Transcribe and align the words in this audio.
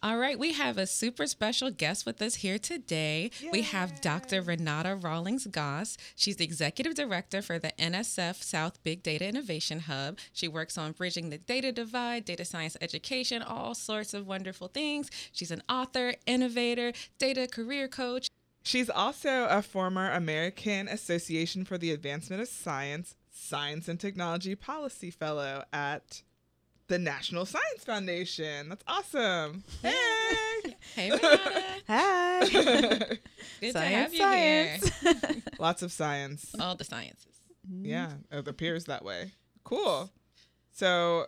All 0.04 0.18
right, 0.18 0.38
we 0.38 0.52
have 0.52 0.76
a 0.76 0.86
super 0.86 1.26
special 1.26 1.70
guest 1.70 2.04
with 2.04 2.20
us 2.20 2.34
here 2.34 2.58
today. 2.58 3.30
Yay. 3.40 3.48
We 3.50 3.62
have 3.62 4.02
Dr. 4.02 4.42
Renata 4.42 4.97
Rawlings 4.97 5.47
Goss. 5.47 5.97
She's 6.14 6.36
the 6.36 6.44
executive 6.44 6.94
director 6.94 7.41
for 7.41 7.58
the 7.58 7.72
NSF 7.78 8.42
South 8.42 8.82
Big 8.82 9.02
Data 9.02 9.27
Innovation 9.27 9.80
Hub. 9.80 10.19
She 10.34 10.47
works 10.47 10.77
on 10.77 10.92
bridging 10.92 11.30
the 11.30 11.38
data 11.38 11.72
divide, 11.72 12.27
data 12.27 12.44
science 12.44 12.77
education, 12.82 13.41
all 13.41 13.75
sorts 13.75 14.12
of 14.12 14.27
wonderful 14.27 14.69
things. 14.69 15.10
She's 15.32 15.50
an 15.50 15.62
author, 15.70 16.12
innovator, 16.27 16.92
data 17.16 17.48
career 17.50 17.88
coach. 17.88 18.28
She's 18.62 18.91
also 18.91 19.47
a 19.47 19.62
former 19.62 20.10
American 20.10 20.86
Association 20.86 21.64
for 21.64 21.78
the 21.78 21.92
Advancement 21.92 22.42
of 22.42 22.48
Science 22.48 23.16
Science 23.30 23.88
and 23.88 23.98
Technology 23.98 24.55
Policy 24.55 25.10
Fellow 25.10 25.64
at 25.72 26.22
the 26.88 26.98
National 26.98 27.46
Science 27.46 27.84
Foundation. 27.84 28.68
That's 28.68 28.84
awesome. 28.86 29.64
Hey. 29.82 30.77
hey, 30.94 31.10
Hi. 31.88 32.41
Good 33.60 33.72
science, 33.72 33.74
to 33.74 33.80
have 33.80 34.12
you 34.12 34.18
science. 34.20 34.98
here. 35.00 35.42
Lots 35.58 35.82
of 35.82 35.92
science. 35.92 36.54
All 36.60 36.74
the 36.74 36.84
sciences. 36.84 37.36
Mm-hmm. 37.70 37.86
Yeah, 37.86 38.10
it 38.30 38.46
appears 38.46 38.84
that 38.86 39.04
way. 39.04 39.32
Cool. 39.64 40.10
So 40.72 41.26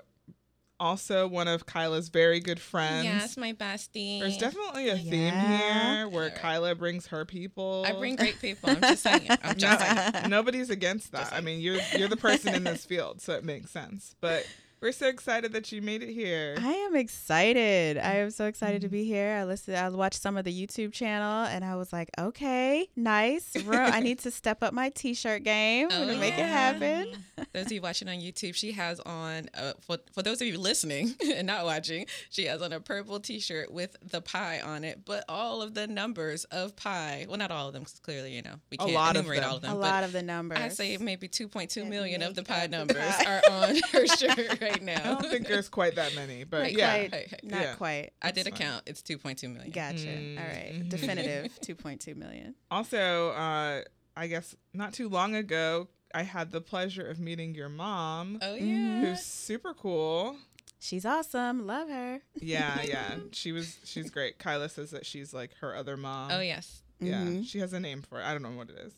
also 0.78 1.26
one 1.26 1.48
of 1.48 1.64
Kyla's 1.64 2.10
very 2.10 2.40
good 2.40 2.60
friends. 2.60 3.04
Yes, 3.04 3.36
my 3.38 3.54
bestie. 3.54 4.20
There's 4.20 4.36
definitely 4.36 4.90
a 4.90 4.98
theme 4.98 5.32
yeah. 5.32 5.96
here 5.96 6.08
where 6.08 6.30
Kyla 6.30 6.74
brings 6.74 7.06
her 7.06 7.24
people. 7.24 7.84
I 7.86 7.92
bring 7.92 8.16
great 8.16 8.38
people. 8.40 8.70
I'm 8.70 8.80
just 8.80 9.02
saying. 9.02 9.28
I'm 9.42 9.56
just 9.56 9.80
no, 9.80 10.10
saying. 10.20 10.30
Nobody's 10.30 10.68
against 10.68 11.12
that. 11.12 11.32
I 11.32 11.40
mean, 11.40 11.60
you're 11.60 11.78
you're 11.96 12.08
the 12.08 12.16
person 12.16 12.54
in 12.54 12.64
this 12.64 12.84
field, 12.84 13.22
so 13.22 13.32
it 13.34 13.44
makes 13.44 13.70
sense. 13.70 14.14
But 14.20 14.46
we're 14.80 14.92
so 14.92 15.08
excited 15.08 15.52
that 15.52 15.72
you 15.72 15.80
made 15.80 16.02
it 16.02 16.12
here. 16.12 16.56
I 16.58 16.72
am 16.72 16.96
excited. 16.96 17.96
I 17.96 18.16
am 18.16 18.30
so 18.30 18.46
excited 18.46 18.82
to 18.82 18.88
be 18.88 19.02
mm-hmm. 19.02 19.14
here. 19.14 19.36
I 19.40 19.44
listened. 19.44 19.76
I 19.76 19.88
watched 19.88 20.20
some 20.20 20.36
of 20.36 20.44
the 20.44 20.66
YouTube 20.66 20.92
channel, 20.92 21.44
and 21.44 21.64
I 21.64 21.76
was 21.76 21.92
like, 21.92 22.10
okay, 22.18 22.88
nice. 22.94 23.56
I 23.68 24.00
need 24.00 24.18
to 24.20 24.30
step 24.30 24.62
up 24.62 24.74
my 24.74 24.90
T-shirt 24.90 25.44
game 25.44 25.88
oh, 25.90 26.06
to 26.06 26.12
yeah. 26.12 26.20
make 26.20 26.34
it 26.34 26.46
happen. 26.46 27.08
those 27.52 27.66
of 27.66 27.72
you 27.72 27.80
watching 27.80 28.08
on 28.08 28.16
YouTube, 28.16 28.54
she 28.54 28.72
has 28.72 29.00
on. 29.00 29.48
Uh, 29.54 29.72
for 29.80 29.98
for 30.12 30.22
those 30.22 30.40
of 30.40 30.46
you 30.46 30.58
listening 30.58 31.14
and 31.34 31.46
not 31.46 31.64
watching, 31.64 32.06
she 32.30 32.44
has 32.44 32.60
on 32.60 32.72
a 32.72 32.80
purple 32.80 33.18
T-shirt 33.18 33.72
with 33.72 33.96
the 34.02 34.20
pie 34.20 34.60
on 34.60 34.84
it, 34.84 35.04
but 35.04 35.24
all 35.28 35.62
of 35.62 35.74
the 35.74 35.86
numbers 35.86 36.44
of 36.44 36.76
pi. 36.76 37.24
Well, 37.28 37.38
not 37.38 37.50
all 37.50 37.68
of 37.68 37.72
them, 37.72 37.82
because 37.82 37.98
clearly, 38.00 38.34
you 38.34 38.42
know, 38.42 38.56
we 38.70 38.76
can't 38.76 39.16
enumerate 39.16 39.42
all 39.42 39.56
of 39.56 39.62
them. 39.62 39.72
A 39.72 39.74
lot 39.74 40.04
of 40.04 40.12
the 40.12 40.22
numbers. 40.22 40.58
I 40.58 40.68
say 40.68 40.96
maybe 40.98 41.28
2.2 41.28 41.88
million 41.88 42.22
of 42.22 42.34
the 42.34 42.42
pie 42.42 42.66
numbers 42.66 43.14
are 43.26 43.42
on 43.50 43.76
her 43.92 44.06
shirt 44.18 44.65
right 44.70 44.82
now. 44.82 45.00
I 45.18 45.22
don't 45.22 45.30
think 45.30 45.48
there's 45.48 45.68
quite 45.68 45.96
that 45.96 46.14
many, 46.14 46.44
but 46.50 46.62
right, 46.62 46.76
yeah, 46.76 47.08
quite, 47.08 47.44
not 47.44 47.60
yeah. 47.60 47.74
quite. 47.74 48.12
I 48.22 48.30
did 48.30 48.46
a 48.46 48.50
count. 48.50 48.82
It's 48.86 49.02
2.2 49.02 49.52
million. 49.52 49.70
Gotcha. 49.70 50.06
Mm. 50.06 50.38
All 50.38 50.46
right, 50.46 50.72
mm-hmm. 50.74 50.88
definitive 50.88 51.52
2.2 51.60 52.16
million. 52.16 52.54
Also, 52.70 53.30
uh, 53.30 53.82
I 54.16 54.26
guess 54.26 54.54
not 54.72 54.92
too 54.92 55.08
long 55.08 55.34
ago, 55.34 55.88
I 56.14 56.22
had 56.22 56.50
the 56.50 56.60
pleasure 56.60 57.06
of 57.06 57.18
meeting 57.18 57.54
your 57.54 57.68
mom. 57.68 58.38
Oh 58.42 58.54
yeah, 58.54 59.00
who's 59.00 59.22
super 59.22 59.74
cool. 59.74 60.36
She's 60.78 61.04
awesome. 61.04 61.66
Love 61.66 61.88
her. 61.88 62.20
Yeah, 62.40 62.80
yeah. 62.84 63.16
she 63.32 63.52
was. 63.52 63.78
She's 63.84 64.10
great. 64.10 64.38
Kyla 64.38 64.68
says 64.68 64.90
that 64.90 65.06
she's 65.06 65.34
like 65.34 65.54
her 65.60 65.74
other 65.74 65.96
mom. 65.96 66.30
Oh 66.30 66.40
yes. 66.40 66.82
Yeah, 67.00 67.20
mm-hmm. 67.20 67.42
she 67.42 67.58
has 67.58 67.72
a 67.72 67.80
name 67.80 68.02
for 68.02 68.20
it. 68.20 68.24
I 68.24 68.32
don't 68.32 68.42
know 68.42 68.50
what 68.50 68.70
it 68.70 68.78
is. 68.78 68.94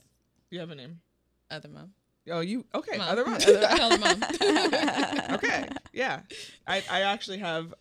You 0.51 0.61
have 0.61 0.71
a 0.71 0.75
name? 0.75 1.01
Other 1.51 1.69
mom. 1.69 1.95
Oh, 2.31 2.41
you 2.41 2.65
okay? 2.75 2.99
Mom. 2.99 3.09
Other 3.09 3.25
mom. 3.27 3.35
Other 3.35 3.99
mom. 3.99 4.23
okay, 5.35 5.69
yeah. 5.93 6.21
I 6.67 6.83
I 6.91 7.03
actually 7.03 7.39
have 7.39 7.75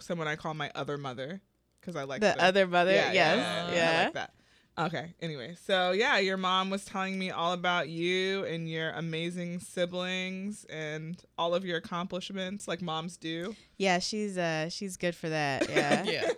someone 0.00 0.28
I 0.28 0.36
call 0.36 0.54
my 0.54 0.70
other 0.74 0.98
mother 0.98 1.40
because 1.80 1.96
I 1.96 2.04
like 2.04 2.20
the, 2.20 2.34
the, 2.36 2.44
other 2.44 2.66
mother. 2.66 2.92
Yeah, 2.92 3.12
yes, 3.12 3.36
yeah, 3.36 3.74
yeah. 3.74 4.00
I 4.00 4.04
like 4.04 4.14
that. 4.14 4.32
Okay. 4.78 5.12
Anyway, 5.20 5.56
so 5.66 5.90
yeah, 5.90 6.18
your 6.18 6.36
mom 6.36 6.70
was 6.70 6.84
telling 6.84 7.18
me 7.18 7.30
all 7.30 7.52
about 7.52 7.88
you 7.88 8.44
and 8.44 8.70
your 8.70 8.90
amazing 8.90 9.58
siblings 9.58 10.64
and 10.70 11.20
all 11.36 11.52
of 11.54 11.64
your 11.64 11.78
accomplishments, 11.78 12.68
like 12.68 12.80
moms 12.80 13.16
do. 13.16 13.56
Yeah, 13.76 13.98
she's 13.98 14.38
uh 14.38 14.68
she's 14.68 14.96
good 14.96 15.14
for 15.16 15.28
that. 15.28 15.68
Yeah. 15.78 16.02
yeah. 16.04 16.28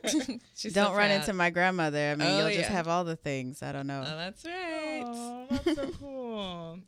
don't 0.73 0.73
so 0.73 0.95
run 0.95 1.11
into 1.11 1.33
my 1.33 1.51
grandmother. 1.51 2.11
I 2.13 2.15
mean, 2.15 2.29
oh, 2.29 2.39
you'll 2.39 2.51
yeah. 2.51 2.57
just 2.59 2.71
have 2.71 2.89
all 2.89 3.05
the 3.05 3.17
things. 3.17 3.63
I 3.63 3.73
don't 3.73 3.87
know. 3.87 4.03
Oh, 4.07 4.17
that's 4.17 4.45
right. 4.45 5.03
Oh, 5.05 5.47
that's 5.51 5.75
so 5.77 5.91
cool. 5.99 6.20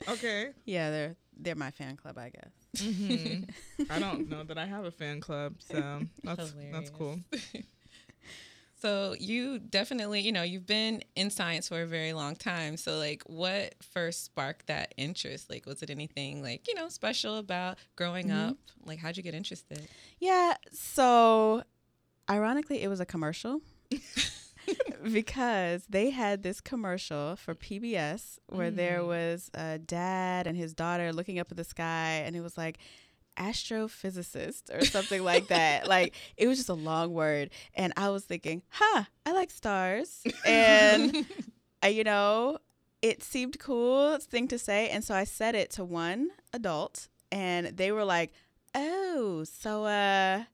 Okay. 0.09 0.51
Yeah, 0.65 0.91
they're 0.91 1.17
they're 1.39 1.55
my 1.55 1.71
fan 1.71 1.97
club, 1.97 2.19
I 2.19 2.31
guess. 2.31 2.85
Mm-hmm. 2.85 3.85
I 3.91 3.99
don't 3.99 4.29
know 4.29 4.45
that 4.45 4.59
I 4.59 4.67
have 4.67 4.85
a 4.85 4.91
fan 4.91 5.21
club, 5.21 5.57
so 5.59 6.03
that's 6.25 6.51
Hilarious. 6.51 6.73
that's 6.73 6.91
cool. 6.91 7.21
So 8.83 9.15
you 9.21 9.61
definitely, 9.61 10.23
you 10.23 10.33
know, 10.33 10.43
you've 10.43 10.67
been 10.67 11.05
in 11.15 11.31
science 11.31 11.69
for 11.69 11.83
a 11.83 11.87
very 11.87 12.13
long 12.13 12.35
time. 12.35 12.77
So 12.77 12.99
like 12.99 13.23
what 13.27 13.77
first 13.81 14.25
sparked 14.25 14.67
that 14.67 14.93
interest? 14.97 15.49
Like 15.49 15.67
was 15.67 15.85
it 15.85 15.91
anything 15.91 16.43
like, 16.43 16.67
you 16.67 16.75
know, 16.75 16.89
special 16.89 17.37
about 17.37 17.79
growing 17.95 18.27
mm-hmm. 18.27 18.49
up? 18.49 18.57
Like 18.85 18.99
how'd 18.99 19.17
you 19.17 19.23
get 19.23 19.35
interested? 19.35 19.87
Yeah, 20.19 20.55
so 20.73 21.63
ironically 22.29 22.83
it 22.83 22.89
was 22.89 22.99
a 22.99 23.07
commercial. 23.07 23.61
because 25.13 25.85
they 25.89 26.11
had 26.11 26.43
this 26.43 26.61
commercial 26.61 27.37
for 27.37 27.55
PBS 27.55 28.39
where 28.49 28.71
mm. 28.71 28.77
there 28.77 29.05
was 29.05 29.51
a 29.55 29.79
dad 29.79 30.47
and 30.47 30.57
his 30.57 30.75
daughter 30.75 31.13
looking 31.13 31.39
up 31.39 31.51
at 31.51 31.57
the 31.57 31.65
sky 31.65 32.23
and 32.25 32.37
it 32.37 32.41
was 32.41 32.57
like 32.57 32.79
astrophysicist 33.37 34.75
or 34.75 34.85
something 34.85 35.23
like 35.23 35.49
that. 35.49 35.87
Like 35.93 36.15
it 36.37 36.47
was 36.47 36.59
just 36.59 36.69
a 36.69 36.75
long 36.75 37.13
word. 37.13 37.51
And 37.75 37.93
I 37.97 38.09
was 38.11 38.25
thinking, 38.25 38.63
huh, 38.71 39.05
I 39.27 39.33
like 39.33 39.51
stars. 39.51 40.23
And, 40.47 41.27
I, 41.83 41.89
you 41.89 42.05
know, 42.05 42.59
it 43.03 43.23
seemed 43.23 43.59
cool 43.59 44.19
thing 44.19 44.49
to 44.49 44.59
say. 44.59 44.89
And 44.89 45.05
so 45.05 45.15
I 45.15 45.25
said 45.25 45.55
it 45.55 45.71
to 45.73 45.85
one 45.85 46.31
adult 46.53 47.09
and 47.31 47.67
they 47.77 47.93
were 47.93 48.05
like, 48.05 48.33
oh, 48.75 49.45
so, 49.45 49.85
uh, 49.85 50.45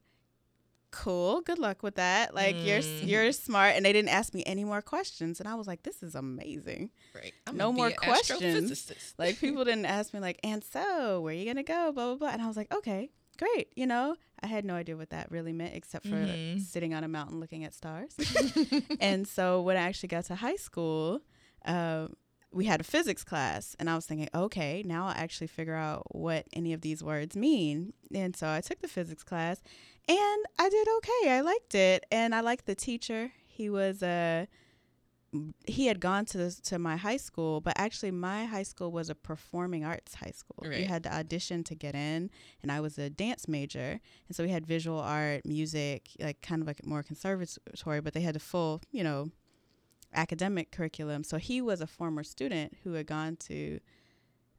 cool 0.90 1.40
good 1.42 1.58
luck 1.58 1.82
with 1.82 1.96
that. 1.96 2.34
Like 2.34 2.56
mm. 2.56 2.66
you're 2.66 3.24
you're 3.24 3.32
smart 3.32 3.74
and 3.76 3.84
they 3.84 3.92
didn't 3.92 4.10
ask 4.10 4.34
me 4.34 4.42
any 4.46 4.64
more 4.64 4.82
questions 4.82 5.40
and 5.40 5.48
i 5.48 5.54
was 5.54 5.66
like 5.66 5.82
this 5.82 6.02
is 6.02 6.14
amazing. 6.14 6.90
Right 7.14 7.32
no 7.52 7.72
more 7.72 7.90
questions. 7.90 9.14
Like 9.18 9.38
people 9.38 9.64
didn't 9.64 9.86
ask 9.86 10.14
me 10.14 10.20
like 10.20 10.38
and 10.42 10.64
so 10.64 11.20
where 11.20 11.32
are 11.32 11.36
you 11.36 11.46
gonna 11.46 11.62
go? 11.62 11.92
Blah 11.92 12.06
blah 12.06 12.16
blah 12.16 12.28
and 12.28 12.42
i 12.42 12.46
was 12.46 12.56
like 12.56 12.72
okay 12.72 13.10
great 13.38 13.68
you 13.76 13.86
know? 13.86 14.16
I 14.40 14.46
had 14.46 14.64
no 14.64 14.74
idea 14.74 14.96
what 14.96 15.10
that 15.10 15.32
really 15.32 15.52
meant 15.52 15.74
except 15.74 16.06
for 16.06 16.14
mm-hmm. 16.14 16.60
sitting 16.60 16.94
on 16.94 17.02
a 17.02 17.08
mountain 17.08 17.40
looking 17.40 17.64
at 17.64 17.74
stars. 17.74 18.16
And 19.00 19.26
so 19.26 19.60
when 19.62 19.76
i 19.76 19.80
actually 19.80 20.08
got 20.08 20.24
to 20.26 20.36
high 20.36 20.56
school 20.56 21.20
uh, 21.64 22.08
we 22.50 22.64
had 22.64 22.80
a 22.80 22.84
physics 22.84 23.24
class 23.24 23.76
and 23.78 23.90
I 23.90 23.94
was 23.94 24.06
thinking, 24.06 24.28
okay, 24.34 24.82
now 24.84 25.06
I'll 25.06 25.14
actually 25.16 25.48
figure 25.48 25.74
out 25.74 26.06
what 26.14 26.46
any 26.52 26.72
of 26.72 26.80
these 26.80 27.02
words 27.02 27.36
mean. 27.36 27.92
And 28.14 28.34
so 28.34 28.48
I 28.48 28.60
took 28.60 28.80
the 28.80 28.88
physics 28.88 29.22
class 29.22 29.60
and 30.08 30.44
I 30.58 30.68
did 30.68 30.88
okay. 30.96 31.30
I 31.30 31.40
liked 31.42 31.74
it, 31.74 32.06
and 32.10 32.34
I 32.34 32.40
liked 32.40 32.66
the 32.66 32.74
teacher. 32.74 33.32
He 33.46 33.68
was 33.70 34.02
a 34.02 34.48
uh, 34.48 34.54
he 35.66 35.86
had 35.86 36.00
gone 36.00 36.24
to 36.26 36.50
to 36.62 36.78
my 36.78 36.96
high 36.96 37.18
school, 37.18 37.60
but 37.60 37.74
actually 37.76 38.10
my 38.10 38.46
high 38.46 38.62
school 38.62 38.90
was 38.90 39.10
a 39.10 39.14
performing 39.14 39.84
arts 39.84 40.14
high 40.14 40.30
school. 40.30 40.64
Right. 40.68 40.80
You 40.80 40.86
had 40.86 41.02
to 41.04 41.14
audition 41.14 41.64
to 41.64 41.74
get 41.74 41.94
in, 41.94 42.30
and 42.62 42.72
I 42.72 42.80
was 42.80 42.98
a 42.98 43.10
dance 43.10 43.46
major, 43.46 44.00
and 44.28 44.36
so 44.36 44.42
we 44.42 44.50
had 44.50 44.66
visual 44.66 44.98
art, 44.98 45.44
music, 45.44 46.10
like 46.18 46.40
kind 46.40 46.62
of 46.62 46.66
like 46.66 46.84
more 46.86 47.02
conservatory, 47.02 48.00
but 48.00 48.14
they 48.14 48.22
had 48.22 48.34
the 48.34 48.40
full, 48.40 48.80
you 48.90 49.04
know, 49.04 49.30
academic 50.14 50.70
curriculum. 50.70 51.24
So 51.24 51.36
he 51.36 51.60
was 51.60 51.80
a 51.80 51.86
former 51.86 52.24
student 52.24 52.76
who 52.82 52.94
had 52.94 53.06
gone 53.06 53.36
to 53.48 53.80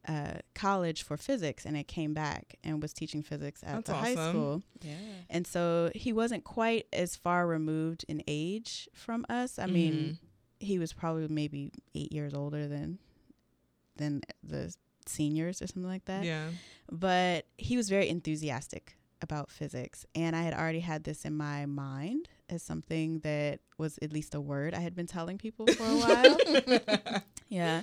uh, 0.08 0.34
college 0.54 1.02
for 1.02 1.16
physics 1.16 1.66
and 1.66 1.76
it 1.76 1.86
came 1.86 2.14
back 2.14 2.56
and 2.64 2.80
was 2.82 2.92
teaching 2.92 3.22
physics 3.22 3.62
at 3.62 3.76
That's 3.84 3.90
the 3.90 3.94
awesome. 3.96 4.16
high 4.16 4.30
school. 4.30 4.62
Yeah. 4.80 4.94
And 5.28 5.46
so 5.46 5.90
he 5.94 6.12
wasn't 6.12 6.42
quite 6.44 6.86
as 6.92 7.16
far 7.16 7.46
removed 7.46 8.04
in 8.08 8.22
age 8.26 8.88
from 8.94 9.26
us. 9.28 9.58
I 9.58 9.66
mean, 9.66 9.94
Mhm. 9.94 10.18
he 10.66 10.78
was 10.78 10.92
probably 10.92 11.28
maybe 11.28 11.70
eight 11.94 12.12
years 12.12 12.34
older 12.34 12.66
than 12.66 12.98
than 13.96 14.22
the 14.42 14.74
seniors 15.06 15.60
or 15.60 15.66
something 15.66 15.90
like 15.90 16.06
that. 16.06 16.24
yeah. 16.24 16.48
But 16.90 17.46
he 17.58 17.76
was 17.76 17.88
very 17.90 18.08
enthusiastic 18.08 18.96
about 19.22 19.50
physics, 19.50 20.06
and 20.14 20.34
I 20.34 20.42
had 20.42 20.54
already 20.54 20.80
had 20.80 21.04
this 21.04 21.26
in 21.26 21.36
my 21.36 21.66
mind 21.66 22.28
as 22.48 22.62
something 22.62 23.18
that 23.20 23.60
was 23.76 23.98
at 24.00 24.12
least 24.12 24.34
a 24.34 24.40
word 24.40 24.72
I 24.72 24.80
had 24.80 24.94
been 24.94 25.06
telling 25.06 25.36
people 25.36 25.66
for 25.66 25.84
a 25.84 25.96
while. 25.98 27.20
yeah. 27.48 27.82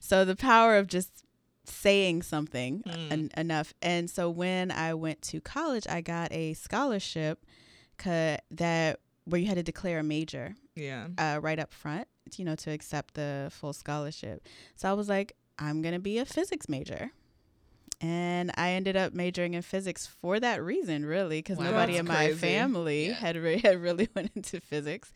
So 0.00 0.24
the 0.24 0.36
power 0.36 0.76
of 0.78 0.86
just 0.86 1.24
saying 1.68 2.22
something 2.22 2.82
Hmm. 2.86 3.12
en- 3.12 3.30
enough. 3.36 3.74
And 3.82 4.08
so 4.10 4.28
when 4.30 4.70
I 4.70 4.94
went 4.94 5.22
to 5.22 5.40
college, 5.40 5.86
I 5.88 6.00
got 6.00 6.32
a 6.32 6.54
scholarship 6.54 7.44
ca- 7.98 8.38
that 8.50 9.00
where 9.24 9.40
you 9.40 9.46
had 9.46 9.56
to 9.56 9.62
declare 9.62 9.98
a 9.98 10.02
major 10.02 10.54
yeah. 10.74 11.08
uh, 11.18 11.38
right 11.42 11.58
up 11.58 11.72
front, 11.74 12.08
you 12.36 12.44
know, 12.44 12.54
to 12.56 12.70
accept 12.70 13.14
the 13.14 13.48
full 13.52 13.72
scholarship. 13.72 14.46
So 14.76 14.88
I 14.88 14.92
was 14.94 15.08
like, 15.08 15.34
I'm 15.58 15.82
gonna 15.82 15.98
be 15.98 16.18
a 16.18 16.24
physics 16.24 16.68
major. 16.68 17.10
And 18.00 18.52
I 18.56 18.70
ended 18.70 18.96
up 18.96 19.12
majoring 19.12 19.54
in 19.54 19.62
physics 19.62 20.06
for 20.06 20.38
that 20.38 20.62
reason, 20.62 21.04
really, 21.04 21.38
because 21.40 21.58
Wow. 21.58 21.64
nobody 21.64 21.96
in 21.96 22.06
my 22.06 22.26
crazy. 22.26 22.38
family 22.38 23.06
Yeah. 23.08 23.14
had 23.14 23.36
re- 23.36 23.58
had 23.64 23.80
really 23.82 24.08
went 24.14 24.30
into 24.36 24.60
physics 24.60 25.12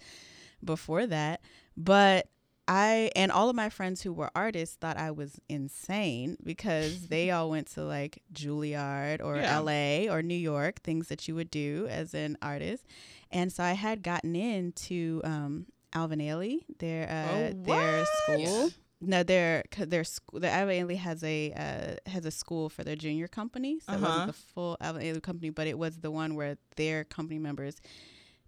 before 0.65 1.07
that. 1.07 1.41
But 1.77 2.29
I 2.69 3.11
and 3.17 3.33
all 3.33 3.49
of 3.51 3.57
my 3.57 3.69
friends 3.69 4.03
who 4.03 4.13
were 4.13 4.31
artists 4.35 4.77
thought 4.77 4.97
I 4.97 5.11
was 5.11 5.41
insane 5.49 6.37
because 6.45 7.09
they 7.09 7.31
all 7.35 7.51
went 7.51 7.67
to 7.73 7.85
like 7.85 8.23
Juilliard 8.33 9.21
or 9.23 9.37
Yeah. 9.37 9.59
LA 9.59 10.13
or 10.13 10.23
New 10.23 10.35
York, 10.37 10.81
things 10.83 11.09
that 11.09 11.27
you 11.27 11.35
would 11.35 11.51
do 11.51 11.87
as 11.91 12.15
an 12.15 12.39
artist. 12.41 12.87
And 13.31 13.53
so 13.53 13.65
I 13.65 13.73
had 13.73 14.03
gotten 14.03 14.37
into 14.37 15.21
um, 15.25 15.67
Alvin 15.93 16.21
Ailey, 16.21 16.61
their 16.79 17.09
uh, 17.09 17.51
Oh, 17.53 17.63
their 17.65 18.05
school. 18.05 18.71
No, 19.05 19.25
their 19.25 19.65
their 19.77 20.05
school. 20.05 20.39
The 20.39 20.49
Alvin 20.49 20.87
Ailey 20.87 20.97
has 20.97 21.25
a 21.25 21.53
uh, 21.53 22.11
has 22.11 22.25
a 22.25 22.31
school 22.31 22.69
for 22.69 22.85
their 22.85 22.95
junior 22.95 23.27
company, 23.27 23.81
so 23.81 23.93
it 23.93 23.97
Uh-huh. 23.97 24.07
wasn't 24.07 24.27
the 24.27 24.33
full 24.33 24.77
Alvin 24.81 25.03
Ailey 25.03 25.21
company, 25.23 25.51
but 25.51 25.67
it 25.67 25.77
was 25.77 25.97
the 25.99 26.11
one 26.13 26.37
where 26.37 26.57
their 26.77 27.03
company 27.03 27.41
members 27.41 27.81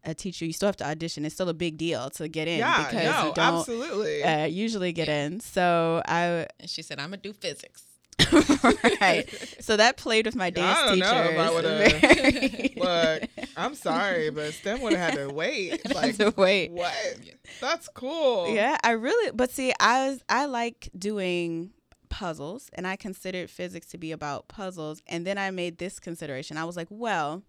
uh, 0.05 0.15
teacher, 0.15 0.45
you. 0.45 0.49
You 0.49 0.53
still 0.53 0.69
have 0.69 0.77
to 0.77 0.87
audition. 0.87 1.25
It's 1.25 1.35
still 1.35 1.49
a 1.49 1.55
big 1.55 1.77
deal 1.77 2.11
to 2.11 2.29
get 2.29 2.49
in 2.49 2.59
Yeah. 2.59 2.85
because 2.85 3.05
No. 3.05 3.29
you 3.29 3.35
don't 3.35 3.59
absolutely. 3.59 4.23
uh, 4.23 4.45
usually 4.47 4.93
get 4.93 5.09
in. 5.09 5.41
So 5.41 6.03
I 6.07 6.47
And 6.61 6.69
she 6.71 6.83
said, 6.83 6.99
I'm 6.99 7.11
going 7.11 7.21
to 7.21 7.29
do 7.29 7.33
physics. 7.33 7.85
right. 9.01 9.27
So 9.61 9.77
that 9.77 9.97
played 9.97 10.27
with 10.27 10.37
my 10.37 10.51
dance 10.51 10.79
I 10.79 10.87
don't 10.87 10.99
know 11.01 11.23
if 11.25 11.39
I 11.39 11.51
would've- 11.51 12.01
very- 12.01 12.75
Look, 12.77 13.23
I'm 13.57 13.75
sorry, 13.75 14.31
but 14.31 14.53
STEM 14.55 14.81
would 14.83 14.93
have 14.93 15.15
had 15.15 15.29
to 15.29 15.35
wait. 15.35 15.93
Like, 15.95 16.17
to 16.19 16.33
wait. 16.37 16.71
what? 16.71 16.95
That's 17.61 17.89
cool. 17.89 18.55
Yeah, 18.55 18.77
I 18.85 18.93
really. 18.93 19.33
But 19.33 19.51
see, 19.51 19.73
I 19.81 20.09
was 20.11 20.21
I 20.29 20.45
like 20.47 20.91
doing 20.97 21.71
puzzles, 22.09 22.71
and 22.75 22.87
I 22.87 22.95
considered 22.97 23.51
physics 23.51 23.87
to 23.89 23.99
be 23.99 24.13
about 24.13 24.47
puzzles. 24.49 25.03
And 25.09 25.27
then 25.27 25.37
I 25.39 25.51
made 25.51 25.79
this 25.79 25.99
consideration. 25.99 26.57
I 26.57 26.65
was 26.65 26.77
like, 26.77 26.89
well. 26.91 27.43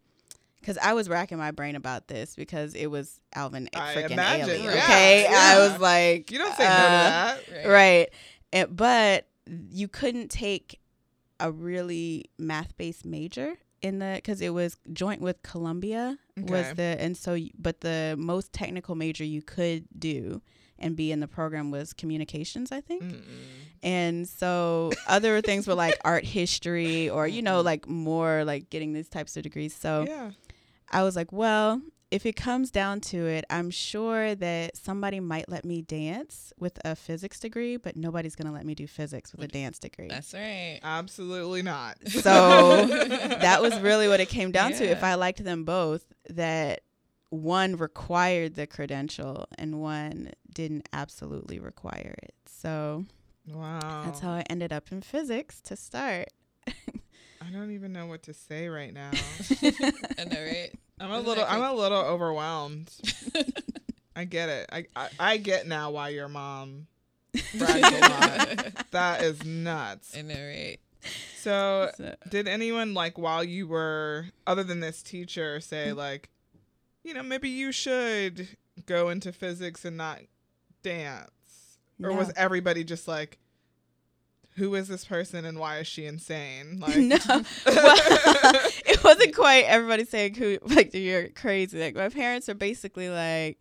Because 0.66 0.80
I 0.82 0.94
was 0.94 1.08
racking 1.08 1.38
my 1.38 1.52
brain 1.52 1.76
about 1.76 2.08
this 2.08 2.36
because 2.36 2.74
it 2.74 2.88
was 2.88 3.22
Alvin 3.36 3.70
I 3.76 3.94
freaking 3.94 4.12
imagine, 4.12 4.48
Ailey. 4.62 4.64
yeah, 4.64 4.84
Okay, 4.84 5.28
I 5.30 5.60
was 5.60 5.80
like, 5.80 6.32
You 6.32 6.40
don't 6.40 6.56
say 6.56 6.64
no 6.64 6.70
uh, 6.70 7.38
that. 7.54 7.68
right 7.68 8.10
and, 8.52 8.76
but 8.76 9.28
you 9.48 9.88
couldn't 9.88 10.30
take 10.32 10.80
a 11.40 11.52
really 11.52 12.26
math-based 12.40 13.06
major 13.06 13.54
in 13.82 14.00
the 14.00 14.14
because 14.16 14.42
it 14.42 14.50
was 14.54 14.78
joint 14.94 15.22
with 15.22 15.44
columbia 15.44 16.18
okay. 16.40 16.52
was 16.52 16.74
the 16.76 16.96
and 17.00 17.16
so 17.18 17.38
but 17.60 17.82
the 17.82 18.16
most 18.18 18.52
technical 18.54 18.96
major 18.96 19.24
you 19.24 19.42
could 19.42 19.86
do 20.00 20.42
and 20.80 20.96
be 20.96 21.12
in 21.12 21.20
the 21.20 21.28
program 21.28 21.70
was 21.72 21.92
communications 21.94 22.72
i 22.72 22.80
think 22.80 23.04
Mm-mm. 23.04 23.22
and 23.84 24.28
so 24.28 24.92
other 25.08 25.42
things 25.42 25.68
were 25.68 25.76
like 25.76 26.00
art 26.06 26.24
history 26.24 27.10
or 27.10 27.28
you 27.28 27.42
know 27.42 27.60
like 27.72 27.88
more 27.88 28.44
like 28.46 28.70
getting 28.70 28.94
these 28.94 29.10
types 29.10 29.36
of 29.38 29.44
degrees 29.44 29.76
so 29.76 30.06
Yeah. 30.08 30.32
I 30.92 31.04
was 31.04 31.16
like, 31.16 31.32
well, 31.32 31.82
if 32.12 32.26
it 32.26 32.36
comes 32.36 32.72
down 32.72 33.02
to 33.02 33.26
it, 33.26 33.46
I'm 33.50 33.70
sure 33.70 34.36
that 34.36 34.78
somebody 34.78 35.20
might 35.20 35.50
let 35.50 35.66
me 35.66 35.82
dance 35.82 36.54
with 36.58 36.80
a 36.86 36.96
physics 36.96 37.40
degree, 37.40 37.78
but 37.78 37.96
nobody's 37.96 38.36
going 38.36 38.48
to 38.48 38.54
let 38.54 38.66
me 38.66 38.76
do 38.76 38.88
physics 38.88 39.34
with 39.34 39.44
a 39.44 39.48
dance 39.48 39.80
degree. 39.80 40.08
That's 40.08 40.34
right. 40.34 40.80
Absolutely 40.84 41.62
not. 41.62 41.98
So 42.26 42.86
that 42.86 43.62
was 43.62 43.78
really 43.82 44.08
what 44.08 44.20
it 44.20 44.30
came 44.30 44.52
down 44.52 44.72
to. 44.74 44.84
If 44.84 45.04
I 45.04 45.16
liked 45.16 45.44
them 45.44 45.64
both, 45.64 46.06
that 46.30 46.82
one 47.30 47.76
required 47.76 48.56
the 48.56 48.66
credential 48.66 49.48
and 49.58 49.82
one 49.82 50.32
didn't 50.52 50.88
absolutely 50.94 51.60
require 51.60 52.16
it. 52.24 52.34
So 52.48 53.06
wow. 53.48 54.04
that's 54.06 54.22
how 54.22 54.32
I 54.32 54.44
ended 54.50 54.72
up 54.74 54.92
in 54.92 55.02
physics 55.02 55.62
to 55.62 55.76
start. 55.76 56.30
I 57.46 57.52
don't 57.52 57.72
even 57.72 57.94
know 57.94 58.06
what 58.08 58.24
to 58.24 58.34
say 58.34 58.68
right 58.70 58.94
now. 58.94 59.12
I 59.62 60.24
know, 60.26 60.42
right? 60.44 60.72
I'm 61.00 61.12
a 61.12 61.16
Isn't 61.16 61.28
little 61.28 61.46
I'm 61.48 61.62
a 61.62 61.74
little 61.74 62.00
overwhelmed. 62.02 62.92
I 64.16 64.24
get 64.26 64.50
it. 64.50 64.70
I, 64.72 64.86
I 64.96 65.10
I 65.20 65.38
get 65.38 65.68
now 65.68 65.92
why 65.92 66.10
your 66.10 66.28
mom 66.30 66.88
brags 67.58 67.88
a 67.88 68.00
lot. 68.00 68.74
That 68.92 69.22
is 69.24 69.44
nuts. 69.44 70.16
I 70.18 70.22
know, 70.22 70.34
right? 70.36 70.78
So 71.38 71.92
So- 71.98 72.16
did 72.30 72.48
anyone 72.48 72.94
like 72.94 73.18
while 73.18 73.44
you 73.44 73.68
were 73.68 74.26
other 74.48 74.64
than 74.64 74.80
this 74.80 75.04
teacher 75.04 75.60
say 75.60 75.88
Mm-hmm. 75.90 75.98
like 75.98 76.30
you 77.04 77.14
know 77.14 77.22
maybe 77.24 77.50
you 77.50 77.72
should 77.72 78.48
go 78.88 79.10
into 79.10 79.32
physics 79.32 79.86
and 79.86 79.98
not 79.98 80.20
dance 80.82 81.30
or 82.02 82.12
was 82.14 82.32
everybody 82.36 82.84
just 82.84 83.08
like 83.08 83.38
who 84.56 84.74
is 84.76 84.88
this 84.88 85.04
person 85.06 85.44
and 85.46 85.60
why 85.60 85.80
is 85.80 85.88
she 85.88 86.06
insane 86.06 86.80
like 86.80 86.96
no. 86.98 87.18
Well, 87.28 87.44
it 88.86 89.04
wasn't 89.04 89.36
quite 89.36 89.66
everybody 89.66 90.06
saying 90.06 90.36
who 90.36 90.58
like 90.64 90.94
you're 90.94 91.28
crazy. 91.30 91.80
Like 91.80 91.96
my 91.96 92.10
parents 92.10 92.48
are 92.50 92.54
basically 92.56 93.10
like, 93.10 93.60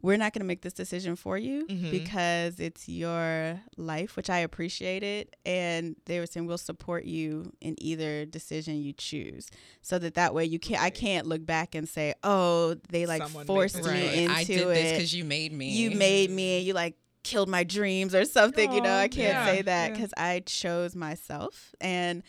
we're 0.00 0.16
not 0.16 0.32
going 0.32 0.42
to 0.42 0.46
make 0.46 0.62
this 0.62 0.72
decision 0.74 1.16
for 1.16 1.36
you 1.36 1.66
Mhm. 1.66 1.90
because 1.90 2.60
it's 2.60 2.88
your 2.88 3.60
life, 3.76 4.14
which 4.16 4.30
I 4.30 4.38
appreciated, 4.38 5.34
and 5.44 5.96
they 6.06 6.20
were 6.20 6.26
saying 6.26 6.46
we'll 6.46 6.56
support 6.56 7.04
you 7.04 7.52
in 7.60 7.74
either 7.82 8.24
decision 8.24 8.76
you 8.80 8.92
choose, 8.92 9.48
so 9.82 9.98
that 9.98 10.14
that 10.14 10.34
way 10.34 10.44
you 10.44 10.60
can't. 10.60 10.80
I 10.80 10.90
can't 10.90 11.26
look 11.26 11.44
back 11.44 11.74
and 11.74 11.88
say, 11.88 12.14
oh, 12.22 12.76
they 12.90 13.06
like 13.06 13.22
Someone 13.22 13.46
forced 13.46 13.82
me 13.82 13.88
Right. 13.90 14.14
into 14.14 14.32
I 14.34 14.44
did 14.44 14.60
it. 14.60 14.68
this 14.68 14.92
because 14.92 15.14
you 15.14 15.24
made 15.24 15.52
me. 15.52 15.70
you 15.70 15.90
made 15.90 16.30
me 16.30 16.58
and 16.58 16.66
you 16.66 16.74
like 16.74 16.94
killed 17.30 17.48
my 17.48 17.64
dreams 17.64 18.14
or 18.14 18.24
something 18.24 18.72
you 18.72 18.80
know 18.80 18.96
i 18.96 19.08
can't 19.08 19.36
yeah, 19.36 19.44
say 19.44 19.62
that 19.62 19.86
yeah. 19.88 19.92
because 19.94 20.12
i 20.16 20.40
chose 20.46 20.94
myself 20.96 21.74
and 21.80 22.22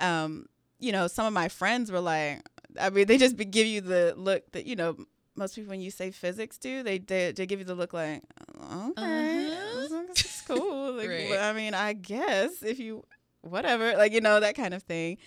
um 0.00 0.46
you 0.78 0.92
know 0.92 1.06
some 1.06 1.26
of 1.26 1.32
my 1.32 1.48
friends 1.48 1.90
were 1.92 2.00
like 2.00 2.40
i 2.80 2.88
mean 2.90 3.06
they 3.06 3.18
just 3.18 3.36
be, 3.36 3.44
give 3.44 3.66
you 3.66 3.80
the 3.80 4.14
look 4.16 4.50
that 4.52 4.64
you 4.66 4.76
know 4.76 4.96
most 5.36 5.54
people 5.54 5.70
when 5.70 5.80
you 5.80 5.90
say 5.90 6.10
physics 6.10 6.58
do 6.58 6.82
they 6.82 6.98
they, 6.98 7.32
they 7.32 7.46
give 7.46 7.58
you 7.58 7.64
the 7.64 7.74
look 7.74 7.92
like 7.92 8.22
okay 8.60 8.96
Uh-huh. 8.96 10.06
this 10.08 10.24
is 10.24 10.42
cool 10.46 10.92
like, 10.98 11.08
Right. 11.08 11.28
well, 11.30 11.50
i 11.50 11.52
mean 11.52 11.74
i 11.74 11.92
guess 11.92 12.62
if 12.62 12.78
you 12.78 13.04
whatever 13.42 13.96
like 13.96 14.12
you 14.12 14.20
know 14.20 14.40
that 14.40 14.54
kind 14.56 14.74
of 14.74 14.82
thing 14.82 15.18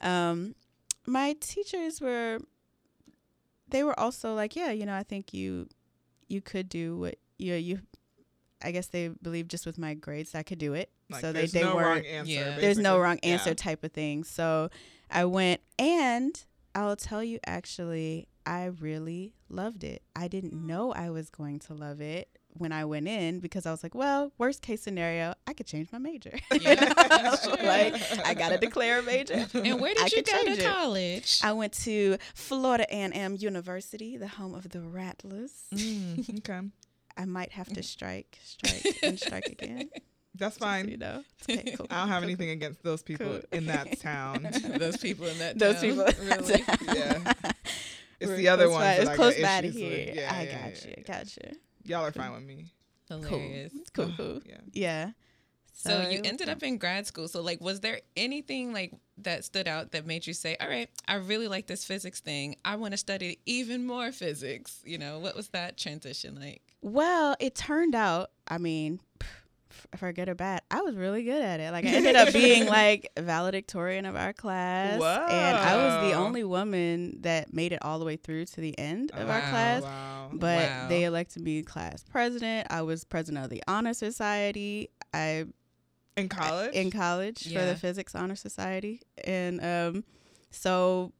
um 0.00 0.54
my 1.06 1.34
teachers 1.40 2.00
were 2.00 2.38
they 3.68 3.82
were 3.82 3.98
also 3.98 4.34
like 4.34 4.56
yeah 4.56 4.70
you 4.70 4.86
know 4.86 4.94
i 4.94 5.02
think 5.02 5.32
you 5.32 5.68
you 6.28 6.40
could 6.40 6.68
do 6.68 6.96
what 6.96 7.16
you 7.38 7.54
you 7.54 7.80
I 8.62 8.70
guess 8.72 8.88
they 8.88 9.08
believed 9.08 9.50
just 9.50 9.66
with 9.66 9.78
my 9.78 9.94
grades 9.94 10.34
I 10.34 10.42
could 10.42 10.58
do 10.58 10.74
it. 10.74 10.90
like, 11.10 11.20
so 11.20 11.32
they 11.32 11.46
they 11.46 11.62
no 11.62 11.74
were 11.76 11.82
wrong 11.82 12.04
answer 12.06 12.30
Yeah. 12.32 12.58
there's 12.58 12.78
no 12.78 12.90
basically. 12.94 13.00
wrong 13.02 13.18
Yeah. 13.22 13.28
answer 13.30 13.54
type 13.54 13.84
of 13.84 13.92
thing. 13.92 14.24
So 14.24 14.70
I 15.10 15.24
went 15.24 15.60
and 15.78 16.42
I'll 16.74 16.96
tell 16.96 17.22
you 17.24 17.38
actually 17.46 18.28
I 18.46 18.64
really 18.66 19.34
loved 19.48 19.84
it. 19.84 20.02
I 20.16 20.26
didn't 20.28 20.54
know 20.54 20.92
I 20.92 21.10
was 21.10 21.30
going 21.30 21.58
to 21.60 21.74
love 21.74 22.00
it 22.00 22.28
when 22.54 22.72
I 22.72 22.84
went 22.84 23.06
in 23.06 23.38
because 23.38 23.64
I 23.64 23.70
was 23.70 23.82
like, 23.84 23.94
well, 23.94 24.32
worst 24.38 24.60
case 24.62 24.82
scenario, 24.82 25.34
I 25.46 25.52
could 25.52 25.66
change 25.66 25.92
my 25.92 25.98
major. 25.98 26.36
Yeah, 26.60 27.36
sure. 27.36 27.56
like 27.62 27.94
I 28.26 28.34
got 28.34 28.48
to 28.48 28.58
declare 28.66 28.98
a 29.00 29.02
major. 29.02 29.46
And 29.54 29.80
where 29.80 29.94
I 30.00 30.08
did 30.08 30.12
you 30.16 30.22
go 30.22 30.32
change 30.44 30.58
to 30.58 30.64
it. 30.64 30.68
college? 30.68 31.40
I 31.44 31.52
went 31.52 31.72
to 31.84 32.16
Florida 32.34 32.86
A&M 32.90 33.36
University, 33.38 34.16
the 34.16 34.26
home 34.28 34.54
of 34.54 34.68
the 34.70 34.80
Rattlers. 34.80 35.52
Mm, 35.74 36.38
okay 36.38 36.60
I 37.20 37.24
might 37.26 37.52
have 37.52 37.68
to 37.74 37.82
strike, 37.94 38.38
strike, 38.44 38.96
and 39.02 39.18
strike 39.18 39.46
again. 39.48 39.90
that's 40.34 40.56
Just 40.56 40.58
so 40.58 40.64
fine 40.64 40.88
you 40.88 40.96
know. 40.96 41.22
Okay, 41.48 41.74
cool. 41.76 41.86
I 41.90 42.00
don't 42.00 42.08
have 42.08 42.20
cool, 42.22 42.28
anything 42.28 42.50
against 42.50 42.82
those 42.82 43.02
people 43.02 43.26
Cool. 43.26 43.40
in 43.52 43.66
that 43.66 43.98
town. 44.00 44.48
Those 44.78 44.96
people 44.96 45.26
in 45.26 45.38
that 45.38 45.58
town. 45.58 45.72
Those 45.72 45.80
town, 45.80 45.90
people. 45.90 46.26
really. 46.26 46.64
Yeah. 46.98 47.32
It's 48.20 48.28
We're 48.30 48.36
the 48.36 48.48
other 48.48 48.68
one. 48.68 48.80
ones 48.82 48.96
that 48.98 49.06
It's 49.08 49.16
close 49.16 49.40
by 49.40 49.60
to 49.62 49.70
here. 49.70 50.12
Yeah, 50.14 50.32
I 50.34 50.42
yeah, 50.44 50.52
got 50.52 50.84
yeah, 50.84 50.88
you. 50.88 50.94
yeah. 50.98 51.02
Got 51.18 51.36
you. 51.36 51.50
Y'all 51.84 52.04
are 52.06 52.12
fine 52.12 52.32
with 52.32 52.42
me. 52.44 52.66
Hilarious. 53.08 53.72
Cool. 53.94 54.04
Cool. 54.06 54.12
Ah, 54.12 54.16
cool. 54.16 54.40
Yeah. 54.46 54.56
Yeah. 54.72 55.10
So, 55.72 56.02
so 56.04 56.10
you 56.10 56.20
ended 56.24 56.48
up 56.50 56.62
in 56.62 56.76
grad 56.76 57.06
school. 57.06 57.26
So 57.28 57.40
like 57.40 57.60
was 57.60 57.80
there 57.80 58.00
anything 58.16 58.72
like 58.74 58.92
that 59.18 59.44
stood 59.44 59.66
out 59.66 59.92
that 59.92 60.04
made 60.06 60.26
you 60.26 60.34
say, 60.34 60.56
"All 60.60 60.68
right, 60.68 60.90
I 61.08 61.14
really 61.14 61.48
like 61.48 61.66
this 61.66 61.84
physics 61.84 62.20
thing. 62.20 62.56
I 62.64 62.76
want 62.76 62.92
to 62.92 62.98
study 62.98 63.38
even 63.46 63.86
more 63.86 64.12
physics." 64.12 64.82
You 64.84 64.98
know, 64.98 65.18
what 65.18 65.34
was 65.34 65.48
that 65.48 65.78
transition 65.78 66.38
like? 66.38 66.60
Well, 66.82 67.36
it 67.40 67.54
turned 67.54 67.94
out, 67.94 68.30
I 68.48 68.58
mean, 68.58 69.00
for 69.96 70.12
good 70.12 70.28
or 70.28 70.34
bad, 70.34 70.62
I 70.70 70.82
was 70.82 70.96
really 70.96 71.22
good 71.22 71.42
at 71.42 71.60
it. 71.60 71.72
Like 71.72 71.84
I 71.84 71.88
ended 71.88 72.16
up 72.16 72.32
being 72.32 72.66
like 72.66 73.10
valedictorian 73.18 74.06
of 74.06 74.16
our 74.16 74.32
class, 74.32 75.00
Whoa. 75.00 75.26
and 75.28 75.56
I 75.56 75.76
was 75.76 76.10
the 76.10 76.16
only 76.16 76.44
woman 76.44 77.20
that 77.22 77.52
made 77.52 77.72
it 77.72 77.80
all 77.82 77.98
the 77.98 78.04
way 78.04 78.16
through 78.16 78.46
to 78.46 78.60
the 78.60 78.78
end 78.78 79.10
of 79.12 79.28
wow, 79.28 79.34
our 79.34 79.40
class. 79.40 79.82
Wow. 79.82 80.30
But 80.32 80.68
wow. 80.68 80.88
they 80.88 81.04
elected 81.04 81.42
me 81.42 81.62
class 81.62 82.04
president. 82.04 82.68
I 82.70 82.82
was 82.82 83.04
president 83.04 83.44
of 83.44 83.50
the 83.50 83.62
honor 83.66 83.94
society. 83.94 84.90
I 85.12 85.46
in 86.16 86.28
college 86.28 86.74
in 86.74 86.90
college 86.90 87.46
yeah. 87.46 87.60
for 87.60 87.66
the 87.66 87.76
physics 87.76 88.14
honor 88.14 88.36
society, 88.36 89.02
and 89.24 89.64
um, 89.64 90.04
so 90.50 91.12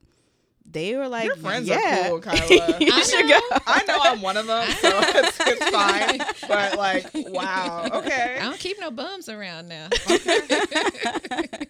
they 0.64 0.96
were 0.96 1.08
like, 1.08 1.26
Your 1.26 1.36
friends 1.36 1.68
yeah. 1.68 2.06
are 2.06 2.08
cool, 2.10 2.20
Kyla. 2.20 2.76
you 2.80 2.92
I 2.92 3.02
should 3.02 3.26
know. 3.26 3.40
go. 3.50 3.58
I 3.66 3.84
know 3.86 3.98
I'm 4.00 4.22
one 4.22 4.36
of 4.36 4.46
them, 4.46 4.70
so 4.70 4.88
it's, 4.92 5.38
it's 5.40 5.70
fine. 5.70 6.18
But 6.48 6.78
like, 6.78 7.10
wow, 7.14 7.88
okay. 7.94 8.38
I 8.40 8.44
don't 8.44 8.58
keep 8.58 8.80
no 8.80 8.90
bums 8.90 9.28
around 9.28 9.68
now. 9.68 9.88
Okay. 10.10 11.66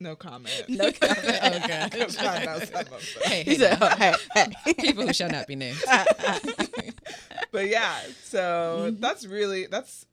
no 0.00 0.16
comment. 0.16 0.64
No 0.68 0.90
comment. 0.90 1.38
oh 1.42 1.60
god. 1.68 1.94
Hey, 3.24 3.44
hey, 3.44 3.56
said, 3.56 3.78
oh, 3.80 3.88
hey, 3.96 4.14
hey. 4.34 4.74
People 4.74 5.06
who 5.06 5.12
shall 5.12 5.30
not 5.30 5.46
be 5.46 5.54
named. 5.56 5.82
but 7.52 7.68
yeah, 7.68 7.94
so 8.24 8.86
mm-hmm. 8.88 9.00
that's 9.00 9.24
really 9.26 9.66
that's 9.66 10.06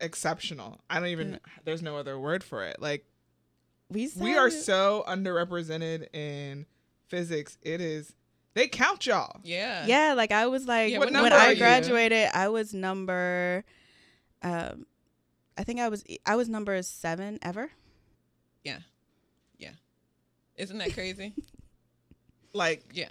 exceptional. 0.00 0.80
I 0.88 0.98
don't 0.98 1.08
even. 1.08 1.32
Mm. 1.32 1.38
There's 1.64 1.82
no 1.82 1.96
other 1.96 2.18
word 2.18 2.42
for 2.42 2.64
it. 2.64 2.80
Like 2.80 3.04
we 3.88 4.10
we 4.16 4.36
are 4.36 4.50
so 4.50 5.04
underrepresented 5.06 6.12
in 6.14 6.66
physics, 7.10 7.58
it 7.62 7.80
is 7.80 8.14
they 8.54 8.68
count 8.68 9.06
y'all. 9.06 9.40
Yeah. 9.44 9.86
Yeah, 9.86 10.14
like 10.16 10.32
I 10.32 10.46
was 10.46 10.66
like 10.66 10.92
yeah, 10.92 10.98
when 10.98 11.14
I 11.14 11.54
graduated, 11.54 12.24
you? 12.34 12.40
I 12.40 12.48
was 12.48 12.74
number 12.74 13.64
um 14.42 14.86
I 15.56 15.64
think 15.64 15.80
I 15.80 15.88
was 15.88 16.04
I 16.26 16.36
was 16.36 16.48
number 16.48 16.80
7 16.82 17.38
ever. 17.42 17.70
Yeah. 18.64 18.78
Yeah. 19.58 19.72
Isn't 20.56 20.78
that 20.78 20.94
crazy? 20.94 21.34
like 22.52 22.84
yeah. 22.92 23.10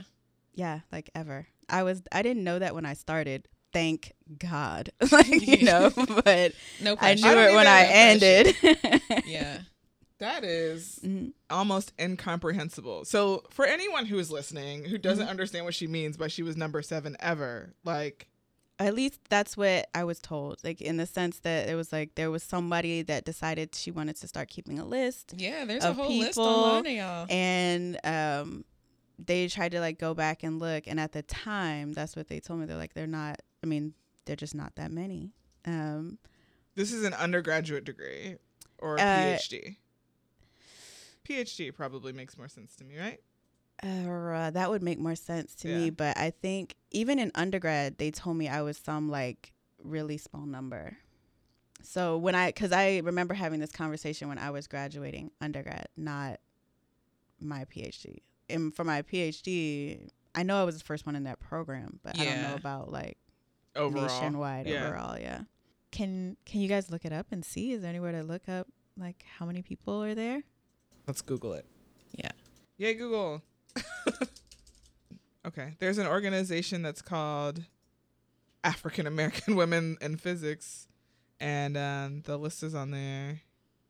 Yeah, 0.53 0.79
like 0.91 1.09
ever. 1.15 1.47
I 1.69 1.83
was 1.83 2.01
I 2.11 2.21
didn't 2.21 2.43
know 2.43 2.59
that 2.59 2.75
when 2.75 2.85
I 2.85 2.93
started. 2.93 3.47
Thank 3.71 4.13
God. 4.37 4.89
like, 5.11 5.27
you 5.29 5.63
know, 5.63 5.91
but 5.95 6.53
no 6.81 6.97
I 6.99 7.13
knew 7.13 7.27
I 7.27 7.49
it 7.49 7.55
when 7.55 7.67
I 7.67 7.83
ended. 7.85 8.55
yeah. 9.25 9.59
That 10.19 10.43
is 10.43 10.99
mm-hmm. 11.03 11.29
almost 11.49 11.93
incomprehensible. 11.99 13.05
So, 13.05 13.43
for 13.49 13.65
anyone 13.65 14.05
who 14.05 14.19
is 14.19 14.29
listening 14.29 14.83
who 14.83 14.97
doesn't 14.97 15.23
mm-hmm. 15.23 15.31
understand 15.31 15.65
what 15.65 15.73
she 15.73 15.87
means 15.87 16.17
by 16.17 16.27
she 16.27 16.43
was 16.43 16.55
number 16.55 16.81
seven 16.81 17.17
ever, 17.19 17.73
like. 17.83 18.27
At 18.81 18.93
least 18.93 19.19
that's 19.29 19.57
what 19.57 19.89
I 19.93 20.05
was 20.05 20.19
told. 20.19 20.63
Like, 20.63 20.79
in 20.79 20.95
the 20.95 21.05
sense 21.05 21.39
that 21.39 21.67
it 21.67 21.75
was 21.75 21.91
like 21.91 22.15
there 22.15 22.31
was 22.31 22.43
somebody 22.43 23.01
that 23.03 23.25
decided 23.25 23.75
she 23.75 23.91
wanted 23.91 24.15
to 24.17 24.27
start 24.27 24.49
keeping 24.49 24.79
a 24.79 24.85
list. 24.85 25.33
Yeah, 25.37 25.65
there's 25.65 25.83
a 25.83 25.93
whole 25.93 26.17
list 26.17 26.37
online, 26.37 26.95
y'all. 26.95 27.27
And 27.29 27.99
um, 28.05 28.63
they 29.17 29.47
tried 29.47 29.73
to 29.73 29.81
like 29.81 29.99
go 29.99 30.13
back 30.13 30.43
and 30.43 30.59
look. 30.59 30.85
And 30.87 30.97
at 30.97 31.11
the 31.11 31.23
time, 31.23 31.91
that's 31.91 32.15
what 32.15 32.29
they 32.29 32.39
told 32.39 32.61
me. 32.61 32.67
They're 32.67 32.77
like, 32.77 32.93
they're 32.93 33.07
not, 33.07 33.41
I 33.61 33.67
mean, 33.67 33.93
they're 34.25 34.37
just 34.37 34.55
not 34.55 34.75
that 34.75 34.91
many. 34.91 35.33
Um, 35.65 36.17
this 36.75 36.93
is 36.93 37.03
an 37.03 37.13
undergraduate 37.13 37.83
degree 37.83 38.37
or 38.77 38.95
a 38.95 39.01
uh, 39.01 39.37
PhD. 39.37 39.75
PhD 41.29 41.73
probably 41.73 42.13
makes 42.13 42.37
more 42.37 42.47
sense 42.47 42.75
to 42.77 42.83
me, 42.83 42.97
right? 42.97 43.19
Uh, 43.81 44.51
that 44.51 44.69
would 44.69 44.83
make 44.83 44.99
more 44.99 45.15
sense 45.15 45.55
to 45.55 45.69
yeah. 45.69 45.77
me, 45.77 45.89
but 45.89 46.17
I 46.17 46.31
think 46.31 46.75
even 46.91 47.19
in 47.19 47.31
undergrad, 47.35 47.97
they 47.97 48.11
told 48.11 48.35
me 48.35 48.49
I 48.49 48.61
was 48.61 48.77
some 48.77 49.09
like 49.09 49.53
really 49.81 50.17
small 50.17 50.45
number. 50.45 50.97
So 51.81 52.17
when 52.17 52.35
I, 52.35 52.47
because 52.47 52.73
I 52.73 52.97
remember 52.97 53.33
having 53.33 53.59
this 53.59 53.71
conversation 53.71 54.27
when 54.27 54.37
I 54.37 54.49
was 54.49 54.67
graduating 54.67 55.31
undergrad, 55.39 55.87
not 55.95 56.39
my 57.39 57.65
PhD. 57.65 58.17
And 58.49 58.75
for 58.75 58.83
my 58.83 59.01
PhD, 59.01 60.09
I 60.35 60.43
know 60.43 60.59
I 60.59 60.65
was 60.65 60.77
the 60.77 60.83
first 60.83 61.05
one 61.05 61.15
in 61.15 61.23
that 61.23 61.39
program, 61.39 61.99
but 62.03 62.17
yeah. 62.17 62.23
I 62.23 62.25
don't 62.25 62.41
know 62.43 62.55
about 62.55 62.91
like 62.91 63.17
overall. 63.75 64.07
nationwide 64.07 64.67
yeah. 64.67 64.87
overall. 64.87 65.17
Yeah. 65.17 65.43
Can 65.91 66.37
Can 66.45 66.61
you 66.61 66.67
guys 66.67 66.91
look 66.91 67.05
it 67.05 67.13
up 67.13 67.27
and 67.31 67.45
see? 67.45 67.71
Is 67.71 67.81
there 67.81 67.89
anywhere 67.89 68.11
to 68.11 68.23
look 68.23 68.49
up 68.49 68.67
like 68.97 69.23
how 69.37 69.45
many 69.45 69.61
people 69.61 70.03
are 70.03 70.15
there? 70.15 70.43
Let's 71.09 71.23
Google 71.23 71.53
it. 71.53 71.65
Yeah. 72.13 72.29
Yay, 72.77 72.93
Google. 72.93 73.41
okay. 75.47 75.73
There's 75.79 75.97
an 75.97 76.05
organization 76.05 76.83
that's 76.83 77.01
called 77.01 77.63
African 78.63 79.07
American 79.07 79.55
Women 79.57 79.97
in 80.01 80.17
Physics, 80.17 80.87
and 81.39 81.75
um, 81.75 82.21
the 82.27 82.37
list 82.37 82.61
is 82.61 82.75
on 82.75 82.91
there. 82.91 83.41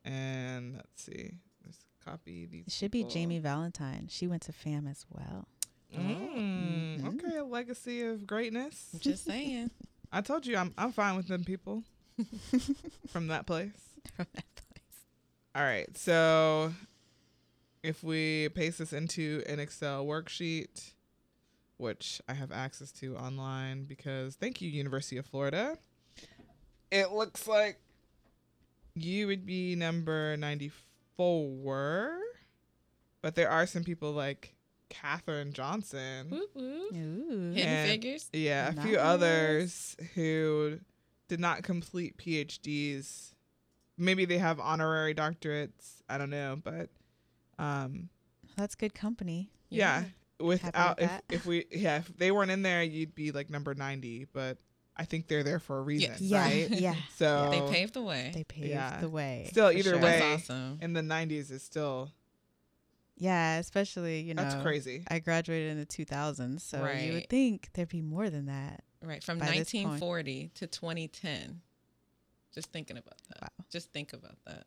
And 0.06 0.78
let's 0.78 1.04
see. 1.04 1.32
Let's 1.66 1.84
copy 2.06 2.46
these. 2.46 2.68
It 2.68 2.72
should 2.72 2.94
people. 2.94 3.10
be 3.10 3.14
Jami 3.14 3.40
Valentine. 3.40 4.08
She 4.10 4.26
went 4.26 4.44
to 4.44 4.54
FAM 4.54 4.88
as 4.88 5.06
well. 5.10 5.46
Mm, 5.94 7.02
mm-hmm. 7.02 7.08
Okay, 7.10 7.36
a 7.36 7.44
legacy 7.44 8.02
of 8.04 8.26
greatness. 8.26 8.96
Just 8.98 9.26
saying. 9.26 9.72
I 10.14 10.22
told 10.22 10.46
you 10.46 10.56
I'm 10.56 10.74
I'm 10.78 10.94
fine 10.94 11.18
with 11.18 11.28
them 11.28 11.44
people 11.44 11.84
from 13.10 13.28
that 13.28 13.46
place. 13.46 13.72
From 14.16 14.28
that 14.36 14.46
place. 14.56 15.04
All 15.54 15.64
right, 15.64 15.98
so 15.98 16.72
if 17.84 18.04
we 18.04 18.50
paste 18.50 18.80
this 18.80 18.94
into 18.94 19.44
an 19.48 19.60
Excel 19.60 20.06
worksheet, 20.06 20.92
which 21.78 22.22
I 22.28 22.34
have 22.34 22.52
access 22.52 22.92
to 22.94 23.16
online 23.16 23.86
because 23.86 24.36
thank 24.36 24.62
you, 24.62 24.70
University 24.70 25.18
of 25.18 25.26
Florida, 25.26 25.78
it 26.92 27.12
looks 27.12 27.48
like 27.48 27.80
you 28.96 29.28
would 29.28 29.46
be 29.46 29.76
number 29.76 30.36
94. 30.38 32.20
But 33.22 33.36
there 33.36 33.50
are 33.50 33.66
some 33.66 33.84
people 33.84 34.12
like 34.12 34.56
Katherine 34.90 35.54
Johnson. 35.54 36.42
Ooh, 36.58 37.52
Hidden 37.54 37.88
figures. 37.88 38.30
Yeah, 38.34 38.70
a 38.70 38.74
nice. 38.74 38.86
few 38.86 38.98
others 38.98 39.98
who 40.16 40.80
did 41.28 41.40
not 41.40 41.64
complete 41.64 42.18
PhDs. 42.18 43.34
Maybe 43.98 44.26
they 44.26 44.38
have 44.38 44.60
honorary 44.60 45.14
doctorates. 45.14 46.02
I 46.10 46.18
don't 46.18 46.30
know, 46.30 46.58
but 46.62 46.90
um, 47.60 48.10
That's 48.58 48.76
good 48.76 48.94
company. 48.94 49.52
Yeah. 49.70 50.02
yeah. 50.02 50.06
Without 50.46 51.02
if, 51.02 51.12
if 51.30 51.46
we 51.46 51.66
yeah 51.70 51.98
if 51.98 52.18
they 52.18 52.32
weren't 52.32 52.50
in 52.50 52.62
there 52.62 52.82
you'd 52.82 53.14
be 53.14 53.34
like 53.34 53.50
number 53.50 53.76
ninety 53.76 54.26
but 54.32 54.58
I 54.96 55.04
think 55.04 55.28
they're 55.28 55.44
there 55.44 55.60
for 55.60 55.80
a 55.80 55.82
reason 55.82 56.12
yes. 56.12 56.22
yeah. 56.22 56.44
right 56.44 56.70
yeah 56.70 56.96
so 57.18 57.50
they 57.52 57.74
paved 57.74 57.94
the 57.94 58.02
way 58.02 58.32
they 58.34 58.46
paved 58.46 58.68
yeah. 58.68 59.02
the 59.02 59.10
way 59.10 59.48
still 59.52 59.70
either 59.70 59.90
sure. 59.90 60.00
way 60.00 60.36
awesome. 60.36 60.80
in 60.82 60.94
the 60.94 61.02
nineties 61.02 61.52
is 61.52 61.62
still 61.62 62.10
yeah 63.18 63.58
especially 63.58 64.22
you 64.22 64.34
know 64.34 64.44
that's 64.44 64.64
crazy 64.64 65.04
I 65.10 65.20
graduated 65.20 65.72
in 65.72 65.78
the 65.78 65.86
two 65.86 66.06
thousands 66.06 66.64
so 66.64 66.82
right. 66.82 67.02
you 67.02 67.12
would 67.12 67.30
think 67.30 67.68
there'd 67.74 67.90
be 67.90 68.02
more 68.02 68.30
than 68.30 68.46
that 68.46 68.86
right 69.04 69.22
from 69.22 69.40
nineteen 69.40 69.98
forty 69.98 70.52
to 70.56 70.68
twenty 70.68 71.10
ten 71.10 71.60
just 72.56 72.72
thinking 72.72 72.98
about 72.98 73.18
that 73.28 73.42
wow. 73.42 73.66
just 73.70 73.92
think 73.92 74.14
about 74.14 74.38
that 74.46 74.64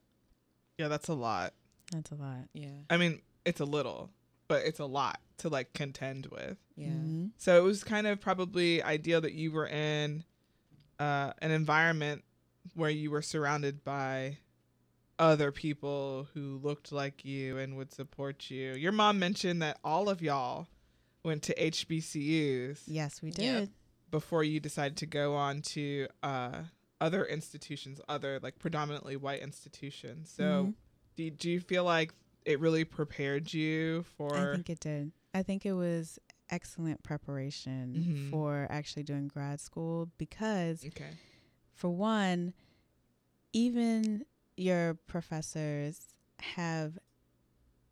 yeah 0.77 0.89
that's 0.89 1.09
a 1.09 1.15
lot 1.15 1.55
that's 1.93 2.11
a 2.11 2.15
lot. 2.15 2.49
Yeah. 2.53 2.71
I 2.91 2.97
mean, 2.97 3.21
it's 3.45 3.61
a 3.61 3.65
little, 3.65 4.11
but 4.49 4.65
it's 4.65 4.81
a 4.81 4.87
lot 4.87 5.21
to 5.39 5.49
like 5.49 5.73
contend 5.75 6.27
with. 6.27 6.57
Yeah. 6.75 6.89
Mm-hmm. 6.89 7.27
So 7.37 7.59
it 7.59 7.63
was 7.63 7.85
kind 7.85 8.07
of 8.07 8.21
probably 8.21 8.83
ideal 8.83 9.21
that 9.21 9.35
you 9.35 9.53
were 9.53 9.67
in 9.67 10.25
uh, 10.99 11.33
an 11.41 11.51
environment 11.51 12.25
where 12.75 12.91
you 12.91 13.11
were 13.11 13.23
surrounded 13.23 13.85
by 13.85 14.39
other 15.19 15.53
people 15.53 16.29
who 16.35 16.59
looked 16.63 16.91
like 16.91 17.25
you 17.25 17.59
and 17.59 17.77
would 17.77 17.93
support 17.93 18.51
you. 18.51 18.73
Your 18.73 18.93
mom 18.93 19.19
mentioned 19.19 19.63
that 19.63 19.79
all 19.85 20.09
of 20.09 20.23
y'all 20.23 20.69
went 21.25 21.43
to 21.45 21.55
HBCUs. 21.55 22.81
Yes, 22.87 23.23
we 23.23 23.31
did. 23.31 23.45
Yep. 23.45 23.69
Before 24.11 24.45
you 24.45 24.61
decided 24.61 24.97
to 24.99 25.07
go 25.07 25.35
on 25.35 25.63
to 25.63 26.07
uh, 26.23 26.63
other 27.01 27.25
institutions, 27.25 28.01
other 28.09 28.41
like 28.43 28.59
predominantly 28.59 29.17
white 29.17 29.41
institutions. 29.41 30.33
So 30.35 30.43
mm-hmm 30.45 30.71
do, 31.17 31.31
do 31.31 31.51
you 31.51 31.61
feel 31.61 31.85
like 31.85 32.13
it 32.45 32.61
really 32.61 32.85
prepared 32.85 33.53
you 33.53 34.05
for 34.17 34.35
I 34.37 34.55
think 34.55 34.71
it 34.71 34.81
did. 34.81 35.13
I 35.35 35.43
think 35.43 35.65
it 35.65 35.73
was 35.73 36.19
excellent 36.51 37.03
preparation 37.03 37.95
mm-hmm. 37.97 38.31
for 38.31 38.67
actually 38.71 39.03
doing 39.05 39.29
grad 39.29 39.61
school 39.61 40.11
because 40.19 40.85
okay. 40.85 41.11
for 41.75 41.89
one 41.89 42.53
even 43.53 44.25
your 44.57 44.95
professors 45.07 46.15
have 46.41 46.99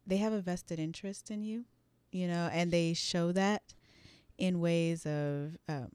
they 0.07 0.17
have 0.17 0.33
a 0.33 0.41
vested 0.41 0.79
interest 0.79 1.31
in 1.31 1.43
you, 1.43 1.65
you 2.11 2.27
know, 2.27 2.49
and 2.53 2.71
they 2.73 2.95
show 2.95 3.33
that 3.33 3.75
in 4.39 4.59
ways 4.59 5.07
of 5.07 5.57
um, 5.69 5.91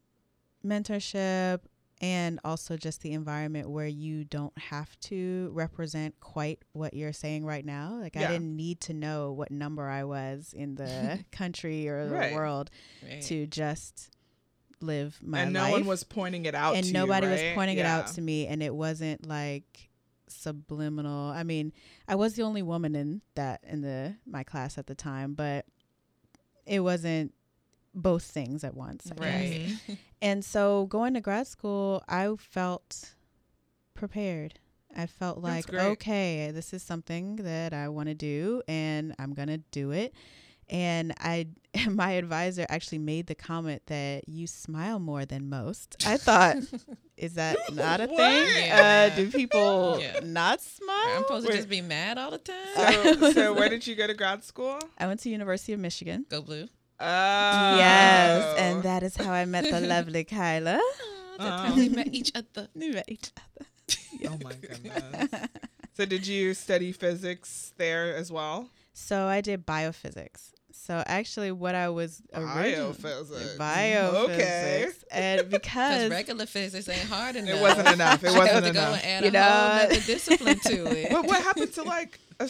mentorship 0.65 1.61
and 2.01 2.39
also 2.43 2.75
just 2.75 3.01
the 3.01 3.13
environment 3.13 3.69
where 3.69 3.87
you 3.87 4.25
don't 4.25 4.57
have 4.57 4.99
to 4.99 5.49
represent 5.53 6.19
quite 6.19 6.59
what 6.73 6.93
you're 6.93 7.13
saying 7.13 7.45
right 7.45 7.65
now. 7.65 7.97
Like 8.01 8.15
yeah. 8.15 8.27
I 8.27 8.31
didn't 8.31 8.55
need 8.55 8.81
to 8.81 8.93
know 8.93 9.31
what 9.31 9.49
number 9.49 9.87
I 9.87 10.03
was 10.03 10.53
in 10.55 10.75
the 10.75 11.23
country 11.31 11.87
or 11.87 12.07
right. 12.07 12.29
the 12.29 12.35
world 12.35 12.69
right. 13.07 13.21
to 13.23 13.47
just 13.47 14.11
live 14.81 15.17
my 15.21 15.41
and 15.41 15.53
life. 15.53 15.63
And 15.63 15.71
no 15.71 15.77
one 15.77 15.85
was 15.85 16.03
pointing 16.03 16.45
it 16.45 16.55
out 16.55 16.75
and 16.75 16.91
nobody 16.91 17.27
you, 17.27 17.33
right? 17.33 17.43
was 17.45 17.55
pointing 17.55 17.77
yeah. 17.77 17.83
it 17.83 17.87
out 17.87 18.07
to 18.13 18.21
me 18.21 18.47
and 18.47 18.61
it 18.61 18.75
wasn't 18.75 19.25
like 19.25 19.89
subliminal. 20.27 21.29
I 21.31 21.43
mean, 21.43 21.71
I 22.07 22.15
was 22.15 22.33
the 22.33 22.43
only 22.43 22.61
woman 22.61 22.95
in 22.95 23.21
that 23.35 23.61
in 23.65 23.81
the 23.81 24.15
my 24.25 24.43
class 24.43 24.77
at 24.77 24.87
the 24.87 24.95
time, 24.95 25.33
but 25.33 25.65
it 26.65 26.81
wasn't 26.81 27.33
both 27.93 28.23
things 28.23 28.63
at 28.63 28.75
once. 28.75 29.11
I 29.11 29.23
right. 29.23 29.67
Mm-hmm. 29.67 29.93
and 30.21 30.43
so 30.43 30.85
going 30.87 31.13
to 31.13 31.21
grad 31.21 31.47
school, 31.47 32.03
I 32.07 32.33
felt 32.37 33.15
prepared. 33.93 34.59
I 34.95 35.07
felt 35.07 35.39
like, 35.39 35.73
okay, 35.73 36.51
this 36.53 36.73
is 36.73 36.81
something 36.81 37.37
that 37.37 37.73
I 37.73 37.89
want 37.89 38.07
to 38.07 38.15
do 38.15 38.61
and 38.67 39.13
I'm 39.19 39.33
going 39.33 39.49
to 39.49 39.57
do 39.57 39.91
it. 39.91 40.13
And 40.69 41.13
I, 41.19 41.47
my 41.89 42.11
advisor 42.11 42.65
actually 42.69 42.99
made 42.99 43.27
the 43.27 43.35
comment 43.35 43.83
that 43.87 44.27
you 44.27 44.47
smile 44.47 44.99
more 44.99 45.25
than 45.25 45.49
most. 45.49 45.97
I 46.07 46.17
thought, 46.17 46.57
is 47.17 47.33
that 47.33 47.57
not 47.73 47.99
a 48.01 48.07
thing? 48.07 48.17
Yeah. 48.17 49.09
Uh, 49.11 49.15
do 49.15 49.29
people 49.31 49.99
yeah. 49.99 50.21
not 50.23 50.61
smile? 50.61 51.17
I'm 51.17 51.23
supposed 51.23 51.47
to 51.47 51.53
just 51.53 51.69
be 51.69 51.81
mad 51.81 52.17
all 52.17 52.31
the 52.31 52.37
time. 52.37 52.55
So, 53.19 53.31
so, 53.31 53.53
where 53.53 53.69
did 53.69 53.85
you 53.85 53.95
go 53.95 54.07
to 54.07 54.13
grad 54.13 54.43
school? 54.43 54.79
I 54.97 55.07
went 55.07 55.19
to 55.21 55.29
University 55.29 55.73
of 55.73 55.79
Michigan. 55.79 56.25
Go 56.29 56.41
blue. 56.41 56.67
Oh. 56.99 57.77
Yes, 57.77 58.57
and 58.57 58.83
that 58.83 59.03
is 59.03 59.17
how 59.17 59.31
I 59.31 59.45
met 59.45 59.65
the 59.69 59.81
lovely 59.81 60.23
Kyla. 60.35 60.79
Oh, 60.81 61.35
that's 61.37 61.61
how 61.61 61.73
oh. 61.73 61.75
we 61.75 61.89
met 61.89 62.13
each 62.13 62.31
other. 62.35 62.69
We 62.75 62.91
met 62.91 63.05
each 63.09 63.31
other. 63.37 63.67
Oh 64.27 64.37
my 64.43 64.53
goodness. 64.53 65.49
so 65.93 66.05
did 66.05 66.25
you 66.25 66.53
study 66.53 66.91
physics 66.91 67.73
there 67.77 68.15
as 68.15 68.31
well? 68.31 68.69
So 68.93 69.27
I 69.27 69.41
did 69.41 69.65
biophysics. 69.65 70.51
So 70.71 71.03
actually, 71.05 71.51
what 71.51 71.73
I 71.73 71.89
was 71.89 72.21
originally 72.33 72.93
biophysics, 72.93 73.57
biophysics, 73.57 74.29
okay. 74.29 74.91
and 75.11 75.49
because 75.49 76.09
regular 76.11 76.45
physics 76.45 76.87
ain't 76.87 77.09
hard 77.09 77.35
enough, 77.35 77.55
it 77.55 77.61
wasn't 77.61 77.87
enough. 77.89 78.23
It 78.23 78.37
wasn't 78.37 78.67
enough. 78.67 78.91
Go 78.91 78.93
and 78.93 79.05
add 79.05 79.23
you 79.23 79.29
a 79.29 79.31
know, 79.31 79.79
whole 79.79 80.01
discipline 80.05 80.59
to 80.59 80.97
it. 80.97 81.11
But 81.11 81.25
what 81.25 81.41
happened 81.41 81.73
to 81.73 81.83
like 81.83 82.19
a 82.39 82.49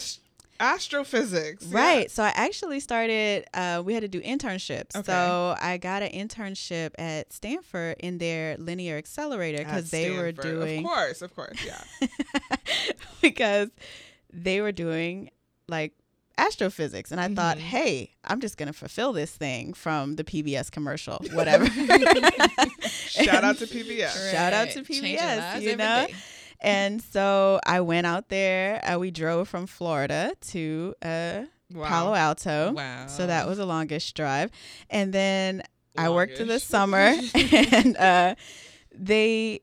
astrophysics 0.60 1.66
right 1.66 2.02
yeah. 2.02 2.08
so 2.08 2.22
i 2.22 2.32
actually 2.34 2.80
started 2.80 3.44
uh, 3.54 3.82
we 3.84 3.94
had 3.94 4.02
to 4.02 4.08
do 4.08 4.20
internships. 4.20 4.94
Okay. 4.96 5.12
so 5.12 5.56
i 5.60 5.76
got 5.76 6.02
an 6.02 6.10
internship 6.12 6.90
at 6.98 7.32
stanford 7.32 7.96
in 8.00 8.18
their 8.18 8.56
linear 8.58 8.96
accelerator 8.96 9.58
because 9.58 9.90
they 9.90 10.10
were 10.10 10.32
doing 10.32 10.84
of 10.84 10.90
course 10.90 11.22
of 11.22 11.34
course 11.34 11.58
yeah. 11.64 11.82
Because 13.20 13.70
they 14.32 14.60
were 14.60 14.72
doing 14.72 15.30
like 15.68 15.94
astrophysics. 16.38 17.10
And 17.10 17.20
i 17.20 17.26
mm-hmm. 17.26 17.34
thought 17.34 17.58
hey 17.58 18.14
i'm 18.24 18.40
just 18.40 18.56
going 18.58 18.66
to 18.66 18.72
fulfill 18.72 19.12
this 19.12 19.30
thing 19.32 19.72
from 19.72 20.16
the 20.16 20.24
pbs 20.24 20.70
commercial 20.70 21.16
whatever. 21.32 21.66
Shout 21.66 23.42
out 23.42 23.56
to 23.58 23.66
pbs 23.66 24.30
shout 24.32 24.52
out 24.52 24.68
to 24.70 24.82
pbs 24.82 25.62
you 25.62 25.76
know 25.76 26.06
and 26.60 27.02
so 27.02 27.60
I 27.66 27.80
went 27.80 28.06
out 28.06 28.28
there. 28.28 28.80
Uh, 28.84 28.98
we 28.98 29.10
drove 29.10 29.48
from 29.48 29.66
Florida 29.66 30.32
to 30.48 30.94
uh, 31.02 31.42
wow. 31.72 31.88
Palo 31.88 32.14
Alto. 32.14 32.72
Wow. 32.72 33.06
So 33.06 33.26
that 33.26 33.46
was 33.46 33.58
the 33.58 33.66
longest 33.66 34.14
drive. 34.14 34.50
And 34.90 35.12
then. 35.12 35.62
I 35.98 36.10
worked 36.10 36.38
in 36.40 36.48
the 36.48 36.60
summer 36.60 37.14
and 37.34 37.96
uh, 37.96 38.34
they 38.94 39.62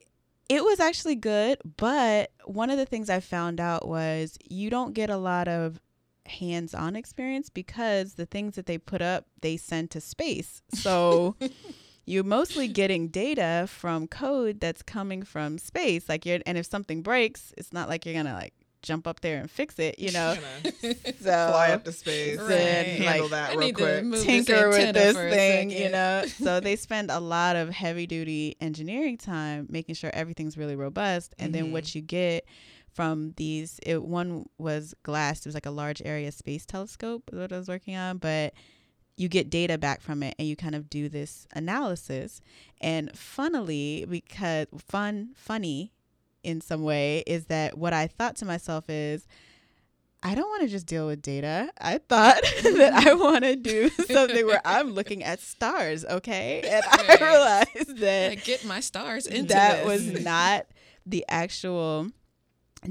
it 0.49 0.63
was 0.63 0.79
actually 0.79 1.15
good, 1.15 1.59
but 1.77 2.31
one 2.45 2.69
of 2.69 2.77
the 2.77 2.85
things 2.85 3.09
I 3.09 3.19
found 3.19 3.59
out 3.59 3.87
was 3.87 4.37
you 4.43 4.69
don't 4.69 4.93
get 4.93 5.09
a 5.09 5.17
lot 5.17 5.47
of 5.47 5.79
hands-on 6.25 6.95
experience 6.95 7.49
because 7.49 8.13
the 8.13 8.25
things 8.25 8.55
that 8.55 8.65
they 8.65 8.77
put 8.77 9.01
up 9.01 9.25
they 9.41 9.57
send 9.57 9.91
to 9.91 10.01
space. 10.01 10.61
So 10.73 11.35
you're 12.05 12.23
mostly 12.23 12.67
getting 12.67 13.07
data 13.07 13.65
from 13.67 14.07
code 14.07 14.59
that's 14.59 14.81
coming 14.81 15.23
from 15.23 15.57
space. 15.57 16.09
Like 16.09 16.25
you're, 16.25 16.39
and 16.45 16.57
if 16.57 16.65
something 16.65 17.01
breaks, 17.01 17.53
it's 17.57 17.71
not 17.71 17.87
like 17.87 18.05
you're 18.05 18.15
gonna 18.15 18.33
like 18.33 18.53
jump 18.83 19.07
up 19.07 19.21
there 19.21 19.39
and 19.39 19.49
fix 19.49 19.79
it, 19.79 19.97
you 19.97 20.11
know. 20.11 20.35
so 20.81 20.93
fly 21.21 21.71
up 21.71 21.83
to 21.85 21.91
space 21.91 22.37
right. 22.37 22.51
and 22.51 23.03
handle 23.03 23.29
like, 23.29 23.31
that 23.31 23.57
real 23.57 23.73
quick. 23.73 24.21
Tinker 24.21 24.69
with 24.69 24.93
this 24.93 25.15
thing, 25.15 25.71
you 25.71 25.89
know. 25.89 26.25
so 26.37 26.59
they 26.59 26.75
spend 26.75 27.09
a 27.09 27.19
lot 27.19 27.55
of 27.55 27.69
heavy 27.69 28.05
duty 28.05 28.55
engineering 28.61 29.17
time 29.17 29.65
making 29.69 29.95
sure 29.95 30.11
everything's 30.13 30.57
really 30.57 30.75
robust, 30.75 31.33
and 31.39 31.53
mm-hmm. 31.53 31.63
then 31.63 31.71
what 31.71 31.85
mm-hmm. 31.85 31.99
you 31.99 32.01
get 32.03 32.45
from 32.93 33.33
these, 33.37 33.79
it, 33.83 34.03
one 34.03 34.45
was 34.59 34.93
GLAST. 35.01 35.45
It 35.45 35.49
was 35.49 35.55
like 35.55 35.65
a 35.65 35.71
large 35.71 36.01
area 36.05 36.31
space 36.31 36.63
telescope. 36.63 37.23
What 37.31 37.51
I 37.51 37.57
was 37.57 37.67
working 37.67 37.95
on, 37.95 38.17
but 38.17 38.53
you 39.15 39.27
get 39.27 39.49
data 39.49 39.77
back 39.77 40.01
from 40.01 40.23
it 40.23 40.35
and 40.39 40.47
you 40.47 40.55
kind 40.55 40.75
of 40.75 40.89
do 40.89 41.09
this 41.09 41.47
analysis. 41.53 42.41
And 42.81 43.15
funnily, 43.17 44.05
because 44.09 44.67
fun, 44.77 45.29
funny 45.35 45.91
in 46.43 46.61
some 46.61 46.83
way, 46.83 47.23
is 47.27 47.45
that 47.45 47.77
what 47.77 47.93
I 47.93 48.07
thought 48.07 48.35
to 48.37 48.45
myself 48.45 48.89
is, 48.89 49.27
I 50.25 50.35
don't 50.35 50.47
want 50.47 50.61
to 50.63 50.69
just 50.69 50.85
deal 50.85 51.05
with 51.07 51.21
data. 51.21 51.69
I 51.79 51.97
thought 51.97 52.41
that 52.63 52.93
I 53.05 53.13
want 53.13 53.43
to 53.43 53.55
do 53.55 53.89
something 53.89 54.45
where 54.45 54.61
I'm 54.63 54.91
looking 54.91 55.23
at 55.23 55.39
stars, 55.41 56.05
okay? 56.05 56.61
And 56.73 56.83
I 56.89 57.17
realized 57.19 57.97
that 57.99 58.31
I 58.31 58.35
get 58.35 58.65
my 58.65 58.79
stars 58.79 59.27
into 59.27 59.53
that 59.53 59.85
this. 59.85 59.85
was 59.85 60.23
not 60.23 60.65
the 61.05 61.25
actual 61.27 62.07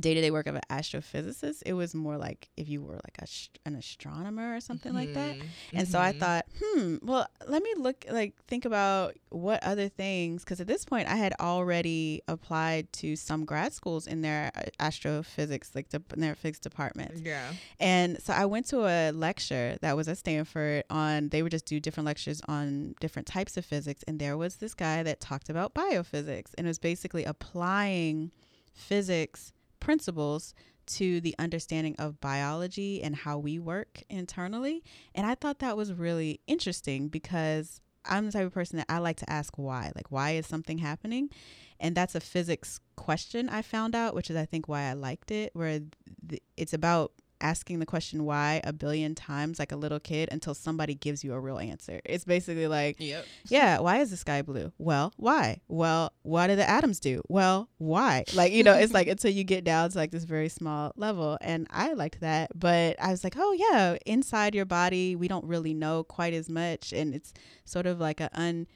day 0.00 0.14
to 0.14 0.20
day 0.20 0.30
work 0.30 0.46
of 0.46 0.54
an 0.54 0.62
astrophysicist. 0.70 1.62
It 1.66 1.74
was 1.74 1.94
more 1.94 2.16
like 2.16 2.48
if 2.56 2.68
you 2.68 2.82
were 2.82 2.94
like 2.94 3.18
a, 3.20 3.26
an 3.66 3.76
astronomer 3.76 4.56
or 4.56 4.60
something 4.60 4.92
mm-hmm. 4.92 4.98
like 4.98 5.14
that. 5.14 5.34
Mm-hmm. 5.36 5.76
And 5.76 5.86
mm-hmm. 5.86 5.92
so 5.92 6.00
I 6.00 6.10
mm-hmm. 6.10 6.18
thought, 6.20 6.46
hmm, 6.62 6.96
well, 7.02 7.26
let 7.46 7.62
me 7.62 7.74
look, 7.76 8.04
like, 8.10 8.34
think 8.46 8.64
about 8.64 9.16
what 9.30 9.62
other 9.62 9.88
things, 9.88 10.44
because 10.44 10.60
at 10.60 10.66
this 10.66 10.84
point 10.84 11.08
I 11.08 11.16
had 11.16 11.34
already 11.40 12.22
applied 12.28 12.92
to 12.94 13.16
some 13.16 13.44
grad 13.44 13.72
schools 13.72 14.06
in 14.06 14.22
their 14.22 14.50
uh, 14.54 14.62
astrophysics, 14.80 15.70
like 15.74 15.90
the, 15.90 16.02
in 16.14 16.20
their 16.20 16.34
physics 16.34 16.58
department 16.58 17.12
Yeah. 17.16 17.52
And 17.80 18.20
so 18.22 18.32
I 18.32 18.46
went 18.46 18.66
to 18.66 18.86
a 18.86 19.10
lecture 19.12 19.76
that 19.80 19.96
was 19.96 20.08
at 20.08 20.18
Stanford 20.18 20.84
on, 20.90 21.28
they 21.28 21.42
would 21.42 21.52
just 21.52 21.66
do 21.66 21.80
different 21.80 22.06
lectures 22.06 22.40
on 22.48 22.94
different 23.00 23.26
types 23.26 23.56
of 23.56 23.64
physics. 23.64 24.02
And 24.06 24.18
there 24.18 24.36
was 24.36 24.56
this 24.56 24.74
guy 24.74 25.02
that 25.02 25.20
talked 25.20 25.48
about 25.48 25.74
biophysics 25.74 26.52
and 26.56 26.66
it 26.66 26.70
was 26.70 26.78
basically 26.78 27.24
applying 27.24 28.30
physics 28.72 29.52
principles 29.82 30.54
to 30.86 31.20
the 31.20 31.34
understanding 31.38 31.96
of 31.98 32.20
biology 32.20 33.02
and 33.02 33.16
how 33.16 33.36
we 33.36 33.58
work 33.58 34.02
internally. 34.08 34.82
And 35.14 35.26
I 35.26 35.34
thought 35.34 35.58
that 35.58 35.76
was 35.76 35.92
really 35.92 36.40
interesting 36.46 37.08
because 37.08 37.80
I'm 38.04 38.26
the 38.26 38.32
type 38.32 38.46
of 38.46 38.54
person 38.54 38.78
that 38.78 38.86
I 38.88 38.98
like 38.98 39.16
to 39.18 39.30
ask 39.30 39.58
why. 39.58 39.92
Like, 39.94 40.10
why 40.10 40.32
is 40.32 40.46
something 40.46 40.78
happening? 40.78 41.30
And 41.78 41.96
that's 41.96 42.14
a 42.14 42.20
physics 42.20 42.80
question 42.96 43.48
I 43.48 43.62
found 43.62 43.94
out, 43.94 44.14
which 44.14 44.30
is, 44.30 44.36
I 44.36 44.44
think, 44.44 44.68
why 44.68 44.82
I 44.82 44.92
liked 44.92 45.30
it, 45.30 45.50
where 45.54 45.80
th- 46.28 46.42
it's 46.56 46.72
about 46.72 47.12
asking 47.42 47.80
the 47.80 47.86
question 47.86 48.24
why 48.24 48.60
a 48.64 48.72
billion 48.72 49.14
times 49.14 49.58
like 49.58 49.72
a 49.72 49.76
little 49.76 50.00
kid 50.00 50.28
until 50.32 50.54
somebody 50.54 50.94
gives 50.94 51.22
you 51.22 51.34
a 51.34 51.40
real 51.40 51.58
answer. 51.58 52.00
It's 52.04 52.24
basically 52.24 52.68
like, 52.68 52.96
yep. 52.98 53.26
yeah, 53.48 53.80
why 53.80 53.98
is 53.98 54.10
the 54.10 54.16
sky 54.16 54.42
blue? 54.42 54.72
Well, 54.78 55.12
why? 55.16 55.60
Well, 55.68 56.12
what 56.22 56.46
do 56.46 56.56
the 56.56 56.68
atoms 56.68 57.00
do? 57.00 57.22
Well, 57.28 57.68
why? 57.78 58.24
Like, 58.34 58.52
you 58.52 58.62
know, 58.62 58.74
it's 58.74 58.92
like 58.92 59.08
until 59.08 59.30
you 59.30 59.44
get 59.44 59.64
down 59.64 59.90
to 59.90 59.98
like 59.98 60.10
this 60.12 60.24
very 60.24 60.48
small 60.48 60.92
level. 60.96 61.36
And 61.40 61.66
I 61.70 61.92
liked 61.92 62.20
that. 62.20 62.50
But 62.58 62.96
I 63.02 63.10
was 63.10 63.24
like, 63.24 63.34
oh, 63.36 63.52
yeah, 63.52 63.96
inside 64.06 64.54
your 64.54 64.64
body, 64.64 65.16
we 65.16 65.28
don't 65.28 65.44
really 65.44 65.74
know 65.74 66.04
quite 66.04 66.34
as 66.34 66.48
much. 66.48 66.92
And 66.92 67.14
it's 67.14 67.34
sort 67.64 67.86
of 67.86 68.00
like 68.00 68.20
a 68.20 68.30
un 68.32 68.66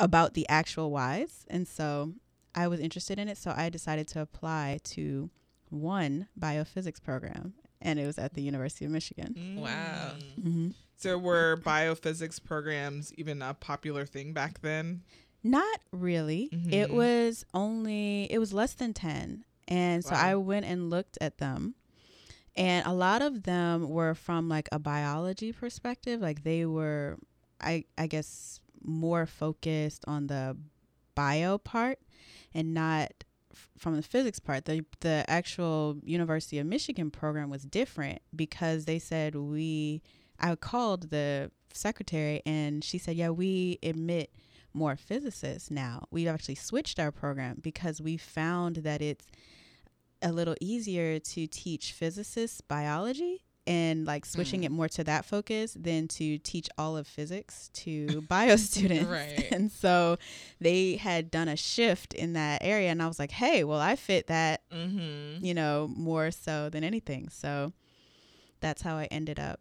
about 0.00 0.34
the 0.34 0.48
actual 0.48 0.90
whys. 0.90 1.44
And 1.48 1.68
so 1.68 2.14
I 2.54 2.68
was 2.68 2.80
interested 2.80 3.18
in 3.18 3.28
it. 3.28 3.38
So 3.38 3.52
I 3.56 3.68
decided 3.68 4.08
to 4.08 4.20
apply 4.20 4.80
to 4.84 5.30
one 5.70 6.28
biophysics 6.38 7.02
program 7.02 7.54
and 7.84 8.00
it 8.00 8.06
was 8.06 8.18
at 8.18 8.34
the 8.34 8.42
University 8.42 8.84
of 8.84 8.90
Michigan. 8.90 9.34
Mm. 9.38 9.60
Wow. 9.60 10.12
Mm-hmm. 10.40 10.68
So 10.96 11.18
were 11.18 11.60
biophysics 11.62 12.42
programs 12.42 13.12
even 13.14 13.42
a 13.42 13.54
popular 13.54 14.06
thing 14.06 14.32
back 14.32 14.62
then? 14.62 15.02
Not 15.42 15.80
really. 15.92 16.48
Mm-hmm. 16.52 16.72
It 16.72 16.90
was 16.90 17.44
only 17.52 18.24
it 18.32 18.38
was 18.38 18.52
less 18.52 18.72
than 18.72 18.94
10. 18.94 19.44
And 19.68 20.02
wow. 20.04 20.10
so 20.10 20.16
I 20.16 20.34
went 20.36 20.64
and 20.64 20.90
looked 20.90 21.18
at 21.20 21.38
them. 21.38 21.74
And 22.56 22.86
a 22.86 22.92
lot 22.92 23.20
of 23.20 23.42
them 23.42 23.88
were 23.88 24.14
from 24.14 24.48
like 24.48 24.68
a 24.72 24.78
biology 24.78 25.52
perspective, 25.52 26.20
like 26.20 26.42
they 26.42 26.64
were 26.64 27.18
I 27.60 27.84
I 27.98 28.06
guess 28.06 28.60
more 28.82 29.26
focused 29.26 30.04
on 30.06 30.28
the 30.28 30.56
bio 31.14 31.58
part 31.58 31.98
and 32.54 32.72
not 32.72 33.12
from 33.78 33.96
the 33.96 34.02
physics 34.02 34.38
part, 34.38 34.64
the 34.64 34.84
the 35.00 35.24
actual 35.28 35.96
University 36.04 36.58
of 36.58 36.66
Michigan 36.66 37.10
program 37.10 37.50
was 37.50 37.64
different 37.64 38.20
because 38.34 38.84
they 38.84 38.98
said 38.98 39.34
we. 39.34 40.02
I 40.40 40.56
called 40.56 41.10
the 41.10 41.52
secretary 41.72 42.42
and 42.44 42.82
she 42.82 42.98
said, 42.98 43.16
"Yeah, 43.16 43.30
we 43.30 43.78
admit." 43.82 44.30
more 44.74 44.96
physicists 44.96 45.70
now. 45.70 46.06
We've 46.10 46.26
actually 46.26 46.56
switched 46.56 46.98
our 46.98 47.12
program 47.12 47.58
because 47.62 48.02
we 48.02 48.16
found 48.16 48.76
that 48.78 49.00
it's 49.00 49.24
a 50.20 50.32
little 50.32 50.56
easier 50.60 51.18
to 51.20 51.46
teach 51.46 51.92
physicists 51.92 52.60
biology 52.60 53.43
and 53.66 54.04
like 54.04 54.26
switching 54.26 54.60
mm. 54.60 54.64
it 54.64 54.70
more 54.70 54.88
to 54.88 55.04
that 55.04 55.24
focus 55.24 55.76
than 55.78 56.06
to 56.06 56.38
teach 56.38 56.68
all 56.76 56.96
of 56.96 57.06
physics 57.06 57.70
to 57.72 58.22
bio 58.28 58.56
students. 58.56 59.08
right. 59.08 59.48
And 59.50 59.70
so 59.72 60.18
they 60.60 60.96
had 60.96 61.30
done 61.30 61.48
a 61.48 61.56
shift 61.56 62.12
in 62.14 62.34
that 62.34 62.62
area 62.62 62.90
and 62.90 63.02
I 63.02 63.08
was 63.08 63.18
like, 63.18 63.30
"Hey, 63.30 63.64
well, 63.64 63.80
I 63.80 63.96
fit 63.96 64.26
that, 64.26 64.62
mm-hmm. 64.70 65.44
you 65.44 65.54
know, 65.54 65.90
more 65.94 66.30
so 66.30 66.68
than 66.68 66.84
anything." 66.84 67.28
So 67.30 67.72
that's 68.60 68.82
how 68.82 68.96
I 68.96 69.04
ended 69.06 69.40
up 69.40 69.60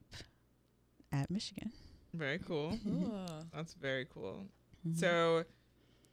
at 1.11 1.29
Michigan. 1.29 1.71
Very 2.13 2.39
cool. 2.39 2.77
That's 3.55 3.73
very 3.73 4.05
cool. 4.05 4.45
Mm-hmm. 4.87 4.99
So 4.99 5.45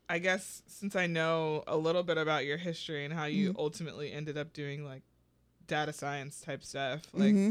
I 0.08 0.18
guess 0.18 0.62
since 0.66 0.96
I 0.96 1.06
know 1.06 1.62
a 1.66 1.76
little 1.76 2.02
bit 2.02 2.16
about 2.16 2.46
your 2.46 2.56
history 2.56 3.04
and 3.04 3.12
how 3.12 3.26
you 3.26 3.50
mm-hmm. 3.50 3.60
ultimately 3.60 4.10
ended 4.10 4.38
up 4.38 4.54
doing 4.54 4.82
like 4.82 5.02
data 5.66 5.92
science 5.92 6.40
type 6.40 6.64
stuff, 6.64 7.02
like 7.12 7.34
mm-hmm 7.34 7.50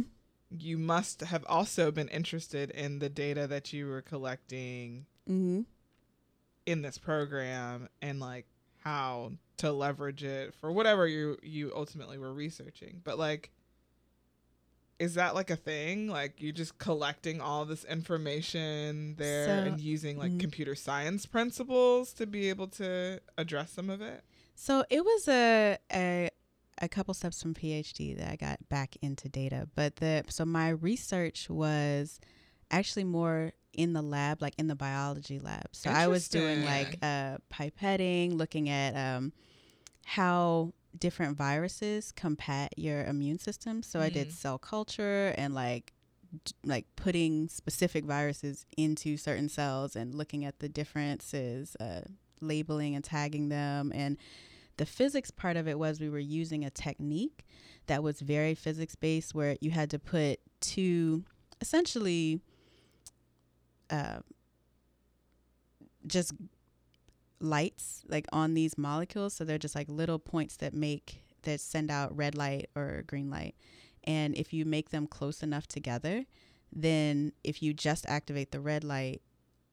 you 0.57 0.77
must 0.77 1.21
have 1.21 1.45
also 1.47 1.91
been 1.91 2.07
interested 2.07 2.71
in 2.71 2.99
the 2.99 3.09
data 3.09 3.47
that 3.47 3.71
you 3.71 3.88
were 3.88 4.01
collecting 4.01 5.05
mm-hmm. 5.29 5.62
in 6.65 6.81
this 6.81 6.97
program 6.97 7.89
and 8.01 8.19
like 8.19 8.45
how 8.83 9.31
to 9.57 9.71
leverage 9.71 10.23
it 10.23 10.53
for 10.53 10.71
whatever 10.71 11.05
you 11.05 11.38
you 11.43 11.71
ultimately 11.75 12.17
were 12.17 12.33
researching 12.33 13.01
but 13.03 13.19
like 13.19 13.51
is 14.97 15.15
that 15.15 15.35
like 15.35 15.49
a 15.49 15.55
thing 15.55 16.07
like 16.07 16.41
you're 16.41 16.51
just 16.51 16.77
collecting 16.77 17.41
all 17.41 17.65
this 17.65 17.83
information 17.85 19.15
there 19.17 19.45
so, 19.45 19.51
and 19.51 19.79
using 19.79 20.17
like 20.17 20.29
mm-hmm. 20.29 20.39
computer 20.39 20.75
science 20.75 21.25
principles 21.25 22.13
to 22.13 22.25
be 22.25 22.49
able 22.49 22.67
to 22.67 23.19
address 23.38 23.71
some 23.71 23.89
of 23.89 24.01
it 24.01 24.23
so 24.55 24.83
it 24.89 25.03
was 25.03 25.27
a, 25.27 25.77
a 25.91 26.29
a 26.81 26.89
couple 26.89 27.13
steps 27.13 27.41
from 27.41 27.53
PhD 27.53 28.17
that 28.17 28.31
I 28.31 28.35
got 28.35 28.69
back 28.69 28.95
into 29.01 29.29
data. 29.29 29.67
But 29.75 29.97
the 29.97 30.23
so 30.29 30.45
my 30.45 30.69
research 30.69 31.49
was 31.49 32.19
actually 32.71 33.03
more 33.03 33.53
in 33.73 33.93
the 33.93 34.01
lab, 34.01 34.41
like 34.41 34.55
in 34.57 34.67
the 34.67 34.75
biology 34.75 35.39
lab. 35.39 35.67
So 35.71 35.89
I 35.89 36.07
was 36.07 36.27
doing 36.27 36.65
like 36.65 36.97
uh, 37.01 37.37
pipetting, 37.53 38.37
looking 38.37 38.69
at 38.69 38.95
um, 38.95 39.33
how 40.05 40.73
different 40.97 41.37
viruses 41.37 42.11
combat 42.11 42.73
your 42.77 43.03
immune 43.05 43.39
system. 43.39 43.83
So 43.83 43.99
mm. 43.99 44.03
I 44.03 44.09
did 44.09 44.29
mm. 44.29 44.31
cell 44.31 44.57
culture 44.57 45.33
and 45.37 45.53
like 45.53 45.93
d- 46.43 46.53
like 46.63 46.85
putting 46.95 47.47
specific 47.47 48.05
viruses 48.05 48.65
into 48.75 49.17
certain 49.17 49.49
cells 49.49 49.95
and 49.95 50.15
looking 50.15 50.45
at 50.45 50.59
the 50.59 50.69
differences, 50.69 51.75
uh, 51.79 52.01
labeling 52.41 52.95
and 52.95 53.03
tagging 53.03 53.49
them 53.49 53.91
and 53.93 54.17
the 54.79 54.85
physics 54.85 55.29
part 55.29 55.57
of 55.57 55.67
it 55.67 55.77
was 55.77 55.99
we 55.99 56.09
were 56.09 56.17
using 56.19 56.63
a 56.63 56.69
technique 56.69 57.45
that 57.87 58.01
was 58.01 58.21
very 58.21 58.55
physics 58.55 58.95
based 58.95 59.35
where 59.35 59.57
you 59.59 59.71
had 59.71 59.89
to 59.89 59.99
put 59.99 60.39
two 60.61 61.25
essentially 61.59 62.39
uh, 63.89 64.19
just 66.07 66.31
lights 67.41 68.03
like 68.07 68.25
on 68.31 68.53
these 68.53 68.77
molecules. 68.77 69.33
So 69.33 69.43
they're 69.43 69.57
just 69.57 69.75
like 69.75 69.89
little 69.89 70.17
points 70.17 70.55
that 70.57 70.73
make 70.73 71.23
that 71.41 71.59
send 71.59 71.91
out 71.91 72.15
red 72.15 72.35
light 72.35 72.69
or 72.73 73.03
green 73.05 73.29
light. 73.29 73.55
And 74.05 74.33
if 74.37 74.53
you 74.53 74.63
make 74.63 74.91
them 74.91 75.07
close 75.07 75.43
enough 75.43 75.67
together 75.67 76.25
then 76.71 77.33
if 77.43 77.63
you 77.63 77.73
just 77.73 78.05
activate 78.07 78.51
the 78.51 78.59
red 78.59 78.83
light 78.83 79.23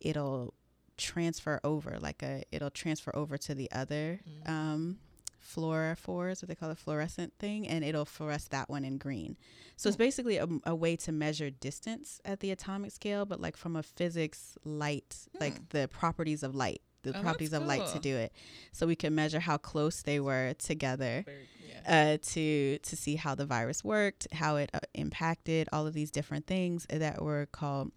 it'll 0.01 0.55
transfer 0.97 1.61
over 1.65 1.99
like 2.01 2.23
a 2.23 2.43
it'll 2.51 2.71
transfer 2.71 3.15
over 3.15 3.37
to 3.37 3.55
the 3.55 3.71
other 3.73 4.21
mm. 4.29 4.49
um 4.49 4.99
fluorophores 5.47 6.43
what 6.43 6.49
they 6.49 6.55
call 6.55 6.71
a 6.71 6.75
fluorescent 6.75 7.33
thing 7.39 7.69
and 7.69 7.85
it'll 7.85 8.05
fluoresce 8.05 8.49
that 8.49 8.69
one 8.69 8.85
in 8.85 8.99
green 8.99 9.37
so 9.77 9.89
it's 9.89 9.97
basically 9.97 10.39
a, 10.39 10.49
a, 10.65 10.75
way 10.75 10.97
to 10.97 11.13
measure 11.13 11.51
distance 11.51 12.21
at 12.25 12.41
the 12.41 12.51
atomic 12.51 12.91
scale 12.91 13.25
but 13.25 13.41
like 13.41 13.57
from 13.57 13.77
a 13.77 13.83
physics 13.83 14.59
light 14.65 15.17
mm. 15.37 15.41
like 15.41 15.69
the 15.69 15.89
properties 15.89 16.43
of 16.43 16.55
light 16.55 16.83
the 17.03 17.17
oh, 17.17 17.23
properties 17.23 17.53
of 17.53 17.65
light 17.65 17.87
to 17.87 17.99
do 18.01 18.17
it 18.17 18.33
so 18.73 18.87
we 18.87 18.97
can 18.97 19.15
measure 19.15 19.41
how 19.41 19.57
close 19.57 20.03
they 20.03 20.19
were 20.19 20.55
together 20.59 21.23
Very, 21.25 21.49
yeah. 21.69 22.15
uh, 22.15 22.19
to 22.21 22.79
to 22.79 22.97
see 22.97 23.15
how 23.15 23.35
the 23.35 23.47
virus 23.47 23.85
worked 23.85 24.27
how 24.33 24.57
it 24.57 24.71
uh, 24.75 24.81
impacted 24.95 25.69
all 25.73 25.87
of 25.87 25.95
these 25.95 26.11
different 26.11 26.47
things 26.47 26.87
that 26.91 27.23
were 27.23 27.47
called 27.53 27.93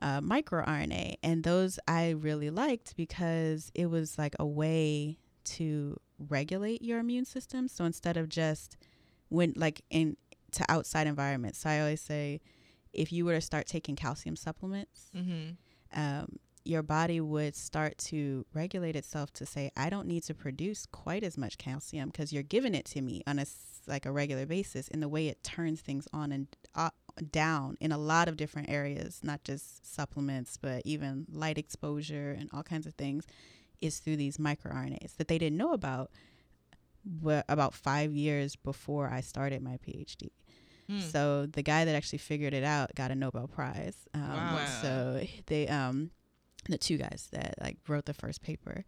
uh, 0.00 0.20
microRNA. 0.20 1.16
And 1.22 1.44
those 1.44 1.78
I 1.86 2.10
really 2.10 2.50
liked 2.50 2.96
because 2.96 3.70
it 3.74 3.86
was 3.86 4.18
like 4.18 4.34
a 4.38 4.46
way 4.46 5.18
to 5.44 5.98
regulate 6.18 6.82
your 6.82 6.98
immune 6.98 7.24
system. 7.24 7.68
So 7.68 7.84
instead 7.84 8.16
of 8.16 8.28
just 8.28 8.76
when 9.28 9.52
like 9.56 9.82
in 9.90 10.16
to 10.52 10.64
outside 10.68 11.06
environments, 11.06 11.60
so 11.60 11.70
I 11.70 11.80
always 11.80 12.00
say 12.00 12.40
if 12.92 13.12
you 13.12 13.24
were 13.24 13.34
to 13.34 13.40
start 13.40 13.66
taking 13.66 13.96
calcium 13.96 14.36
supplements, 14.36 15.10
mm-hmm. 15.14 15.50
um, 15.98 16.38
your 16.64 16.82
body 16.82 17.20
would 17.20 17.56
start 17.56 17.96
to 17.96 18.44
regulate 18.52 18.96
itself 18.96 19.32
to 19.32 19.46
say, 19.46 19.70
I 19.76 19.88
don't 19.88 20.06
need 20.06 20.22
to 20.24 20.34
produce 20.34 20.86
quite 20.86 21.22
as 21.22 21.38
much 21.38 21.56
calcium 21.56 22.10
because 22.10 22.32
you're 22.32 22.42
giving 22.42 22.74
it 22.74 22.84
to 22.86 23.00
me 23.00 23.22
on 23.26 23.38
a 23.38 23.46
like 23.86 24.04
a 24.04 24.12
regular 24.12 24.44
basis. 24.44 24.88
In 24.88 25.00
the 25.00 25.08
way 25.08 25.28
it 25.28 25.42
turns 25.42 25.80
things 25.80 26.06
on 26.12 26.30
and 26.30 26.46
uh, 26.74 26.90
down 27.30 27.76
in 27.80 27.92
a 27.92 27.98
lot 27.98 28.28
of 28.28 28.36
different 28.36 28.68
areas, 28.70 29.20
not 29.22 29.44
just 29.44 29.94
supplements, 29.94 30.56
but 30.56 30.82
even 30.84 31.26
light 31.30 31.58
exposure 31.58 32.36
and 32.38 32.48
all 32.52 32.62
kinds 32.62 32.86
of 32.86 32.94
things, 32.94 33.26
is 33.80 33.98
through 33.98 34.16
these 34.16 34.38
microRNAs 34.38 35.16
that 35.16 35.28
they 35.28 35.38
didn't 35.38 35.56
know 35.56 35.72
about 35.72 36.10
about 37.48 37.72
five 37.72 38.12
years 38.12 38.56
before 38.56 39.08
I 39.08 39.20
started 39.20 39.62
my 39.62 39.78
PhD. 39.86 40.30
Mm. 40.90 41.00
So 41.00 41.46
the 41.46 41.62
guy 41.62 41.84
that 41.84 41.94
actually 41.94 42.18
figured 42.18 42.54
it 42.54 42.64
out 42.64 42.94
got 42.94 43.10
a 43.10 43.14
Nobel 43.14 43.46
Prize. 43.46 43.96
Um, 44.14 44.22
wow. 44.22 44.64
So 44.82 45.22
they, 45.46 45.68
um, 45.68 46.10
the 46.68 46.78
two 46.78 46.98
guys 46.98 47.28
that 47.32 47.54
like 47.60 47.76
wrote 47.86 48.06
the 48.06 48.14
first 48.14 48.42
paper, 48.42 48.84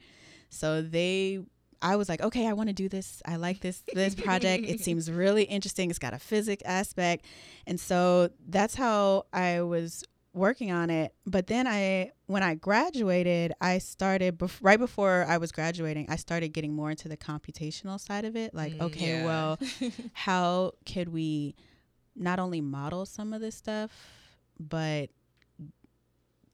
so 0.49 0.83
they 0.83 1.41
I 1.83 1.97
was 1.97 2.09
like, 2.09 2.21
okay, 2.23 2.47
I 2.47 2.53
want 2.53 2.69
to 2.69 2.75
do 2.75 2.89
this. 2.89 3.23
I 3.27 3.37
like 3.37 3.61
this 3.61 3.83
this 3.95 4.15
project. 4.15 4.67
it 4.67 4.81
seems 4.85 5.11
really 5.11 5.45
interesting. 5.45 5.91
It's 5.91 5.99
got 5.99 6.15
a 6.15 6.19
physics 6.19 6.63
aspect, 6.67 7.25
and 7.67 7.79
so 7.79 8.31
that's 8.49 8.75
how 8.75 9.27
I 9.33 9.63
was 9.63 10.05
working 10.33 10.71
on 10.71 10.91
it. 10.91 11.15
But 11.27 11.47
then 11.47 11.67
I, 11.67 12.13
when 12.27 12.43
I 12.43 12.55
graduated, 12.55 13.53
I 13.61 13.79
started 13.79 14.39
bef- 14.39 14.59
right 14.61 14.79
before 14.79 15.25
I 15.29 15.39
was 15.39 15.53
graduating. 15.53 16.07
I 16.09 16.17
started 16.17 16.51
getting 16.51 16.75
more 16.75 16.91
into 16.91 17.09
the 17.09 17.17
computational 17.17 17.99
side 17.99 18.25
of 18.25 18.37
it. 18.37 18.55
Like, 18.55 18.75
mm, 18.75 18.83
okay, 18.83 19.19
yeah. 19.19 19.25
well, 19.25 19.59
how 20.13 20.73
could 20.87 21.09
we 21.09 21.57
not 22.15 22.39
only 22.39 22.61
model 22.61 23.07
some 23.07 23.33
of 23.33 23.41
this 23.41 23.55
stuff, 23.55 23.91
but 24.59 25.11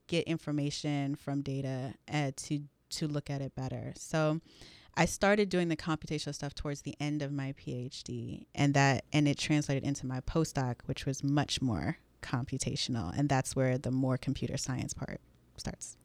get 0.06 0.24
information 0.24 1.16
from 1.16 1.42
data 1.42 1.94
uh, 2.12 2.30
to 2.36 2.60
to 2.88 3.08
look 3.08 3.28
at 3.30 3.40
it 3.40 3.54
better. 3.56 3.92
So 3.96 4.40
I 4.96 5.04
started 5.04 5.48
doing 5.48 5.68
the 5.68 5.76
computational 5.76 6.34
stuff 6.34 6.54
towards 6.54 6.82
the 6.82 6.94
end 6.98 7.22
of 7.22 7.30
my 7.30 7.54
PhD, 7.58 8.46
and 8.54 8.72
that 8.74 9.04
and 9.12 9.28
it 9.28 9.38
translated 9.38 9.84
into 9.84 10.06
my 10.06 10.20
postdoc, 10.20 10.76
which 10.86 11.04
was 11.04 11.22
much 11.22 11.60
more 11.60 11.98
computational, 12.22 13.16
and 13.16 13.28
that's 13.28 13.54
where 13.54 13.76
the 13.78 13.90
more 13.90 14.16
computer 14.16 14.56
science 14.56 14.94
part 14.94 15.20
starts. 15.56 15.96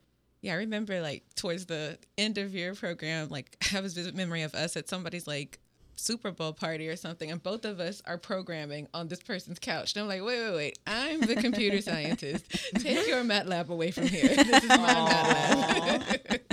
Yeah, 0.41 0.53
I 0.53 0.57
remember 0.57 1.01
like 1.01 1.23
towards 1.35 1.67
the 1.67 1.99
end 2.17 2.37
of 2.37 2.53
your 2.53 2.75
program, 2.75 3.29
like 3.29 3.57
I 3.65 3.69
have 3.69 3.85
a 3.85 3.89
vivid 3.89 4.15
memory 4.15 4.41
of 4.41 4.53
us 4.55 4.75
at 4.75 4.89
somebody's 4.89 5.27
like 5.27 5.59
Super 5.95 6.31
Bowl 6.31 6.51
party 6.51 6.89
or 6.89 6.95
something, 6.95 7.31
and 7.31 7.41
both 7.41 7.63
of 7.63 7.79
us 7.79 8.01
are 8.05 8.17
programming 8.17 8.87
on 8.93 9.07
this 9.07 9.21
person's 9.21 9.59
couch. 9.59 9.95
And 9.95 10.01
I'm 10.01 10.07
like, 10.07 10.23
wait, 10.23 10.43
wait, 10.43 10.55
wait, 10.55 10.79
I'm 10.87 11.21
the 11.21 11.35
computer 11.35 11.79
scientist. 11.89 12.49
Take 12.75 13.07
your 13.07 13.23
MATLAB 13.23 13.69
away 13.69 13.91
from 13.91 14.07
here. 14.07 14.29
This 14.35 14.63
is 14.63 14.69
my 14.69 14.77
MATLAB. 14.77 16.50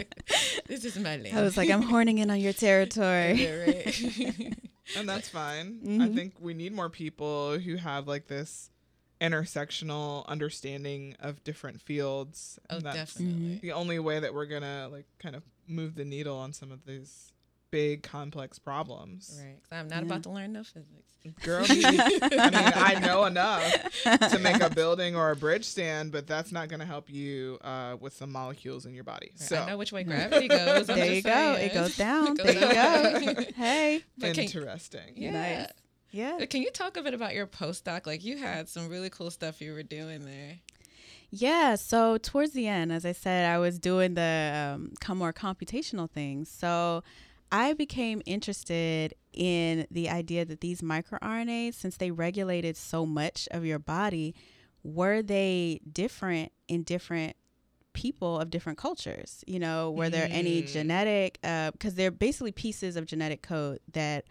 This 0.83 0.97
is 0.97 1.03
my 1.03 1.17
lane. 1.17 1.37
I 1.37 1.43
was 1.43 1.57
like, 1.57 1.71
I'm 1.71 1.83
horning 1.83 2.19
in 2.19 2.31
on 2.31 2.41
your 2.41 2.53
territory. 2.53 3.33
yeah, 3.35 3.65
right. 3.65 4.55
and 4.97 5.09
that's 5.09 5.29
fine. 5.29 5.81
Mm-hmm. 5.85 6.03
I 6.03 6.09
think 6.09 6.35
we 6.41 6.55
need 6.55 6.73
more 6.73 6.91
people 6.91 7.59
who 7.59 7.77
have 7.77 8.09
like 8.09 8.27
this 8.27 8.71
intersectional 9.21 10.27
understanding 10.27 11.17
of 11.21 11.43
different 11.45 11.81
fields. 11.81 12.59
Oh, 12.71 12.81
definitely. 12.81 13.59
The 13.61 13.73
only 13.73 13.99
way 13.99 14.21
that 14.21 14.33
we're 14.33 14.47
gonna 14.47 14.89
like 14.91 15.07
kind 15.19 15.35
of 15.35 15.43
move 15.67 15.97
the 15.97 16.05
needle 16.05 16.37
on 16.37 16.53
some 16.53 16.73
of 16.73 16.87
these 16.87 17.33
big 17.71 18.03
complex 18.03 18.59
problems. 18.59 19.41
Right. 19.43 19.59
I'm 19.71 19.89
not 19.89 20.01
yeah. 20.01 20.07
about 20.07 20.23
to 20.25 20.31
learn 20.31 20.53
no 20.53 20.65
physics. 20.65 21.09
Girl, 21.43 21.67
I 21.69 21.75
mean, 21.75 21.83
I 21.93 23.01
know 23.01 23.25
enough 23.25 23.63
to 24.31 24.39
make 24.39 24.63
a 24.63 24.71
building 24.71 25.17
or 25.17 25.31
a 25.31 25.37
bridge 25.37 25.65
stand, 25.65 26.13
but 26.13 26.27
that's 26.27 26.53
not 26.53 26.69
going 26.69 26.81
to 26.81 26.87
help 26.87 27.11
you 27.11 27.59
uh, 27.63 27.97
with 28.01 28.15
some 28.15 28.31
molecules 28.31 28.87
in 28.87 28.95
your 28.95 29.05
body. 29.05 29.33
Right. 29.33 29.49
So 29.49 29.57
I 29.57 29.67
know 29.67 29.77
which 29.77 29.93
way 29.93 30.05
gravity 30.05 30.49
goes. 30.49 30.87
there 30.87 31.13
you 31.13 31.23
go. 31.23 31.55
It 31.55 31.75
goes 31.75 31.97
down. 31.97 32.29
It 32.29 32.37
goes 32.39 32.47
there 32.47 33.21
you 33.21 33.35
go. 33.35 33.43
hey. 33.57 34.03
But 34.17 34.39
Interesting. 34.39 35.15
yeah. 35.17 35.31
Nice. 35.33 35.73
Yeah. 36.11 36.47
Can 36.47 36.63
you 36.63 36.71
talk 36.71 36.97
a 36.97 37.03
bit 37.03 37.15
about 37.15 37.35
your 37.35 37.47
postdoc? 37.47 38.07
Like 38.07 38.25
you 38.25 38.39
had 38.39 38.69
some 38.69 38.89
really 38.89 39.11
cool 39.11 39.31
stuff 39.31 39.61
you 39.61 39.73
were 39.75 39.83
doing 39.83 40.25
there. 40.25 40.59
Yeah. 41.31 41.75
So 41.75 42.17
towards 42.17 42.53
the 42.53 42.69
end, 42.69 42.93
as 42.93 43.05
I 43.05 43.13
said, 43.13 43.51
I 43.51 43.59
was 43.59 43.79
doing 43.79 44.15
the 44.15 44.79
um, 45.09 45.19
more 45.19 45.33
computational 45.33 46.09
things. 46.09 46.49
So 46.49 47.03
I 47.51 47.73
became 47.73 48.23
interested 48.27 49.15
in 49.33 49.87
the 49.91 50.09
idea 50.09 50.45
that 50.45 50.61
these 50.61 50.81
microRNAs, 50.81 51.75
since 51.75 51.97
they 51.97 52.11
regulated 52.11 52.77
so 52.77 53.07
much 53.07 53.49
of 53.51 53.65
your 53.65 53.79
body, 53.79 54.35
were 54.83 55.23
they 55.23 55.81
different 55.91 56.53
in 56.67 56.83
different 56.83 57.37
people 57.93 58.39
of 58.39 58.51
different 58.51 58.79
cultures? 58.79 59.45
You 59.47 59.59
know, 59.59 59.91
were 59.91 60.11
there 60.11 60.29
mm. 60.29 60.33
any 60.33 60.63
genetic, 60.63 61.39
because 61.41 61.93
uh, 61.93 61.97
they're 61.97 62.11
basically 62.11 62.53
pieces 62.53 62.97
of 62.97 63.07
genetic 63.07 63.43
code 63.43 63.81
that 63.93 64.25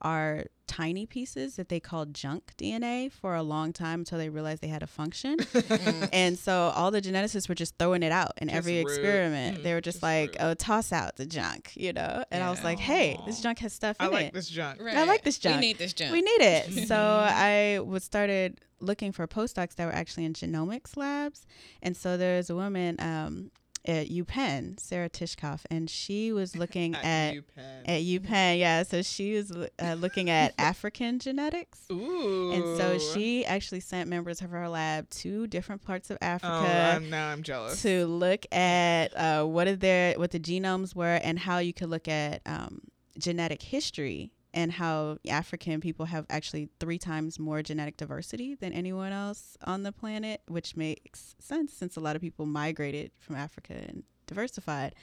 are 0.00 0.44
tiny 0.70 1.04
pieces 1.04 1.56
that 1.56 1.68
they 1.68 1.80
called 1.80 2.14
junk 2.14 2.52
DNA 2.56 3.10
for 3.10 3.34
a 3.34 3.42
long 3.42 3.72
time 3.72 4.02
until 4.02 4.18
they 4.18 4.28
realized 4.28 4.62
they 4.62 4.68
had 4.68 4.84
a 4.84 4.86
function. 4.86 5.36
and 6.12 6.38
so 6.38 6.72
all 6.76 6.92
the 6.92 7.02
geneticists 7.02 7.48
were 7.48 7.56
just 7.56 7.76
throwing 7.76 8.04
it 8.04 8.12
out 8.12 8.34
in 8.36 8.46
just 8.46 8.56
every 8.56 8.76
rude. 8.76 8.82
experiment. 8.82 9.58
Mm, 9.58 9.62
they 9.64 9.74
were 9.74 9.80
just, 9.80 9.96
just 9.96 10.02
like, 10.04 10.30
rude. 10.30 10.36
oh, 10.40 10.54
toss 10.54 10.92
out 10.92 11.16
the 11.16 11.26
junk, 11.26 11.72
you 11.74 11.92
know? 11.92 12.22
And 12.30 12.40
yeah. 12.40 12.46
I 12.46 12.50
was 12.50 12.62
like, 12.62 12.78
hey, 12.78 13.18
this 13.26 13.40
junk 13.40 13.58
has 13.58 13.72
stuff 13.72 13.96
I 13.98 14.06
in 14.06 14.12
like 14.12 14.26
it. 14.26 14.32
this 14.34 14.48
junk. 14.48 14.80
Right. 14.80 14.96
I 14.96 15.04
like 15.04 15.24
this 15.24 15.38
junk. 15.38 15.56
We 15.56 15.60
need 15.60 15.78
this 15.78 15.92
junk. 15.92 16.12
We 16.12 16.22
need 16.22 16.40
it. 16.40 16.86
so 16.86 16.96
I 16.96 17.80
was 17.84 18.04
started 18.04 18.60
looking 18.78 19.10
for 19.10 19.26
postdocs 19.26 19.74
that 19.74 19.86
were 19.86 19.94
actually 19.94 20.24
in 20.24 20.34
genomics 20.34 20.96
labs. 20.96 21.46
And 21.82 21.96
so 21.96 22.16
there's 22.16 22.48
a 22.48 22.54
woman, 22.54 22.94
um, 23.00 23.50
at 23.84 24.08
UPenn, 24.08 24.78
Sarah 24.78 25.08
Tishkoff, 25.08 25.62
and 25.70 25.88
she 25.88 26.32
was 26.32 26.56
looking 26.56 26.94
at 27.02 27.04
at 27.04 27.34
UPenn. 27.34 27.82
at 27.86 28.00
UPenn. 28.02 28.58
Yeah, 28.58 28.82
so 28.82 29.02
she 29.02 29.34
was 29.34 29.52
uh, 29.52 29.94
looking 29.94 30.30
at 30.30 30.54
African 30.58 31.18
genetics. 31.18 31.80
Ooh. 31.90 32.52
And 32.52 32.78
so 32.78 32.98
she 32.98 33.44
actually 33.44 33.80
sent 33.80 34.08
members 34.08 34.42
of 34.42 34.50
her 34.50 34.68
lab 34.68 35.08
to 35.10 35.46
different 35.46 35.82
parts 35.82 36.10
of 36.10 36.18
oh, 36.20 36.26
Africa. 36.26 36.96
Oh, 36.96 36.98
now 37.00 37.28
I'm 37.28 37.42
jealous. 37.42 37.82
To 37.82 38.06
look 38.06 38.44
at 38.52 39.16
uh, 39.16 39.44
what 39.44 39.66
are 39.66 39.76
their 39.76 40.14
what 40.18 40.30
the 40.30 40.40
genomes 40.40 40.94
were 40.94 41.20
and 41.22 41.38
how 41.38 41.58
you 41.58 41.72
could 41.72 41.90
look 41.90 42.08
at 42.08 42.42
um, 42.46 42.80
genetic 43.18 43.62
history 43.62 44.32
and 44.52 44.72
how 44.72 45.18
African 45.28 45.80
people 45.80 46.06
have 46.06 46.26
actually 46.28 46.68
three 46.80 46.98
times 46.98 47.38
more 47.38 47.62
genetic 47.62 47.96
diversity 47.96 48.54
than 48.54 48.72
anyone 48.72 49.12
else 49.12 49.56
on 49.64 49.82
the 49.82 49.92
planet, 49.92 50.42
which 50.48 50.76
makes 50.76 51.34
sense 51.38 51.72
since 51.72 51.96
a 51.96 52.00
lot 52.00 52.16
of 52.16 52.22
people 52.22 52.46
migrated 52.46 53.12
from 53.18 53.36
Africa 53.36 53.74
and 53.74 54.02
diversified. 54.26 54.94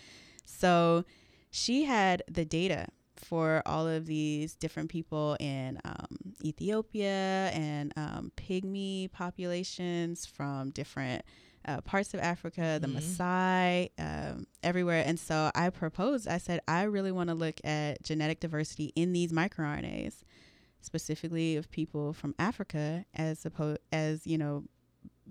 So 0.46 1.06
she 1.50 1.86
had 1.86 2.24
the 2.30 2.46
data 2.46 2.88
for 3.16 3.64
all 3.66 3.88
of 3.88 4.06
these 4.06 4.56
different 4.56 4.90
people 4.90 5.36
in 5.40 5.80
um, 5.84 6.36
Ethiopia 6.44 7.50
and 7.54 7.92
um, 7.96 8.32
pygmy 8.38 9.12
populations 9.12 10.26
from 10.26 10.70
different 10.70 11.24
uh, 11.68 11.82
parts 11.82 12.14
of 12.14 12.20
Africa, 12.20 12.80
the 12.82 12.88
mm-hmm. 12.88 12.98
Maasai, 12.98 13.90
um, 14.00 14.48
everywhere. 14.64 15.04
And 15.06 15.20
so 15.20 15.52
I 15.54 15.70
proposed, 15.70 16.28
I 16.28 16.38
said, 16.38 16.62
I 16.68 16.84
really 16.84 17.12
want 17.12 17.30
to 17.30 17.36
look 17.36 17.60
at 17.64 18.02
genetic 18.04 18.40
diversity 18.40 18.94
in 18.96 19.14
these 19.14 19.32
microRNAs, 19.32 20.24
specifically 20.82 21.56
of 21.58 21.70
people 21.70 22.14
from 22.14 22.34
Africa, 22.40 23.06
as 23.14 23.46
opposed 23.46 23.80
as 23.92 24.26
you 24.26 24.38
know, 24.38 24.64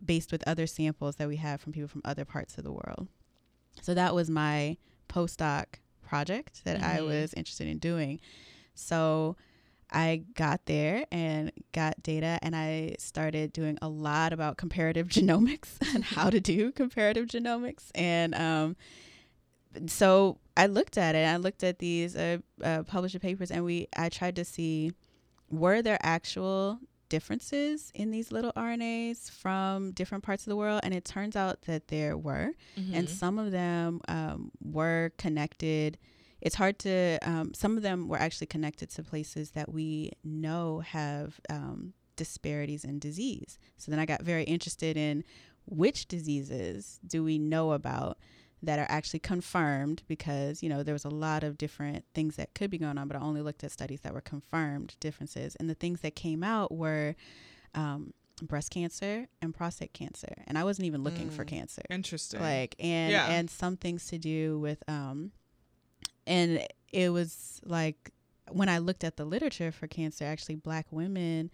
based 0.05 0.31
with 0.31 0.47
other 0.47 0.67
samples 0.67 1.17
that 1.17 1.29
we 1.29 1.37
have 1.37 1.61
from 1.61 1.73
people 1.73 1.89
from 1.89 2.03
other 2.05 2.25
parts 2.25 2.59
of 2.59 2.65
the 2.65 2.73
world. 2.73 3.09
So 3.83 3.95
that 3.95 4.15
was 4.15 4.29
my 4.29 4.77
postdoc 5.09 5.67
project 6.07 6.65
that 6.65 6.81
mm-hmm. 6.81 6.99
I 6.99 7.01
was 7.03 7.33
interested 7.35 7.67
in 7.67 7.79
doing. 7.79 8.21
So 8.75 9.37
I 9.91 10.25
got 10.35 10.67
there 10.67 11.07
and 11.13 11.53
got 11.73 12.03
data, 12.03 12.39
and 12.43 12.57
I 12.57 12.97
started 12.99 13.53
doing 13.53 13.79
a 13.81 13.89
lot 13.89 14.33
about 14.33 14.57
comparative 14.57 15.09
genomics 15.09 15.77
and 15.95 16.05
how 16.05 16.31
to 16.31 16.41
do 16.41 16.73
comparative 16.73 17.27
genomics. 17.27 17.91
And 17.95 18.35
um, 18.35 18.77
so 19.87 20.39
I 20.57 20.67
looked 20.67 20.99
at 20.99 21.15
it. 21.15 21.27
I 21.27 21.37
looked 21.37 21.63
at 21.63 21.79
these 21.79 22.17
uh, 22.17 22.39
uh, 22.63 22.83
published 22.83 23.21
papers, 23.21 23.51
and 23.51 23.65
we 23.65 23.89
I 23.97 24.09
tried 24.09 24.37
to 24.37 24.45
see 24.45 24.93
were 25.51 25.83
there 25.83 25.99
actual 26.03 26.81
differences 27.09 27.93
in 27.95 28.11
these 28.11 28.33
little 28.33 28.53
RNAs 28.57 29.31
from 29.31 29.93
different 29.93 30.25
parts 30.25 30.45
of 30.45 30.51
the 30.51 30.57
world, 30.57 30.81
and 30.83 30.93
it 30.93 31.05
turns 31.05 31.37
out 31.37 31.63
that 31.63 31.89
there 31.89 32.17
were, 32.17 32.51
mm-hmm. 32.79 32.95
and 32.95 33.09
some 33.09 33.39
of 33.39 33.53
them 33.53 34.01
um, 34.09 34.51
were 34.61 35.13
connected 35.19 35.99
it's 36.41 36.57
hard 36.57 36.79
to 36.81 37.19
um, 37.23 37.55
some 37.55 37.77
of 37.77 37.83
them 37.83 38.09
were 38.09 38.19
actually 38.19 38.47
connected 38.47 38.91
to 38.91 39.03
places 39.03 39.53
that 39.53 39.73
we 39.73 40.13
know 40.23 40.81
have 40.81 41.41
um, 41.49 41.95
disparities 42.17 42.85
in 42.85 42.99
disease. 42.99 43.59
So 43.77 43.91
then 43.91 44.01
i 44.01 44.07
got 44.07 44.23
very 44.23 44.45
interested 44.45 44.97
in 44.97 45.25
which 45.67 46.07
diseases 46.07 47.01
do 47.07 47.25
we 47.25 47.39
know 47.39 47.73
about 47.73 48.19
that 48.63 48.79
are 48.79 48.87
actually 48.89 49.21
confirmed 49.21 50.03
because 50.09 50.63
you 50.63 50.69
know 50.69 50.83
there 50.83 50.95
was 50.95 51.05
a 51.05 51.11
lot 51.11 51.45
of 51.45 51.59
different 51.59 52.05
things 52.15 52.37
that 52.37 52.55
could 52.55 52.71
be 52.71 52.79
going 52.79 52.97
on 52.99 53.07
but 53.07 53.17
i 53.17 53.21
only 53.21 53.43
looked 53.43 53.63
at 53.63 53.71
studies 53.71 54.01
that 54.01 54.15
were 54.15 54.21
confirmed 54.21 54.97
differences. 55.01 55.57
And 55.57 55.69
the 55.69 55.75
things 55.75 56.01
that 56.01 56.17
came 56.17 56.43
out 56.43 56.73
were 56.73 57.15
um, 57.75 58.15
breast 58.43 58.71
cancer 58.71 59.29
and 59.43 59.55
prostate 59.55 59.93
cancer. 59.93 60.43
And 60.47 60.59
i 60.59 60.65
wasn't 60.65 60.87
even 60.87 61.03
looking 61.05 61.29
mm, 61.29 61.33
for 61.33 61.45
cancer. 61.45 61.83
interesting. 61.91 62.41
Like 62.41 62.75
and 62.79 63.13
yeah. 63.13 63.31
and 63.31 63.51
some 63.51 63.77
things 63.77 64.07
to 64.09 64.19
do 64.19 64.59
with 64.59 64.83
um 64.89 65.33
and 66.27 66.67
it 66.93 67.11
was 67.11 67.61
like 67.65 68.13
when 68.51 68.69
I 68.69 68.79
looked 68.79 69.05
at 69.05 69.17
the 69.17 69.25
literature 69.25 69.73
for 69.73 69.87
cancer, 69.87 70.25
actually, 70.25 70.57
black 70.57 70.87
women 70.91 71.51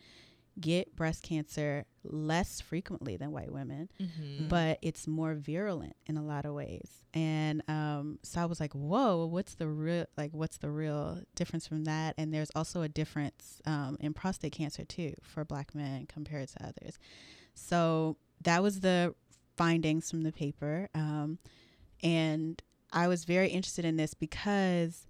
get 0.61 0.95
breast 0.95 1.23
cancer 1.23 1.85
less 2.05 2.61
frequently 2.61 3.17
than 3.17 3.33
white 3.33 3.51
women, 3.51 3.89
mm-hmm. 4.01 4.49
but 4.49 4.79
it's 4.83 5.07
more 5.07 5.35
virulent 5.35 5.97
in 6.07 6.17
a 6.17 6.23
lot 6.23 6.45
of 6.45 6.53
ways. 6.53 6.89
And 7.15 7.63
um, 7.69 8.19
so 8.23 8.41
I 8.41 8.45
was 8.45 8.61
like, 8.61 8.73
"Whoa, 8.75 9.27
what's 9.27 9.55
the 9.55 9.69
real 9.69 10.07
like? 10.17 10.31
What's 10.33 10.59
the 10.59 10.71
real 10.71 11.21
difference 11.35 11.67
from 11.67 11.85
that?" 11.85 12.15
And 12.19 12.33
there's 12.33 12.51
also 12.55 12.83
a 12.83 12.89
difference 12.89 13.61
um, 13.67 13.97
in 14.01 14.15
prostate 14.15 14.53
cancer 14.53 14.85
too 14.85 15.15
for 15.23 15.45
black 15.45 15.75
men 15.75 16.07
compared 16.07 16.49
to 16.49 16.67
others. 16.67 16.99
So 17.55 18.17
that 18.43 18.63
was 18.63 18.81
the 18.81 19.15
findings 19.57 20.11
from 20.11 20.23
the 20.23 20.33
paper, 20.33 20.89
um, 20.95 21.39
and 22.03 22.63
I 22.93 23.09
was 23.09 23.25
very 23.25 23.49
interested 23.49 23.85
in 23.85 23.97
this 23.97 24.15
because, 24.15 25.07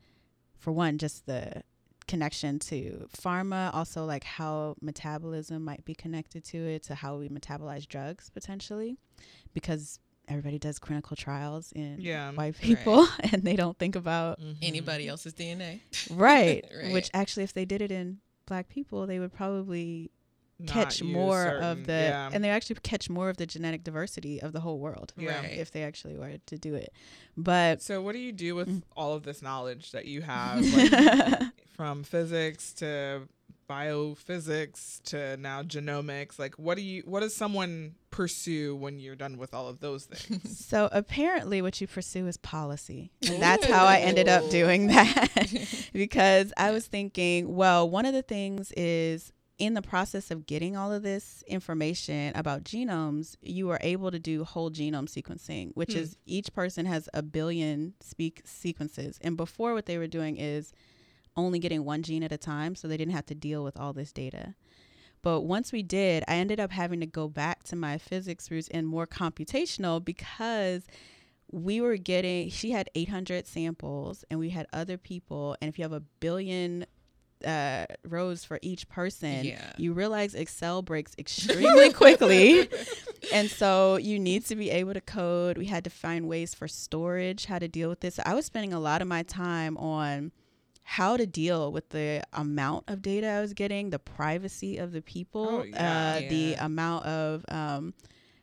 for 0.58 0.72
one, 0.72 0.98
just 0.98 1.26
the 1.26 1.62
connection 2.06 2.58
to 2.58 3.08
pharma, 3.16 3.74
also 3.74 4.04
like 4.04 4.24
how 4.24 4.76
metabolism 4.80 5.64
might 5.64 5.84
be 5.84 5.94
connected 5.94 6.44
to 6.44 6.58
it, 6.58 6.82
to 6.84 6.94
how 6.94 7.16
we 7.16 7.28
metabolize 7.28 7.86
drugs 7.86 8.30
potentially, 8.30 8.96
because 9.54 9.98
everybody 10.28 10.58
does 10.58 10.78
clinical 10.78 11.16
trials 11.16 11.72
in 11.72 11.96
yeah, 12.00 12.30
white 12.32 12.58
people 12.60 13.02
right. 13.02 13.10
and 13.32 13.42
they 13.42 13.56
don't 13.56 13.78
think 13.78 13.96
about 13.96 14.40
mm-hmm. 14.40 14.52
anybody 14.62 15.08
else's 15.08 15.34
DNA. 15.34 15.80
Right. 16.10 16.64
right. 16.82 16.92
Which 16.92 17.10
actually, 17.14 17.44
if 17.44 17.52
they 17.52 17.64
did 17.64 17.82
it 17.82 17.90
in 17.90 18.18
black 18.46 18.68
people, 18.68 19.06
they 19.06 19.18
would 19.18 19.32
probably 19.32 20.10
catch 20.66 21.02
more 21.02 21.44
certain, 21.44 21.64
of 21.64 21.86
the 21.86 21.92
yeah. 21.92 22.30
and 22.32 22.42
they 22.42 22.50
actually 22.50 22.76
catch 22.82 23.08
more 23.10 23.28
of 23.28 23.36
the 23.36 23.46
genetic 23.46 23.84
diversity 23.84 24.40
of 24.40 24.52
the 24.52 24.60
whole 24.60 24.78
world 24.78 25.12
yeah. 25.16 25.42
if 25.42 25.70
they 25.70 25.82
actually 25.82 26.16
were 26.16 26.34
to 26.46 26.58
do 26.58 26.74
it 26.74 26.92
but 27.36 27.82
so 27.82 28.02
what 28.02 28.12
do 28.12 28.18
you 28.18 28.32
do 28.32 28.54
with 28.54 28.68
mm. 28.68 28.82
all 28.96 29.14
of 29.14 29.22
this 29.22 29.42
knowledge 29.42 29.92
that 29.92 30.06
you 30.06 30.22
have 30.22 30.60
like, 30.74 31.52
from 31.76 32.04
physics 32.04 32.72
to 32.72 33.22
biophysics 33.68 35.02
to 35.02 35.36
now 35.38 35.62
genomics 35.62 36.38
like 36.38 36.54
what 36.56 36.76
do 36.76 36.82
you 36.82 37.02
what 37.06 37.20
does 37.20 37.34
someone 37.34 37.94
pursue 38.10 38.76
when 38.76 38.98
you're 38.98 39.16
done 39.16 39.38
with 39.38 39.54
all 39.54 39.68
of 39.68 39.80
those 39.80 40.04
things 40.04 40.58
so 40.66 40.88
apparently 40.92 41.62
what 41.62 41.80
you 41.80 41.86
pursue 41.86 42.26
is 42.26 42.36
policy 42.36 43.10
and 43.26 43.40
that's 43.40 43.64
how 43.66 43.86
i 43.86 43.98
ended 43.98 44.28
up 44.28 44.48
doing 44.50 44.86
that 44.88 45.28
because 45.92 46.52
i 46.56 46.70
was 46.70 46.86
thinking 46.86 47.54
well 47.54 47.88
one 47.88 48.04
of 48.04 48.12
the 48.12 48.22
things 48.22 48.72
is 48.76 49.32
in 49.62 49.74
the 49.74 49.80
process 49.80 50.32
of 50.32 50.44
getting 50.44 50.76
all 50.76 50.90
of 50.90 51.04
this 51.04 51.44
information 51.46 52.32
about 52.34 52.64
genomes, 52.64 53.36
you 53.40 53.70
are 53.70 53.78
able 53.80 54.10
to 54.10 54.18
do 54.18 54.42
whole 54.42 54.72
genome 54.72 55.06
sequencing, 55.08 55.70
which 55.74 55.92
hmm. 55.92 56.00
is 56.00 56.16
each 56.26 56.52
person 56.52 56.84
has 56.84 57.08
a 57.14 57.22
billion 57.22 57.94
speak 58.00 58.42
sequences. 58.44 59.20
And 59.20 59.36
before, 59.36 59.72
what 59.72 59.86
they 59.86 59.98
were 59.98 60.08
doing 60.08 60.36
is 60.36 60.72
only 61.36 61.60
getting 61.60 61.84
one 61.84 62.02
gene 62.02 62.24
at 62.24 62.32
a 62.32 62.36
time, 62.36 62.74
so 62.74 62.88
they 62.88 62.96
didn't 62.96 63.14
have 63.14 63.26
to 63.26 63.36
deal 63.36 63.62
with 63.62 63.78
all 63.78 63.92
this 63.92 64.10
data. 64.10 64.56
But 65.22 65.42
once 65.42 65.70
we 65.70 65.84
did, 65.84 66.24
I 66.26 66.34
ended 66.34 66.58
up 66.58 66.72
having 66.72 66.98
to 66.98 67.06
go 67.06 67.28
back 67.28 67.62
to 67.64 67.76
my 67.76 67.98
physics 67.98 68.50
roots 68.50 68.66
and 68.72 68.84
more 68.84 69.06
computational 69.06 70.04
because 70.04 70.88
we 71.52 71.80
were 71.80 71.98
getting, 71.98 72.50
she 72.50 72.72
had 72.72 72.90
800 72.96 73.46
samples 73.46 74.24
and 74.28 74.40
we 74.40 74.50
had 74.50 74.66
other 74.72 74.98
people. 74.98 75.56
And 75.62 75.68
if 75.68 75.78
you 75.78 75.84
have 75.84 75.92
a 75.92 76.00
billion 76.00 76.84
uh, 77.44 77.86
rows 78.08 78.44
for 78.44 78.58
each 78.62 78.88
person, 78.88 79.44
yeah. 79.44 79.72
you 79.76 79.92
realize 79.92 80.34
Excel 80.34 80.82
breaks 80.82 81.12
extremely 81.18 81.92
quickly. 81.92 82.68
and 83.32 83.50
so 83.50 83.96
you 83.96 84.18
need 84.18 84.44
to 84.46 84.56
be 84.56 84.70
able 84.70 84.94
to 84.94 85.00
code. 85.00 85.58
We 85.58 85.66
had 85.66 85.84
to 85.84 85.90
find 85.90 86.28
ways 86.28 86.54
for 86.54 86.68
storage, 86.68 87.46
how 87.46 87.58
to 87.58 87.68
deal 87.68 87.88
with 87.88 88.00
this. 88.00 88.18
I 88.24 88.34
was 88.34 88.46
spending 88.46 88.72
a 88.72 88.80
lot 88.80 89.02
of 89.02 89.08
my 89.08 89.22
time 89.22 89.76
on 89.76 90.32
how 90.84 91.16
to 91.16 91.26
deal 91.26 91.72
with 91.72 91.88
the 91.90 92.22
amount 92.32 92.84
of 92.88 93.02
data 93.02 93.28
I 93.28 93.40
was 93.40 93.54
getting, 93.54 93.90
the 93.90 93.98
privacy 93.98 94.78
of 94.78 94.92
the 94.92 95.00
people, 95.00 95.48
oh, 95.48 95.62
yeah. 95.62 95.76
Uh, 96.16 96.20
yeah. 96.20 96.28
the 96.28 96.54
amount 96.54 97.06
of 97.06 97.44
um, 97.48 97.94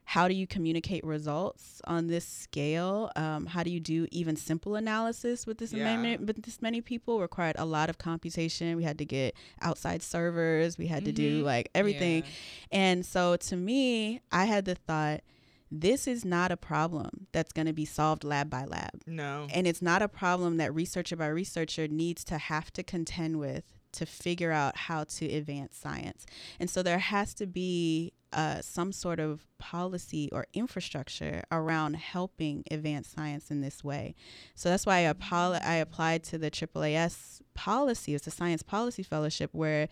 how 0.10 0.28
do 0.28 0.34
you 0.34 0.48
communicate 0.48 1.04
results 1.04 1.84
on 1.86 2.08
this 2.08 2.26
scale? 2.26 3.12
Um, 3.15 3.45
how 3.45 3.62
do 3.62 3.69
you 3.69 3.80
do 3.80 4.08
even 4.10 4.36
simple 4.36 4.74
analysis 4.74 5.45
with 5.45 5.60
this 5.60 5.72
yeah. 5.72 5.84
many 5.84 6.17
with 6.17 6.41
this 6.41 6.63
many 6.63 6.82
people? 6.82 7.22
Required 7.22 7.56
a 7.60 7.65
lot 7.65 7.91
of 7.91 8.00
computation. 8.00 8.76
We 8.76 8.84
had 8.84 8.98
to 8.98 9.06
get 9.06 9.36
outside 9.62 10.02
servers. 10.02 10.80
We 10.80 10.88
had 10.88 11.04
mm-hmm. 11.04 11.06
to 11.06 11.12
do 11.12 11.38
mm-hmm. 11.38 11.45
like 11.45 11.69
everything, 11.76 12.24
yeah. 12.24 12.30
and 12.72 13.06
so 13.06 13.36
to 13.36 13.56
me, 13.56 14.22
I 14.32 14.45
had 14.45 14.65
the 14.65 14.74
thought 14.74 15.22
this 15.69 16.08
is 16.08 16.26
not 16.26 16.52
a 16.52 16.58
problem 16.58 17.28
that's 17.32 17.52
going 17.52 17.67
to 17.67 17.74
be 17.74 17.86
solved 17.86 18.24
lab 18.24 18.50
by 18.50 18.65
lab. 18.65 19.04
No. 19.06 19.45
And 19.54 19.67
it's 19.67 19.84
not 19.84 20.02
a 20.02 20.08
problem 20.08 20.58
that 20.58 20.74
researcher 20.74 21.17
by 21.17 21.28
researcher 21.28 21.88
needs 21.88 22.24
to 22.24 22.39
have 22.39 22.74
to 22.74 22.82
contend 22.82 23.38
with 23.38 23.78
to 23.93 24.06
figure 24.06 24.52
out 24.52 24.75
how 24.75 25.04
to 25.04 25.25
advance 25.25 25.78
science. 25.78 26.25
And 26.60 26.69
so 26.69 26.84
there 26.84 26.99
has 26.99 27.34
to 27.36 27.45
be 27.45 28.13
uh, 28.32 28.62
some 28.62 28.91
sort 28.91 29.19
of 29.19 29.47
policy 29.58 30.30
or 30.32 30.45
infrastructure 30.54 31.43
around 31.52 31.95
helping 31.95 32.63
advance 32.69 33.08
science 33.08 33.49
in 33.49 33.62
this 33.62 33.84
way. 33.84 34.15
So 34.56 34.69
that's 34.69 34.86
why 34.86 34.99
I, 34.99 35.10
apo- 35.10 35.60
I 35.63 35.75
applied 35.75 36.23
to 36.25 36.38
the 36.38 36.52
AAAS 36.52 37.41
policy. 37.54 38.13
It's 38.13 38.28
a 38.28 38.32
science 38.32 38.62
policy 38.62 39.04
fellowship 39.04 39.49
where 39.54 39.89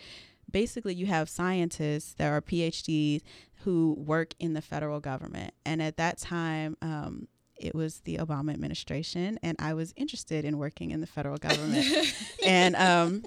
basically 0.49 0.93
you 0.93 1.07
have 1.07 1.29
scientists 1.29 2.13
that 2.13 2.31
are 2.31 2.41
PhDs 2.41 3.21
who 3.63 3.95
work 3.97 4.33
in 4.39 4.53
the 4.53 4.61
federal 4.61 4.99
government. 4.99 5.53
And 5.65 5.81
at 5.81 5.97
that 5.97 6.19
time, 6.19 6.77
um, 6.81 7.27
it 7.59 7.73
was 7.73 8.01
the 8.01 8.17
Obama 8.17 8.53
administration, 8.53 9.39
and 9.41 9.57
I 9.59 9.73
was 9.73 9.91
interested 9.95 10.45
in 10.45 10.59
working 10.59 10.91
in 10.91 11.01
the 11.01 11.07
federal 11.07 11.37
government. 11.37 11.87
and 12.45 12.75
um, 12.75 13.23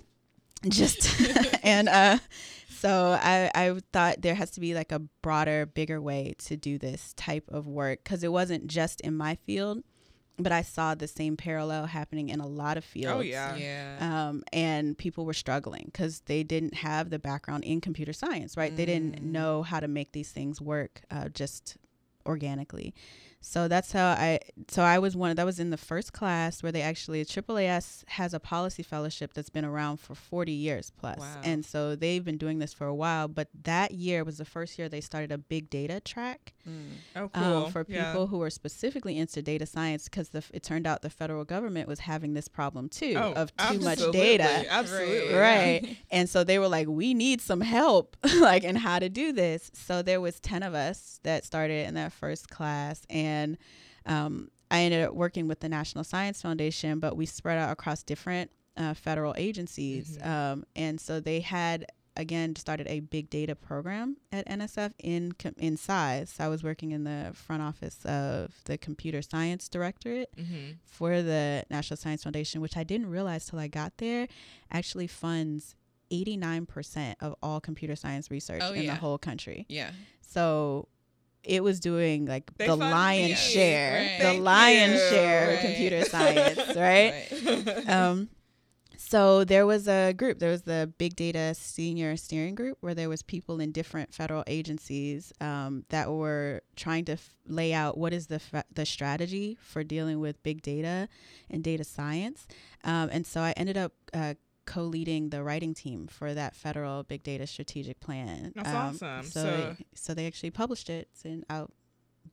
just 0.68 1.08
and 1.62 1.88
uh 1.88 2.18
so 2.68 3.18
I, 3.20 3.50
I 3.54 3.78
thought 3.92 4.22
there 4.22 4.34
has 4.34 4.52
to 4.52 4.60
be 4.60 4.72
like 4.74 4.90
a 4.90 5.00
broader 5.20 5.66
bigger 5.66 6.00
way 6.00 6.34
to 6.46 6.56
do 6.56 6.78
this 6.78 7.12
type 7.14 7.44
of 7.48 7.66
work 7.66 8.00
because 8.02 8.24
it 8.24 8.32
wasn't 8.32 8.68
just 8.68 9.02
in 9.02 9.16
my 9.16 9.34
field 9.34 9.82
but 10.38 10.52
i 10.52 10.62
saw 10.62 10.94
the 10.94 11.06
same 11.06 11.36
parallel 11.36 11.84
happening 11.86 12.30
in 12.30 12.40
a 12.40 12.46
lot 12.46 12.78
of 12.78 12.84
fields 12.84 13.16
oh 13.18 13.20
yeah 13.20 13.54
yeah 13.56 14.28
um, 14.28 14.42
and 14.52 14.96
people 14.96 15.26
were 15.26 15.34
struggling 15.34 15.84
because 15.86 16.20
they 16.20 16.42
didn't 16.42 16.74
have 16.74 17.10
the 17.10 17.18
background 17.18 17.64
in 17.64 17.80
computer 17.80 18.14
science 18.14 18.56
right 18.56 18.72
mm. 18.72 18.76
they 18.76 18.86
didn't 18.86 19.20
mm. 19.20 19.22
know 19.24 19.62
how 19.62 19.78
to 19.78 19.88
make 19.88 20.12
these 20.12 20.30
things 20.30 20.60
work 20.60 21.02
uh, 21.10 21.28
just 21.28 21.76
organically 22.26 22.94
so 23.42 23.68
that's 23.68 23.90
how 23.92 24.08
I. 24.08 24.38
So 24.68 24.82
I 24.82 24.98
was 24.98 25.16
one. 25.16 25.34
That 25.34 25.46
was 25.46 25.58
in 25.58 25.70
the 25.70 25.78
first 25.78 26.12
class 26.12 26.62
where 26.62 26.70
they 26.70 26.82
actually 26.82 27.24
AAAS 27.24 28.04
has 28.08 28.34
a 28.34 28.40
policy 28.40 28.82
fellowship 28.82 29.32
that's 29.32 29.48
been 29.48 29.64
around 29.64 29.98
for 29.98 30.14
40 30.14 30.52
years 30.52 30.92
plus. 30.98 31.18
Wow. 31.18 31.40
And 31.42 31.64
so 31.64 31.96
they've 31.96 32.22
been 32.22 32.36
doing 32.36 32.58
this 32.58 32.74
for 32.74 32.86
a 32.86 32.94
while. 32.94 33.28
But 33.28 33.48
that 33.62 33.92
year 33.92 34.24
was 34.24 34.36
the 34.36 34.44
first 34.44 34.78
year 34.78 34.90
they 34.90 35.00
started 35.00 35.32
a 35.32 35.38
big 35.38 35.70
data 35.70 36.00
track. 36.00 36.52
Mm. 36.68 36.90
Oh, 37.16 37.22
um, 37.22 37.30
cool. 37.32 37.64
Um, 37.64 37.72
for 37.72 37.84
people 37.84 38.02
yeah. 38.02 38.26
who 38.26 38.38
were 38.38 38.50
specifically 38.50 39.16
into 39.16 39.40
data 39.40 39.64
science, 39.64 40.04
because 40.04 40.30
it 40.52 40.62
turned 40.62 40.86
out 40.86 41.00
the 41.00 41.08
federal 41.08 41.44
government 41.44 41.88
was 41.88 42.00
having 42.00 42.34
this 42.34 42.46
problem 42.46 42.90
too 42.90 43.14
oh, 43.16 43.32
of 43.32 43.56
too 43.56 43.64
absolutely. 43.64 43.86
much 43.86 44.12
data. 44.12 44.70
Absolutely. 44.70 45.34
Right. 45.34 45.96
and 46.10 46.28
so 46.28 46.44
they 46.44 46.58
were 46.58 46.68
like, 46.68 46.88
we 46.88 47.14
need 47.14 47.40
some 47.40 47.62
help, 47.62 48.18
like 48.40 48.64
in 48.64 48.76
how 48.76 48.98
to 48.98 49.08
do 49.08 49.32
this. 49.32 49.70
So 49.72 50.02
there 50.02 50.20
was 50.20 50.40
10 50.40 50.62
of 50.62 50.74
us 50.74 51.20
that 51.22 51.46
started 51.46 51.86
in 51.88 51.94
that 51.94 52.12
first 52.12 52.50
class, 52.50 53.00
and 53.08 53.29
um, 54.06 54.50
I 54.70 54.82
ended 54.82 55.04
up 55.04 55.14
working 55.14 55.48
with 55.48 55.60
the 55.60 55.68
National 55.68 56.04
Science 56.04 56.40
Foundation, 56.42 57.00
but 57.00 57.16
we 57.16 57.26
spread 57.26 57.58
out 57.58 57.70
across 57.70 58.02
different 58.02 58.50
uh, 58.76 58.94
federal 58.94 59.34
agencies. 59.36 60.16
Mm-hmm. 60.16 60.30
Um, 60.30 60.64
and 60.76 61.00
so 61.00 61.20
they 61.20 61.40
had 61.40 61.86
again 62.16 62.56
started 62.56 62.86
a 62.88 63.00
big 63.00 63.30
data 63.30 63.54
program 63.54 64.16
at 64.32 64.46
NSF 64.48 64.92
in 64.98 65.32
in 65.58 65.76
CISE. 65.76 66.40
I 66.40 66.48
was 66.48 66.62
working 66.62 66.92
in 66.92 67.04
the 67.04 67.30
front 67.34 67.62
office 67.62 68.04
of 68.04 68.52
the 68.64 68.78
computer 68.78 69.22
science 69.22 69.68
directorate 69.68 70.30
mm-hmm. 70.36 70.72
for 70.84 71.22
the 71.22 71.64
National 71.70 71.96
Science 71.96 72.22
Foundation, 72.22 72.60
which 72.60 72.76
I 72.76 72.84
didn't 72.84 73.10
realize 73.10 73.46
till 73.46 73.58
I 73.58 73.68
got 73.68 73.96
there, 73.98 74.28
actually 74.70 75.06
funds 75.06 75.74
89% 76.10 77.14
of 77.20 77.36
all 77.42 77.60
computer 77.60 77.94
science 77.94 78.30
research 78.30 78.62
oh, 78.64 78.72
in 78.72 78.82
yeah. 78.82 78.94
the 78.94 79.00
whole 79.00 79.18
country. 79.18 79.66
Yeah. 79.68 79.90
So 80.20 80.88
it 81.44 81.62
was 81.62 81.80
doing 81.80 82.26
like 82.26 82.50
they 82.56 82.66
the 82.66 82.76
lion's 82.76 83.38
share, 83.38 83.94
right. 83.94 84.18
the 84.18 84.24
Thank 84.24 84.92
you. 84.92 84.98
share 85.10 85.48
right. 85.48 85.60
computer 85.60 86.04
science, 86.06 86.58
right? 86.76 87.24
right. 87.66 87.88
um, 87.88 88.28
so 88.96 89.44
there 89.44 89.66
was 89.66 89.88
a 89.88 90.12
group. 90.12 90.38
There 90.38 90.50
was 90.50 90.62
the 90.62 90.92
Big 90.98 91.16
Data 91.16 91.54
Senior 91.54 92.16
Steering 92.16 92.54
Group, 92.54 92.78
where 92.80 92.94
there 92.94 93.08
was 93.08 93.22
people 93.22 93.58
in 93.58 93.72
different 93.72 94.14
federal 94.14 94.44
agencies 94.46 95.32
um, 95.40 95.84
that 95.88 96.12
were 96.12 96.62
trying 96.76 97.06
to 97.06 97.12
f- 97.12 97.34
lay 97.46 97.72
out 97.72 97.96
what 97.98 98.12
is 98.12 98.28
the 98.28 98.40
f- 98.52 98.64
the 98.72 98.86
strategy 98.86 99.56
for 99.60 99.82
dealing 99.82 100.20
with 100.20 100.40
big 100.42 100.62
data 100.62 101.08
and 101.48 101.64
data 101.64 101.82
science. 101.82 102.46
Um, 102.84 103.08
and 103.10 103.26
so 103.26 103.40
I 103.40 103.52
ended 103.56 103.76
up 103.76 103.92
uh, 104.12 104.34
co-leading 104.70 105.30
the 105.30 105.42
writing 105.42 105.74
team 105.74 106.06
for 106.06 106.32
that 106.32 106.54
federal 106.54 107.02
big 107.02 107.24
data 107.24 107.44
strategic 107.44 107.98
plan. 107.98 108.52
That's 108.54 108.68
um, 108.68 108.76
awesome. 108.76 109.22
So, 109.24 109.40
so, 109.40 109.76
so 109.94 110.14
they 110.14 110.28
actually 110.28 110.52
published 110.52 110.88
it 110.88 111.08
in 111.24 111.44
out 111.50 111.72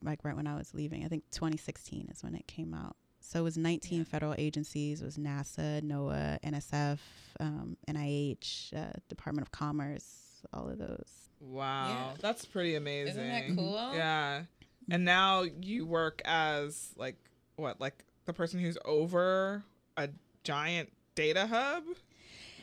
like 0.04 0.23
right 0.23 0.36
when 0.36 0.45
I 0.45 0.56
was 0.56 0.71
leaving. 0.76 1.04
I 1.04 1.08
think 1.08 1.23
2016 1.32 2.10
is 2.12 2.23
when 2.23 2.36
it 2.36 2.45
came 2.45 2.76
out. 2.76 2.95
So 3.21 3.39
it 3.39 3.41
was 3.41 3.58
19 3.58 3.97
yeah. 3.97 4.04
federal 4.04 4.36
agencies. 4.38 5.02
It 5.02 5.06
was 5.06 5.17
NASA, 5.17 5.82
NOAA, 5.82 6.39
NSF, 6.41 7.00
um, 7.39 7.76
NIH, 7.89 8.73
uh, 8.76 8.93
Department 9.10 9.45
of 9.45 9.52
Commerce, 9.52 10.43
all 10.54 10.69
of 10.69 10.78
those. 10.78 11.10
Wow, 11.39 11.88
yeah. 11.89 12.17
that's 12.21 12.45
pretty 12.45 12.76
amazing. 12.76 13.23
Isn't 13.23 13.30
that 13.30 13.56
cool? 13.56 13.91
Yeah. 13.95 14.43
And 14.91 15.04
now 15.04 15.43
you 15.62 15.88
work 15.88 16.21
as 16.23 16.91
like 16.95 17.17
what, 17.56 17.82
like 17.82 18.06
the 18.26 18.34
person 18.34 18.60
who's 18.60 18.78
over 18.86 19.63
a 19.97 20.10
giant 20.43 20.91
data 21.15 21.47
hub? 21.47 21.84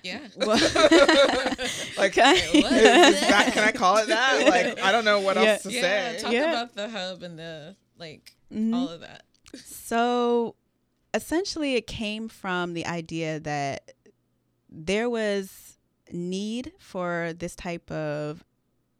Yeah. 0.04 0.20
like, 0.36 2.12
can 2.12 2.36
I, 2.36 3.16
that, 3.26 3.50
can 3.54 3.64
I 3.64 3.72
call 3.72 3.96
it 3.96 4.08
that? 4.08 4.46
Like, 4.46 4.78
I 4.84 4.92
don't 4.92 5.06
know 5.06 5.20
what 5.20 5.36
yeah. 5.36 5.52
else 5.52 5.62
to 5.62 5.72
yeah, 5.72 5.80
say. 5.80 6.18
Talk 6.20 6.32
yeah. 6.32 6.50
about 6.50 6.74
the 6.74 6.90
hub 6.90 7.22
and 7.22 7.38
the 7.38 7.74
like 7.98 8.34
mm-hmm. 8.52 8.74
all 8.74 8.88
of 8.90 9.00
that. 9.00 9.22
So, 9.54 10.56
essentially, 11.14 11.76
it 11.76 11.86
came 11.86 12.28
from 12.28 12.74
the 12.74 12.84
idea 12.84 13.40
that 13.40 13.92
there 14.68 15.08
was 15.08 15.78
need 16.12 16.72
for 16.78 17.32
this 17.38 17.56
type 17.56 17.90
of 17.90 18.44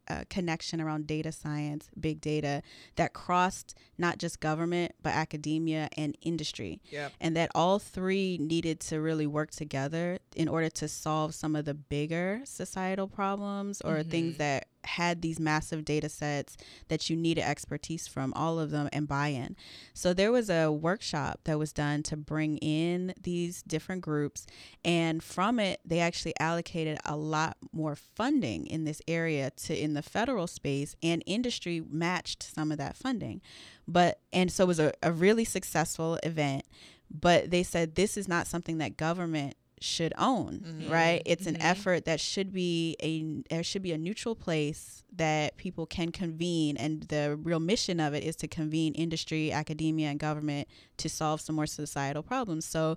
uh, 0.08 0.24
connection 0.28 0.80
around 0.80 1.06
data 1.06 1.32
science, 1.32 1.88
big 1.98 2.20
data 2.20 2.62
that 2.96 3.12
crossed 3.12 3.76
not 3.98 4.18
just 4.18 4.40
government, 4.40 4.92
but 5.02 5.14
academia 5.14 5.88
and 5.96 6.16
industry. 6.22 6.80
Yep. 6.90 7.12
And 7.20 7.36
that 7.36 7.50
all 7.54 7.78
three 7.78 8.38
needed 8.38 8.80
to 8.80 9.00
really 9.00 9.26
work 9.26 9.50
together 9.50 10.18
in 10.34 10.48
order 10.48 10.68
to 10.70 10.88
solve 10.88 11.34
some 11.34 11.56
of 11.56 11.64
the 11.64 11.74
bigger 11.74 12.40
societal 12.44 13.08
problems 13.08 13.80
or 13.80 13.96
mm-hmm. 13.96 14.10
things 14.10 14.36
that 14.38 14.66
had 14.84 15.22
these 15.22 15.40
massive 15.40 15.84
data 15.84 16.08
sets 16.08 16.56
that 16.88 17.08
you 17.08 17.16
needed 17.16 17.42
expertise 17.42 18.06
from, 18.06 18.32
all 18.34 18.58
of 18.58 18.70
them, 18.70 18.88
and 18.92 19.08
buy 19.08 19.28
in. 19.28 19.56
So 19.92 20.12
there 20.12 20.32
was 20.32 20.50
a 20.50 20.70
workshop 20.70 21.40
that 21.44 21.58
was 21.58 21.72
done 21.72 22.02
to 22.04 22.16
bring 22.16 22.58
in 22.58 23.14
these 23.20 23.62
different 23.62 24.02
groups. 24.02 24.46
And 24.84 25.22
from 25.22 25.58
it, 25.58 25.80
they 25.84 26.00
actually 26.00 26.34
allocated 26.38 26.98
a 27.04 27.16
lot 27.16 27.56
more 27.72 27.96
funding 27.96 28.66
in 28.66 28.84
this 28.84 29.02
area 29.08 29.50
to 29.50 29.76
in 29.76 29.94
the 29.94 30.02
federal 30.02 30.46
space, 30.46 30.96
and 31.02 31.22
industry 31.26 31.82
matched 31.90 32.42
some 32.42 32.70
of 32.70 32.78
that 32.78 32.96
funding. 32.96 33.40
But, 33.86 34.20
and 34.32 34.50
so 34.50 34.64
it 34.64 34.68
was 34.68 34.80
a, 34.80 34.92
a 35.02 35.12
really 35.12 35.44
successful 35.44 36.18
event. 36.22 36.64
But 37.10 37.50
they 37.50 37.62
said 37.62 37.94
this 37.94 38.16
is 38.16 38.26
not 38.26 38.46
something 38.46 38.78
that 38.78 38.96
government 38.96 39.56
should 39.84 40.12
own, 40.18 40.64
mm-hmm. 40.66 40.90
right? 40.90 41.22
It's 41.26 41.46
an 41.46 41.54
mm-hmm. 41.54 41.66
effort 41.66 42.04
that 42.06 42.20
should 42.20 42.52
be 42.52 42.96
a 43.00 43.42
there 43.54 43.62
should 43.62 43.82
be 43.82 43.92
a 43.92 43.98
neutral 43.98 44.34
place 44.34 45.04
that 45.14 45.56
people 45.56 45.86
can 45.86 46.10
convene 46.10 46.76
and 46.76 47.02
the 47.04 47.38
real 47.42 47.60
mission 47.60 48.00
of 48.00 48.14
it 48.14 48.24
is 48.24 48.34
to 48.36 48.48
convene 48.48 48.94
industry, 48.94 49.52
academia 49.52 50.08
and 50.08 50.18
government 50.18 50.66
to 50.96 51.08
solve 51.08 51.40
some 51.40 51.56
more 51.56 51.66
societal 51.66 52.22
problems. 52.22 52.64
So 52.64 52.96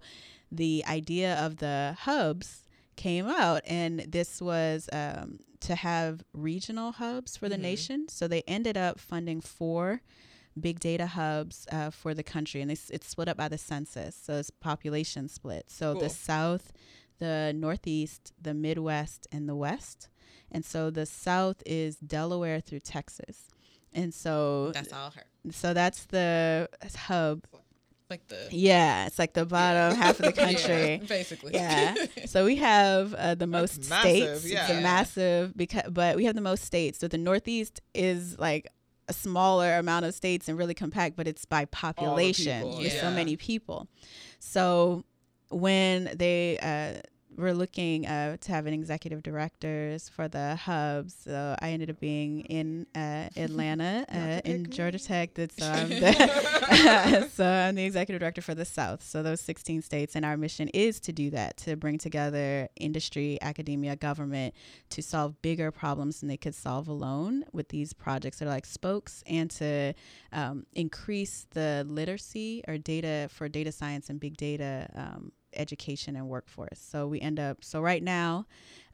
the 0.51 0.83
idea 0.87 1.35
of 1.35 1.57
the 1.57 1.95
hubs 1.99 2.63
came 2.95 3.27
out 3.27 3.61
and 3.65 3.99
this 3.99 4.41
was 4.41 4.89
um, 4.91 5.39
to 5.59 5.75
have 5.75 6.23
regional 6.33 6.93
hubs 6.93 7.37
for 7.37 7.49
the 7.49 7.55
mm-hmm. 7.55 7.63
nation. 7.63 8.07
So 8.09 8.27
they 8.27 8.43
ended 8.47 8.77
up 8.77 8.99
funding 8.99 9.41
four 9.41 10.01
big 10.57 10.79
data 10.79 11.07
hubs 11.07 11.67
uh, 11.71 11.89
for 11.89 12.13
the 12.13 12.23
country, 12.23 12.61
and 12.61 12.71
it's, 12.71 12.89
it's 12.89 13.07
split 13.07 13.27
up 13.27 13.37
by 13.37 13.47
the 13.47 13.57
census, 13.57 14.15
so 14.15 14.33
it's 14.33 14.49
population 14.49 15.27
split. 15.27 15.65
So 15.67 15.93
cool. 15.93 16.01
the 16.01 16.09
South, 16.09 16.73
the 17.19 17.53
Northeast, 17.55 18.33
the 18.41 18.53
Midwest, 18.53 19.27
and 19.31 19.47
the 19.47 19.55
West. 19.55 20.09
And 20.51 20.63
so 20.63 20.89
the 20.89 21.05
South 21.05 21.61
is 21.65 21.97
Delaware 21.97 22.61
through 22.61 22.79
Texas, 22.79 23.49
and 23.93 24.13
so 24.13 24.71
that's 24.71 24.93
all 24.93 25.11
her. 25.11 25.23
So 25.51 25.73
that's 25.73 26.05
the 26.05 26.69
hub. 26.95 27.43
Like 28.09 28.25
the 28.27 28.47
yeah, 28.51 29.07
it's 29.07 29.19
like 29.19 29.33
the 29.33 29.45
bottom 29.45 29.91
yeah. 29.91 30.05
half 30.05 30.19
of 30.21 30.25
the 30.27 30.31
country, 30.41 30.93
yeah, 30.93 30.97
basically. 30.99 31.53
Yeah. 31.53 31.95
so 32.25 32.45
we 32.45 32.55
have 32.55 33.13
uh, 33.13 33.35
the 33.35 33.47
most 33.47 33.89
that's 33.89 34.01
states. 34.01 34.25
Massive, 34.25 34.51
yeah. 34.51 34.61
It's 34.61 34.79
a 34.79 34.81
massive 34.81 35.57
because, 35.57 35.89
but 35.91 36.15
we 36.15 36.23
have 36.23 36.35
the 36.35 36.41
most 36.41 36.63
states. 36.63 36.99
So 36.99 37.09
the 37.09 37.17
Northeast 37.17 37.81
is 37.93 38.39
like 38.39 38.71
a 39.07 39.13
smaller 39.13 39.77
amount 39.77 40.05
of 40.05 40.13
states 40.13 40.47
and 40.49 40.57
really 40.57 40.73
compact, 40.73 41.15
but 41.15 41.27
it's 41.27 41.45
by 41.45 41.65
population. 41.65 42.71
There's 42.71 42.95
yeah. 42.95 43.01
so 43.01 43.11
many 43.11 43.35
people. 43.35 43.87
So 44.39 45.03
when 45.49 46.11
they 46.15 46.57
uh, 46.59 47.01
we're 47.37 47.53
looking 47.53 48.07
uh, 48.07 48.37
to 48.37 48.51
have 48.51 48.65
an 48.65 48.73
executive 48.73 49.21
directors 49.21 50.09
for 50.09 50.27
the 50.27 50.55
hubs. 50.55 51.15
So 51.23 51.55
I 51.61 51.69
ended 51.69 51.91
up 51.91 51.99
being 51.99 52.41
in 52.41 52.87
uh, 52.95 53.29
Atlanta 53.37 54.05
uh, 54.11 54.49
in 54.49 54.69
Georgia 54.71 54.97
Tech. 54.97 55.35
That's 55.35 55.61
um, 55.61 55.89
the 55.89 57.29
so 57.33 57.45
I'm 57.45 57.75
the 57.75 57.85
executive 57.85 58.19
director 58.19 58.41
for 58.41 58.55
the 58.55 58.65
South. 58.65 59.03
So 59.03 59.21
those 59.21 59.39
16 59.41 59.83
states, 59.83 60.15
and 60.15 60.25
our 60.25 60.35
mission 60.35 60.67
is 60.69 60.99
to 61.01 61.11
do 61.11 61.29
that 61.29 61.57
to 61.57 61.75
bring 61.75 61.99
together 61.99 62.69
industry, 62.75 63.37
academia, 63.41 63.95
government 63.95 64.55
to 64.89 65.03
solve 65.03 65.39
bigger 65.41 65.71
problems 65.71 66.19
than 66.19 66.29
they 66.29 66.37
could 66.37 66.55
solve 66.55 66.87
alone 66.87 67.45
with 67.53 67.69
these 67.69 67.93
projects 67.93 68.39
that 68.39 68.45
are 68.45 68.51
like 68.51 68.65
spokes, 68.65 69.23
and 69.27 69.51
to 69.51 69.93
um, 70.33 70.65
increase 70.73 71.45
the 71.51 71.85
literacy 71.87 72.63
or 72.67 72.77
data 72.77 73.29
for 73.31 73.47
data 73.47 73.71
science 73.71 74.09
and 74.09 74.19
big 74.19 74.37
data. 74.37 74.89
Um, 74.95 75.31
education 75.53 76.15
and 76.15 76.27
workforce. 76.27 76.79
So 76.79 77.07
we 77.07 77.19
end 77.21 77.39
up, 77.39 77.63
so 77.63 77.81
right 77.81 78.03
now, 78.03 78.45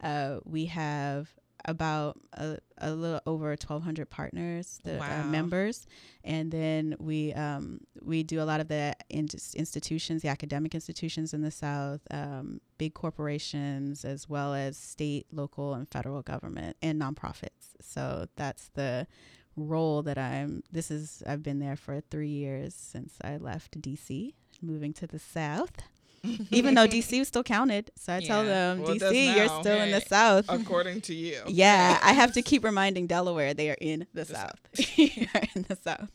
uh, 0.02 0.40
we 0.46 0.66
have 0.66 1.34
about 1.66 2.20
a, 2.34 2.58
a, 2.80 2.92
little 2.92 3.22
over 3.26 3.48
1200 3.50 4.10
partners 4.10 4.80
the 4.84 4.96
uh, 4.96 5.00
wow. 5.00 5.22
uh, 5.22 5.24
members 5.26 5.88
and 6.24 6.52
then 6.52 6.96
we 7.00 7.34
um, 7.34 7.80
we 8.02 8.24
do 8.24 8.42
a 8.42 8.44
lot 8.44 8.60
of 8.60 8.68
the 8.68 8.94
in- 9.10 9.30
institutions 9.56 10.22
the 10.22 10.28
academic 10.28 10.76
institutions 10.76 11.34
in 11.34 11.42
the 11.42 11.52
south 11.52 12.02
um, 12.12 12.60
big 12.78 12.94
corporations 12.94 14.04
as 14.04 14.28
well 14.28 14.54
as 14.54 14.78
state 14.78 15.26
local 15.32 15.74
and 15.74 15.88
federal 15.90 16.22
government 16.22 16.76
and 16.82 17.02
nonprofits 17.02 17.72
so 17.80 18.28
that's 18.36 18.70
the 18.74 19.08
role 19.56 20.02
that 20.02 20.18
i'm 20.18 20.64
this 20.72 20.90
is 20.92 21.24
i've 21.28 21.44
been 21.44 21.60
there 21.60 21.76
for 21.76 22.02
three 22.12 22.28
years 22.28 22.74
since 22.74 23.16
i 23.24 23.38
left 23.38 23.80
dc 23.80 24.34
moving 24.62 24.92
to 24.92 25.08
the 25.08 25.20
south 25.20 25.84
even 26.52 26.76
though 26.76 26.88
DC 26.88 27.20
was 27.20 27.28
still 27.30 27.44
counted. 27.44 27.92
So 27.98 28.14
I 28.14 28.20
yeah. 28.20 28.28
tell 28.28 28.46
them, 28.46 28.82
well, 28.82 28.96
DC, 28.96 29.36
you're 29.36 29.62
still 29.62 29.82
in 29.82 29.92
the 29.92 30.02
South. 30.02 30.46
According 30.50 31.02
to 31.02 31.14
you. 31.16 31.42
Yeah, 31.48 32.00
I 32.02 32.14
have 32.14 32.34
to 32.34 32.42
keep 32.42 32.64
reminding 32.64 33.08
Delaware 33.08 33.54
they 33.54 33.70
are 33.70 33.78
in 33.80 34.08
the, 34.14 34.24
the 34.24 34.34
South. 34.34 34.60
South. 34.76 35.36
are 35.36 35.48
in 35.56 35.66
the 35.68 35.76
South. 35.76 36.12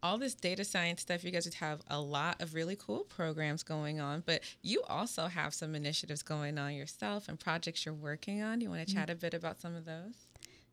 All 0.00 0.16
this 0.16 0.34
data 0.34 0.64
science 0.64 1.02
stuff, 1.02 1.24
you 1.24 1.32
guys 1.32 1.44
would 1.44 1.54
have 1.54 1.80
a 1.88 2.00
lot 2.00 2.40
of 2.40 2.54
really 2.54 2.76
cool 2.76 3.00
programs 3.00 3.64
going 3.64 4.00
on, 4.00 4.22
but 4.24 4.42
you 4.62 4.82
also 4.88 5.26
have 5.26 5.52
some 5.52 5.74
initiatives 5.74 6.22
going 6.22 6.56
on 6.56 6.74
yourself 6.74 7.28
and 7.28 7.38
projects 7.38 7.84
you're 7.84 7.94
working 7.94 8.40
on. 8.40 8.60
You 8.60 8.70
want 8.70 8.86
to 8.86 8.86
mm-hmm. 8.86 9.00
chat 9.00 9.10
a 9.10 9.16
bit 9.16 9.34
about 9.34 9.60
some 9.60 9.74
of 9.74 9.84
those? 9.84 10.14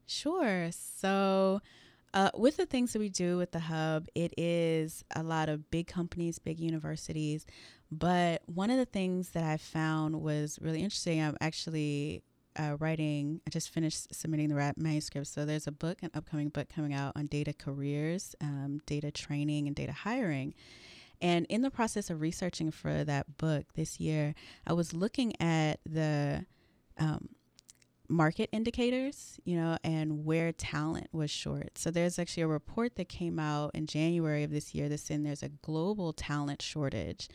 Sure. 0.06 0.70
So, 0.72 1.62
uh, 2.14 2.30
with 2.34 2.58
the 2.58 2.66
things 2.66 2.94
that 2.94 3.00
we 3.00 3.10
do 3.10 3.36
with 3.38 3.52
the 3.52 3.60
hub, 3.60 4.08
it 4.16 4.34
is 4.38 5.04
a 5.16 5.24
lot 5.24 5.50
of 5.50 5.70
big 5.70 5.88
companies, 5.88 6.40
big 6.40 6.60
universities, 6.60 7.46
but 8.00 8.42
one 8.46 8.70
of 8.70 8.78
the 8.78 8.86
things 8.86 9.30
that 9.30 9.44
I 9.44 9.58
found 9.58 10.22
was 10.22 10.60
really 10.62 10.82
interesting. 10.82 11.22
I'm 11.22 11.38
actually 11.40 12.24
uh, 12.58 12.78
writing, 12.80 13.42
I 13.46 13.50
just 13.50 13.70
finished 13.70 14.14
submitting 14.14 14.50
the 14.50 14.74
manuscript. 14.78 15.28
So 15.28 15.46
there's 15.46 15.68
a 15.68 15.72
book, 15.72 16.00
an 16.02 16.12
upcoming 16.14 16.50
book 16.50 16.68
coming 16.74 16.94
out 16.94 17.14
on 17.16 17.28
data 17.28 17.54
careers, 17.54 18.36
um, 18.42 18.82
data 18.86 19.12
training, 19.12 19.68
and 19.68 19.76
data 19.76 19.92
hiring. 19.92 20.54
And 21.22 21.46
in 21.48 21.62
the 21.62 21.72
process 21.72 22.10
of 22.10 22.22
researching 22.22 22.72
for 22.72 23.04
that 23.04 23.38
book 23.38 23.66
this 23.76 24.00
year, 24.00 24.36
I 24.68 24.74
was 24.74 24.94
looking 24.94 25.40
at 25.42 25.80
the 25.86 26.46
um, 26.98 27.30
market 28.08 28.50
indicators, 28.52 29.40
you 29.44 29.58
know, 29.58 29.78
and 29.84 30.26
where 30.26 30.52
talent 30.52 31.08
was 31.12 31.32
short. 31.32 31.78
So 31.78 31.92
there's 31.92 32.20
actually 32.20 32.44
a 32.44 32.48
report 32.48 32.96
that 32.96 33.10
came 33.10 33.40
out 33.40 33.72
in 33.74 33.88
January 33.88 34.44
of 34.44 34.52
this 34.52 34.74
year 34.74 34.90
that's 34.90 35.04
saying 35.04 35.24
there's 35.24 35.44
a 35.44 35.50
global 35.50 36.14
talent 36.14 36.62
shortage 36.62 37.30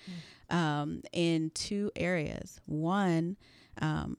mm. 0.50 0.54
um, 0.54 1.02
in 1.12 1.50
two 1.54 1.90
areas. 1.96 2.60
One, 2.66 3.36
um, 3.80 4.16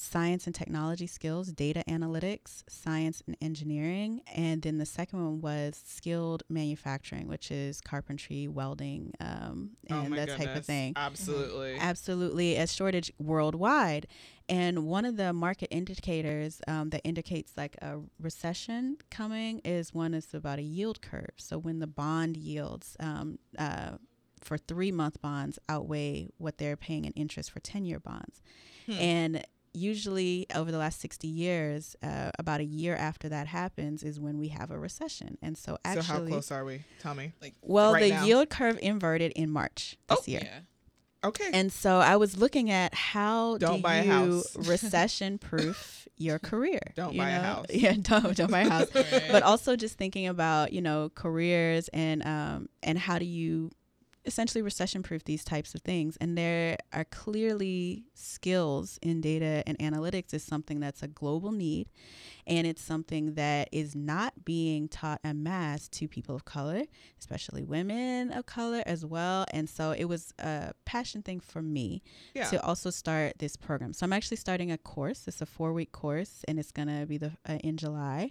science 0.00 0.46
and 0.46 0.54
technology 0.54 1.06
skills, 1.06 1.52
data 1.52 1.84
analytics, 1.86 2.62
science 2.68 3.22
and 3.26 3.36
engineering. 3.42 4.22
And 4.34 4.62
then 4.62 4.78
the 4.78 4.86
second 4.86 5.22
one 5.22 5.40
was 5.42 5.82
skilled 5.86 6.42
manufacturing, 6.48 7.28
which 7.28 7.50
is 7.50 7.82
carpentry, 7.82 8.48
welding, 8.48 9.12
um, 9.20 9.72
oh 9.90 10.00
and 10.00 10.14
oh 10.14 10.16
that 10.16 10.28
goodness. 10.28 10.46
type 10.46 10.56
of 10.56 10.64
thing. 10.64 10.94
Absolutely. 10.96 11.76
Absolutely. 11.78 12.56
A 12.56 12.66
shortage 12.66 13.12
worldwide. 13.18 14.06
And 14.50 14.86
one 14.86 15.04
of 15.04 15.16
the 15.16 15.32
market 15.32 15.68
indicators 15.70 16.60
um, 16.66 16.90
that 16.90 17.02
indicates 17.04 17.52
like 17.56 17.76
a 17.80 18.00
recession 18.18 18.96
coming 19.08 19.60
is 19.64 19.94
one 19.94 20.12
is 20.12 20.34
about 20.34 20.58
a 20.58 20.62
yield 20.62 21.00
curve. 21.00 21.34
So 21.36 21.56
when 21.56 21.78
the 21.78 21.86
bond 21.86 22.36
yields, 22.36 22.96
um, 22.98 23.38
uh, 23.56 23.92
for 24.40 24.58
three 24.58 24.90
month 24.90 25.20
bonds 25.20 25.58
outweigh 25.68 26.28
what 26.38 26.58
they're 26.58 26.76
paying 26.76 27.04
in 27.04 27.12
interest 27.12 27.50
for 27.50 27.60
10 27.60 27.84
year 27.84 28.00
bonds. 28.00 28.42
Hmm. 28.86 28.92
And 28.92 29.44
usually 29.72 30.46
over 30.54 30.72
the 30.72 30.78
last 30.78 31.00
60 31.00 31.28
years 31.28 31.94
uh, 32.02 32.30
about 32.38 32.60
a 32.60 32.64
year 32.64 32.96
after 32.96 33.28
that 33.28 33.46
happens 33.46 34.02
is 34.02 34.18
when 34.18 34.38
we 34.38 34.48
have 34.48 34.70
a 34.70 34.78
recession 34.78 35.38
and 35.42 35.56
so 35.56 35.78
actually 35.84 36.02
so 36.02 36.12
how 36.12 36.26
close 36.26 36.50
are 36.50 36.64
we 36.64 36.82
tell 37.00 37.14
me 37.14 37.32
like 37.40 37.54
well 37.62 37.92
right 37.92 38.02
the 38.02 38.08
now? 38.10 38.24
yield 38.24 38.50
curve 38.50 38.76
inverted 38.82 39.30
in 39.36 39.48
march 39.48 39.96
this 40.08 40.18
oh, 40.18 40.24
year 40.26 40.40
yeah. 40.42 40.58
Okay. 41.22 41.50
And 41.52 41.70
so 41.72 41.98
I 41.98 42.16
was 42.16 42.38
looking 42.38 42.70
at 42.70 42.94
how 42.94 43.58
don't 43.58 43.76
do 43.76 43.82
buy 43.82 44.02
you 44.02 44.42
recession 44.56 45.38
proof 45.38 46.08
your 46.16 46.38
career. 46.50 46.80
Don't 46.94 47.16
buy 47.16 47.30
know? 47.30 47.36
a 47.36 47.42
house. 47.42 47.66
Yeah, 47.70 47.94
don't 48.00 48.36
don't 48.36 48.50
buy 48.50 48.60
a 48.60 48.70
house. 48.70 48.94
right. 48.94 49.24
But 49.30 49.42
also 49.42 49.76
just 49.76 49.98
thinking 49.98 50.26
about, 50.26 50.72
you 50.72 50.80
know, 50.80 51.10
careers 51.14 51.88
and 51.88 52.26
um 52.26 52.68
and 52.82 52.98
how 52.98 53.18
do 53.18 53.26
you 53.26 53.70
essentially 54.26 54.60
recession 54.62 55.02
proof 55.02 55.24
these 55.24 55.42
types 55.42 55.74
of 55.74 55.80
things 55.80 56.18
and 56.20 56.36
there 56.36 56.76
are 56.92 57.04
clearly 57.04 58.04
skills 58.12 58.98
in 59.00 59.22
data 59.22 59.62
and 59.66 59.78
analytics 59.78 60.34
is 60.34 60.42
something 60.42 60.78
that's 60.78 61.02
a 61.02 61.08
global 61.08 61.52
need 61.52 61.88
and 62.50 62.66
it's 62.66 62.82
something 62.82 63.34
that 63.34 63.68
is 63.72 63.94
not 63.94 64.44
being 64.44 64.88
taught 64.88 65.20
en 65.24 65.42
masse 65.42 65.88
to 65.88 66.06
people 66.06 66.34
of 66.34 66.44
color 66.44 66.82
especially 67.18 67.64
women 67.64 68.30
of 68.32 68.44
color 68.44 68.82
as 68.84 69.06
well 69.06 69.46
and 69.52 69.68
so 69.68 69.92
it 69.92 70.04
was 70.04 70.34
a 70.40 70.72
passion 70.84 71.22
thing 71.22 71.40
for 71.40 71.62
me 71.62 72.02
yeah. 72.34 72.44
to 72.44 72.62
also 72.62 72.90
start 72.90 73.32
this 73.38 73.56
program 73.56 73.92
so 73.92 74.04
i'm 74.04 74.12
actually 74.12 74.36
starting 74.36 74.70
a 74.70 74.78
course 74.78 75.26
it's 75.26 75.40
a 75.40 75.46
four 75.46 75.72
week 75.72 75.92
course 75.92 76.44
and 76.46 76.58
it's 76.58 76.72
going 76.72 76.88
to 76.88 77.06
be 77.06 77.16
the 77.16 77.32
uh, 77.48 77.54
in 77.64 77.76
july 77.76 78.30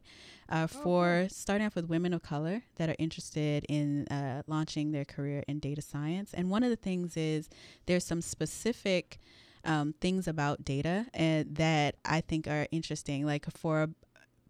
uh, 0.50 0.64
oh, 0.64 0.68
for 0.68 1.28
starting 1.30 1.66
off 1.66 1.76
with 1.76 1.90
women 1.90 2.14
of 2.14 2.22
color 2.22 2.64
that 2.76 2.90
are 2.90 2.96
interested 3.00 3.66
in 3.70 4.08
uh, 4.08 4.42
launching 4.48 4.92
their 4.92 5.06
career 5.06 5.44
in 5.48 5.60
data 5.60 5.82
science. 5.82 6.34
And 6.34 6.50
one 6.50 6.64
of 6.64 6.70
the 6.70 6.76
things 6.76 7.16
is 7.16 7.50
there's 7.86 8.06
some 8.06 8.22
specific 8.22 9.20
um, 9.66 9.94
things 10.00 10.28
about 10.28 10.64
data 10.64 11.06
and 11.14 11.56
that 11.56 11.96
I 12.06 12.22
think 12.22 12.48
are 12.48 12.68
interesting. 12.72 13.26
Like 13.26 13.46
for 13.52 13.90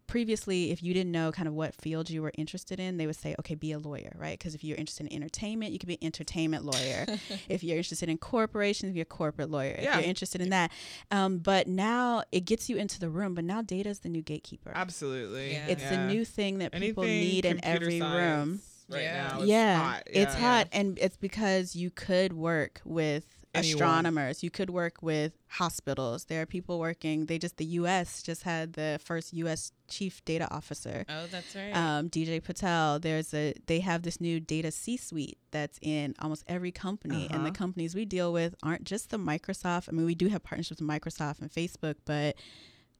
previously, 0.09 0.71
if 0.71 0.81
you 0.81 0.93
didn't 0.93 1.11
know 1.11 1.31
kind 1.31 1.47
of 1.47 1.53
what 1.53 1.75
field 1.75 2.09
you 2.09 2.21
were 2.21 2.31
interested 2.35 2.79
in, 2.79 2.97
they 2.97 3.05
would 3.05 3.15
say, 3.15 3.35
okay, 3.39 3.53
be 3.53 3.71
a 3.71 3.79
lawyer, 3.79 4.11
right? 4.17 4.37
Because 4.37 4.55
if 4.55 4.63
you're 4.63 4.75
interested 4.75 5.05
in 5.05 5.13
entertainment, 5.15 5.71
you 5.71 5.79
could 5.79 5.87
be 5.87 5.93
an 6.01 6.05
entertainment 6.05 6.65
lawyer. 6.65 7.05
if 7.47 7.63
you're 7.63 7.77
interested 7.77 8.09
in 8.09 8.17
corporations, 8.17 8.93
be 8.93 9.01
a 9.01 9.05
corporate 9.05 9.51
lawyer. 9.51 9.77
Yeah. 9.79 9.93
If 9.93 10.01
you're 10.01 10.09
interested 10.09 10.41
in 10.41 10.49
that. 10.49 10.71
Um, 11.11 11.37
but 11.37 11.67
now 11.67 12.23
it 12.31 12.41
gets 12.41 12.69
you 12.69 12.77
into 12.77 12.99
the 12.99 13.09
room, 13.09 13.35
but 13.35 13.43
now 13.43 13.61
data 13.61 13.89
is 13.89 13.99
the 13.99 14.09
new 14.09 14.23
gatekeeper. 14.23 14.71
Absolutely. 14.73 15.53
Yeah. 15.53 15.67
It's 15.67 15.83
yeah. 15.83 15.91
the 15.91 16.07
new 16.07 16.25
thing 16.25 16.57
that 16.57 16.73
Anything 16.73 16.89
people 16.89 17.03
need 17.03 17.45
in 17.45 17.63
every 17.63 18.01
room. 18.01 18.61
Right 18.89 19.03
yeah. 19.03 19.27
now. 19.27 19.39
It's 19.39 19.47
yeah. 19.47 19.79
Hot. 19.79 20.03
yeah. 20.07 20.21
It's 20.21 20.33
hot. 20.33 20.67
And 20.71 20.97
it's 20.99 21.17
because 21.17 21.75
you 21.75 21.91
could 21.91 22.33
work 22.33 22.81
with 22.83 23.38
Anyone. 23.53 23.73
astronomers. 23.73 24.43
You 24.43 24.51
could 24.51 24.69
work 24.69 25.01
with 25.01 25.33
hospitals. 25.47 26.25
There 26.25 26.41
are 26.41 26.45
people 26.45 26.79
working. 26.79 27.25
They 27.25 27.39
just 27.39 27.57
the 27.57 27.65
U.S. 27.65 28.21
just 28.21 28.43
had 28.43 28.73
the 28.73 28.99
first 29.03 29.33
U.S. 29.33 29.71
Chief 29.87 30.23
Data 30.23 30.47
Officer. 30.51 31.03
Oh, 31.09 31.25
that's 31.31 31.55
right. 31.55 31.71
Um, 31.71 32.09
DJ 32.09 32.41
Patil. 32.41 33.01
There's 33.01 33.33
a 33.33 33.55
they 33.65 33.79
have 33.79 34.03
this 34.03 34.21
new 34.21 34.39
data 34.39 34.71
C-suite 34.71 35.39
that's 35.49 35.79
in 35.81 36.13
almost 36.19 36.43
every 36.47 36.71
company, 36.71 37.25
uh-huh. 37.25 37.35
and 37.35 37.45
the 37.45 37.49
uh-huh. 37.49 37.57
companies 37.57 37.95
we 37.95 38.05
deal 38.05 38.31
with 38.31 38.53
aren't 38.61 38.83
just 38.83 39.09
the 39.09 39.17
Microsoft. 39.17 39.89
I 39.89 39.93
mean, 39.93 40.05
we 40.05 40.15
do 40.15 40.27
have 40.27 40.43
partnerships 40.43 40.79
with 40.79 40.89
Microsoft 40.89 41.41
and 41.41 41.51
Facebook, 41.51 41.95
but 42.05 42.35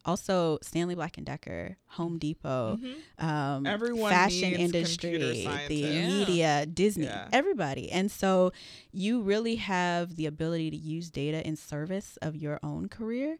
also 0.05 0.57
Stanley 0.61 0.95
Black 0.95 1.17
and 1.17 1.25
Decker, 1.25 1.77
Home 1.87 2.17
Depot, 2.17 2.79
mm-hmm. 2.81 3.25
um, 3.25 3.65
Everyone 3.65 4.11
fashion 4.11 4.53
industry, 4.53 5.17
the 5.67 5.75
yeah. 5.75 6.07
media, 6.07 6.65
Disney, 6.65 7.05
yeah. 7.05 7.27
everybody. 7.31 7.91
And 7.91 8.11
so 8.11 8.51
you 8.91 9.21
really 9.21 9.55
have 9.55 10.15
the 10.15 10.25
ability 10.25 10.71
to 10.71 10.77
use 10.77 11.09
data 11.09 11.45
in 11.45 11.55
service 11.55 12.17
of 12.21 12.35
your 12.35 12.59
own 12.63 12.89
career 12.89 13.37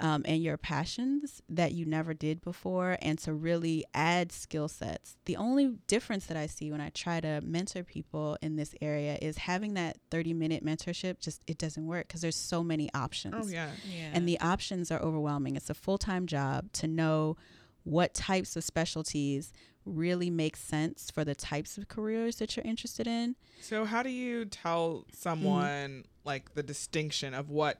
um, 0.00 0.22
and 0.26 0.42
your 0.42 0.56
passions 0.56 1.42
that 1.48 1.72
you 1.72 1.84
never 1.84 2.14
did 2.14 2.40
before 2.40 2.96
and 3.02 3.18
to 3.18 3.32
really 3.32 3.84
add 3.94 4.30
skill 4.30 4.68
sets. 4.68 5.16
The 5.24 5.36
only 5.36 5.78
difference 5.86 6.26
that 6.26 6.36
I 6.36 6.46
see 6.46 6.70
when 6.70 6.80
I 6.80 6.90
try 6.90 7.20
to 7.20 7.40
mentor 7.42 7.82
people 7.82 8.38
in 8.40 8.56
this 8.56 8.74
area 8.80 9.18
is 9.20 9.38
having 9.38 9.74
that 9.74 9.96
30 10.10 10.34
minute 10.34 10.64
mentorship 10.64 11.18
just 11.18 11.42
it 11.46 11.58
doesn't 11.58 11.86
work 11.86 12.06
because 12.06 12.20
there's 12.20 12.36
so 12.36 12.62
many 12.62 12.88
options. 12.94 13.34
Oh 13.36 13.48
yeah. 13.48 13.70
yeah. 13.90 14.10
And 14.12 14.28
the 14.28 14.40
options 14.40 14.90
are 14.92 15.00
overwhelming. 15.00 15.56
It's 15.56 15.70
a 15.70 15.74
full-time 15.74 16.26
job 16.26 16.72
to 16.74 16.86
know 16.86 17.36
what 17.84 18.14
types 18.14 18.54
of 18.54 18.64
specialties 18.64 19.52
really 19.84 20.30
makes 20.30 20.60
sense 20.60 21.10
for 21.10 21.24
the 21.24 21.34
types 21.34 21.78
of 21.78 21.88
careers 21.88 22.36
that 22.36 22.56
you're 22.56 22.64
interested 22.64 23.06
in. 23.06 23.34
So, 23.60 23.84
how 23.84 24.02
do 24.02 24.10
you 24.10 24.44
tell 24.44 25.06
someone 25.12 25.90
mm-hmm. 25.90 26.00
like 26.24 26.54
the 26.54 26.62
distinction 26.62 27.34
of 27.34 27.48
what 27.48 27.78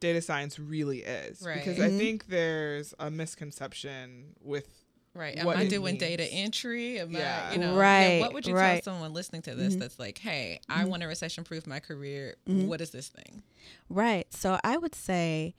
data 0.00 0.20
science 0.20 0.58
really 0.58 0.98
is? 1.00 1.42
Right. 1.42 1.56
Because 1.56 1.78
mm-hmm. 1.78 1.94
I 1.94 1.98
think 1.98 2.26
there's 2.26 2.94
a 2.98 3.10
misconception 3.10 4.34
with 4.40 4.68
Right. 5.16 5.38
Am 5.38 5.48
I 5.48 5.66
doing 5.66 5.94
means. 5.94 6.00
data 6.00 6.24
entry? 6.30 7.00
Am 7.00 7.10
yeah. 7.10 7.48
I, 7.48 7.54
you 7.54 7.58
know, 7.58 7.74
right. 7.74 8.16
Yeah, 8.16 8.20
what 8.20 8.34
would 8.34 8.46
you 8.46 8.54
right. 8.54 8.82
tell 8.82 8.94
someone 8.94 9.14
listening 9.14 9.42
to 9.42 9.54
this 9.54 9.72
mm-hmm. 9.72 9.80
that's 9.80 9.98
like, 9.98 10.18
hey, 10.18 10.60
I 10.68 10.80
mm-hmm. 10.80 10.90
want 10.90 11.02
to 11.02 11.08
recession 11.08 11.42
proof 11.42 11.66
my 11.66 11.80
career. 11.80 12.36
Mm-hmm. 12.46 12.68
What 12.68 12.82
is 12.82 12.90
this 12.90 13.08
thing? 13.08 13.42
Right. 13.88 14.26
So 14.32 14.58
I 14.62 14.76
would 14.76 14.94
say 14.94 15.54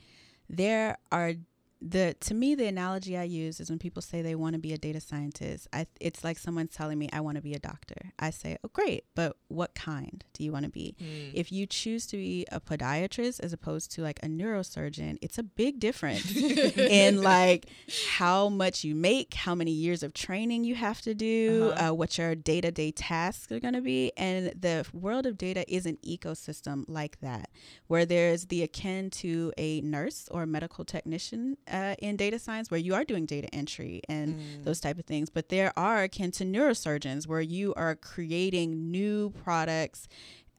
there 0.47 0.97
are 1.11 1.33
the 1.81 2.15
to 2.21 2.33
me 2.33 2.55
the 2.55 2.65
analogy 2.65 3.17
I 3.17 3.23
use 3.23 3.59
is 3.59 3.69
when 3.69 3.77
people 3.77 4.01
say 4.01 4.21
they 4.21 4.35
want 4.35 4.53
to 4.53 4.59
be 4.59 4.73
a 4.73 4.77
data 4.77 4.99
scientist. 4.99 5.67
I 5.71 5.85
it's 5.99 6.23
like 6.23 6.39
someone 6.39 6.67
telling 6.67 6.97
me 6.97 7.09
I 7.13 7.19
want 7.21 7.35
to 7.35 7.41
be 7.41 7.53
a 7.53 7.59
doctor. 7.59 8.13
I 8.17 8.31
say, 8.31 8.57
"Oh, 8.63 8.69
great, 8.73 9.05
but 9.15 9.37
what 9.47 9.75
kind 9.75 10.23
do 10.33 10.43
you 10.43 10.51
want 10.51 10.65
to 10.65 10.71
be?" 10.71 10.95
Mm. 10.99 11.31
If 11.33 11.51
you 11.51 11.67
choose 11.67 12.07
to 12.07 12.17
be 12.17 12.47
a 12.51 12.59
podiatrist 12.59 13.41
as 13.41 13.53
opposed 13.53 13.91
to 13.91 14.01
like 14.01 14.19
a 14.23 14.27
neurosurgeon, 14.27 15.17
it's 15.21 15.37
a 15.37 15.43
big 15.43 15.79
difference 15.79 16.35
in 16.77 17.21
like 17.21 17.67
how 18.15 18.49
much 18.49 18.83
you 18.83 18.95
make, 18.95 19.35
how 19.35 19.53
many 19.53 19.71
years 19.71 20.01
of 20.01 20.13
training 20.13 20.63
you 20.63 20.73
have 20.73 21.01
to 21.01 21.13
do, 21.13 21.71
uh-huh. 21.73 21.89
uh, 21.89 21.93
what 21.93 22.17
your 22.17 22.33
day 22.33 22.59
to 22.59 22.71
day 22.71 22.91
tasks 22.91 23.51
are 23.51 23.59
going 23.59 23.75
to 23.75 23.81
be, 23.81 24.11
and 24.17 24.47
the 24.59 24.85
world 24.93 25.27
of 25.27 25.37
data 25.37 25.63
is 25.71 25.85
an 25.85 25.97
ecosystem 26.05 26.85
like 26.87 27.19
that, 27.21 27.51
where 27.85 28.05
there's 28.05 28.45
the 28.45 28.63
akin 28.63 29.11
to 29.11 29.53
a 29.57 29.81
nurse 29.81 30.27
or 30.31 30.43
a 30.43 30.47
medical 30.47 30.83
technician 30.83 31.55
uh, 31.71 31.95
in 31.99 32.15
data 32.15 32.39
science 32.39 32.71
where 32.71 32.79
you 32.79 32.93
are 32.93 33.03
doing 33.03 33.25
data 33.25 33.47
entry 33.53 34.01
and 34.07 34.35
mm. 34.35 34.63
those 34.63 34.79
type 34.79 34.97
of 34.97 35.05
things 35.05 35.29
but 35.29 35.49
there 35.49 35.71
are 35.77 36.03
akin 36.03 36.31
to 36.31 36.43
neurosurgeons 36.43 37.27
where 37.27 37.41
you 37.41 37.73
are 37.75 37.95
creating 37.95 38.91
new 38.91 39.31
products 39.43 40.07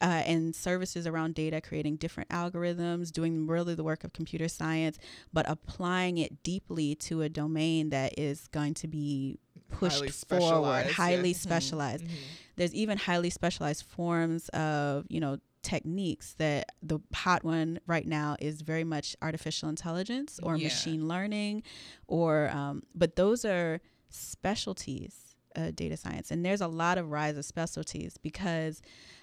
uh, 0.01 0.23
and 0.27 0.55
services 0.55 1.07
around 1.07 1.35
data, 1.35 1.61
creating 1.61 1.97
different 1.97 2.29
algorithms, 2.31 3.11
doing 3.11 3.47
really 3.47 3.75
the 3.75 3.83
work 3.83 4.05
of 4.05 4.13
computer 4.13 4.49
science, 4.49 4.99
but 5.33 5.49
applying 5.49 6.19
it 6.19 6.43
deeply 6.43 6.95
to 6.95 7.23
a 7.23 7.29
domain 7.29 7.91
that 7.91 8.17
is 8.19 8.47
going 8.49 8.75
to 8.75 8.87
be 8.87 9.39
pushed 9.71 9.97
highly 9.97 10.09
forward, 10.11 10.87
highly 10.87 11.31
yeah. 11.31 11.35
Mm-hmm. 11.35 11.49
specialized. 11.49 12.05
Mm-hmm. 12.05 12.15
There's 12.57 12.75
even 12.75 12.99
highly 12.99 13.31
specialized 13.31 13.85
forms 13.85 14.49
of, 14.51 15.05
you 15.09 15.21
know, 15.21 15.39
techniques 15.69 16.33
that 16.39 16.73
the 16.83 16.99
hot 17.13 17.45
one 17.45 17.79
right 17.87 18.07
now 18.07 18.37
is 18.41 18.63
very 18.63 18.85
much 18.85 19.15
artificial 19.21 19.69
intelligence 19.69 20.41
or 20.43 20.57
yeah. 20.57 20.65
machine 20.65 21.07
learning 21.07 21.63
or 22.07 22.49
um, 22.49 22.83
but 22.95 23.17
those 23.17 23.45
are 23.45 23.79
specialties 24.09 25.35
uh, 25.57 25.71
data 25.75 25.95
science 25.95 26.31
and 26.31 26.43
there's 26.43 26.63
a 26.63 26.67
lot 26.69 26.97
of 26.97 27.11
rise 27.11 27.37
of 27.37 27.45
specialties 27.45 28.17
because 28.23 28.81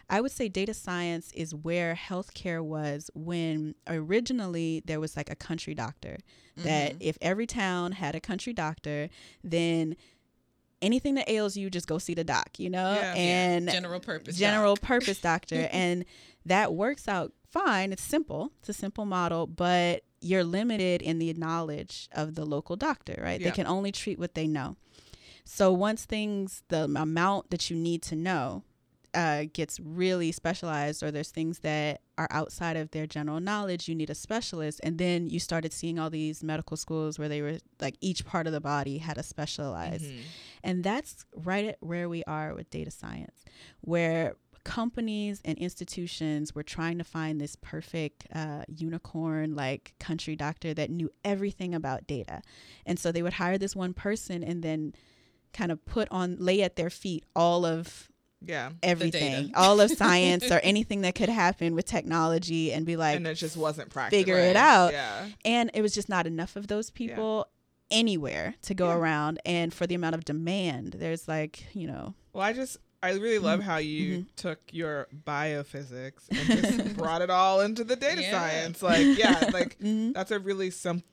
I 0.08 0.22
would 0.22 0.32
say 0.32 0.50
data 0.50 0.76
science 0.76 1.32
is 1.34 1.56
where 1.56 1.96
healthcare 1.96 2.64
was 2.64 3.10
when 3.16 3.74
originally 3.88 4.84
there 4.86 5.00
was 5.00 5.18
like 5.18 5.32
a 5.32 5.36
country 5.36 5.74
doctor. 5.74 6.18
Mm-hmm. 6.58 6.68
That 6.68 6.96
if 7.00 7.18
every 7.22 7.48
town 7.48 7.94
had 7.94 8.14
a 8.14 8.20
country 8.20 8.54
doctor, 8.54 9.10
then 9.44 9.96
anything 10.82 11.16
that 11.16 11.30
ails 11.30 11.56
you, 11.56 11.70
just 11.70 11.88
go 11.88 11.98
see 11.98 12.14
the 12.14 12.24
doc, 12.24 12.60
you 12.60 12.70
know? 12.70 12.94
Yeah, 12.94 13.14
and 13.16 13.66
yeah. 13.66 13.72
general 13.72 14.00
purpose 14.00 14.38
general 14.38 14.76
doc. 14.76 14.84
purpose 14.84 15.20
doctor. 15.20 15.70
and 15.72 16.06
that 16.46 16.74
works 16.74 17.08
out 17.08 17.34
fine. 17.50 17.92
It's 17.92 18.04
simple. 18.04 18.52
It's 18.60 18.70
a 18.70 18.74
simple 18.74 19.06
model, 19.06 19.48
but 19.48 20.04
you're 20.22 20.44
limited 20.44 21.02
in 21.02 21.20
the 21.20 21.34
knowledge 21.34 22.10
of 22.12 22.36
the 22.36 22.46
local 22.46 22.76
doctor, 22.76 23.20
right? 23.22 23.40
Yeah. 23.40 23.50
They 23.50 23.56
can 23.56 23.68
only 23.68 23.92
treat 23.92 24.20
what 24.20 24.36
they 24.36 24.48
know. 24.48 24.76
So 25.46 25.72
once 25.72 26.06
things, 26.06 26.64
the 26.70 26.86
amount 26.86 27.52
that 27.52 27.70
you 27.70 27.76
need 27.76 28.02
to 28.04 28.16
know 28.16 28.64
uh, 29.16 29.46
gets 29.54 29.80
really 29.80 30.32
specialized, 30.32 31.02
or 31.02 31.10
there's 31.12 31.32
things 31.32 31.60
that 31.60 32.02
are 32.18 32.28
outside 32.32 32.78
of 32.78 32.92
their 32.92 33.08
general 33.08 33.40
knowledge, 33.40 33.88
you 33.88 33.96
need 33.96 34.10
a 34.10 34.16
specialist. 34.16 34.80
And 34.84 34.98
then 34.98 35.28
you 35.28 35.40
started 35.40 35.74
seeing 35.74 35.98
all 35.98 36.10
these 36.10 36.44
medical 36.44 36.78
schools 36.78 37.18
where 37.18 37.30
they 37.30 37.42
were 37.42 37.58
like 37.80 37.96
each 38.02 38.26
part 38.26 38.48
of 38.48 38.54
the 38.54 38.62
body 38.62 38.98
had 38.98 39.18
a 39.18 39.24
specialized. 39.24 40.06
Mm-hmm. 40.06 40.22
And 40.64 40.84
that's 40.84 41.26
right 41.36 41.66
at 41.66 41.78
where 41.80 42.10
we 42.10 42.24
are 42.26 42.54
with 42.54 42.70
data 42.70 42.92
science, 42.92 43.44
where 43.82 44.36
companies 44.64 45.42
and 45.46 45.58
institutions 45.60 46.56
were 46.56 46.64
trying 46.64 46.98
to 46.98 47.04
find 47.04 47.40
this 47.40 47.56
perfect 47.56 48.28
uh, 48.34 48.64
unicorn 48.68 49.56
like 49.56 49.94
country 50.00 50.36
doctor 50.36 50.74
that 50.74 50.90
knew 50.90 51.10
everything 51.24 51.76
about 51.76 52.08
data. 52.08 52.42
And 52.86 53.00
so 53.00 53.12
they 53.12 53.22
would 53.22 53.34
hire 53.34 53.58
this 53.58 53.76
one 53.76 53.94
person 53.94 54.44
and 54.44 54.64
then 54.64 54.94
kind 55.54 55.72
of 55.72 55.86
put 55.86 56.08
on, 56.12 56.38
lay 56.40 56.64
at 56.64 56.76
their 56.76 56.90
feet 56.90 57.24
all 57.36 57.66
of 57.66 58.10
yeah 58.46 58.70
everything 58.84 59.52
all 59.56 59.80
of 59.80 59.92
science 59.92 60.52
or 60.52 60.60
anything 60.64 61.02
that 61.02 61.16
could 61.16 61.30
happen 61.30 61.76
with 61.76 61.86
technology 61.86 62.72
and 62.72 62.86
be 62.86 62.96
like 62.96 63.16
and 63.16 63.28
it 63.28 63.36
just 63.36 63.58
wasn't 63.58 63.90
practical 63.90 64.20
figure 64.20 64.38
it 64.38 64.56
out 64.56 64.92
yeah 64.92 65.28
and 65.44 65.72
it 65.74 65.82
was 65.82 65.94
just 65.94 66.10
not 66.10 66.28
enough 66.28 66.56
of 66.56 66.68
those 66.68 66.90
people 66.90 67.48
yeah. 67.90 67.98
anywhere 67.98 68.56
to 68.62 68.74
go 68.74 68.88
yeah. 68.88 68.96
around 68.96 69.40
and 69.46 69.74
for 69.74 69.88
the 69.88 69.96
amount 69.96 70.16
of 70.16 70.26
demand 70.26 70.96
there's 71.00 71.28
like 71.28 71.66
you 71.74 71.88
know 71.88 72.14
well 72.34 72.44
i 72.44 72.54
just 72.54 72.78
I 73.06 73.12
really 73.12 73.38
love 73.38 73.60
mm-hmm. 73.60 73.70
how 73.70 73.78
you 73.78 74.14
mm-hmm. 74.14 74.28
took 74.36 74.60
your 74.72 75.08
biophysics 75.26 76.24
and 76.32 76.62
just 76.64 76.98
brought 76.98 77.22
it 77.22 77.30
all 77.30 77.62
into 77.62 77.84
the 77.84 77.96
data 77.96 78.24
yeah. 78.24 78.32
science. 78.32 78.82
Like, 78.82 79.18
yeah, 79.18 79.52
like 79.54 79.78
mm-hmm. 79.84 80.14
that's 80.14 80.32
a 80.32 80.40
really 80.40 80.72
simple, 80.72 81.06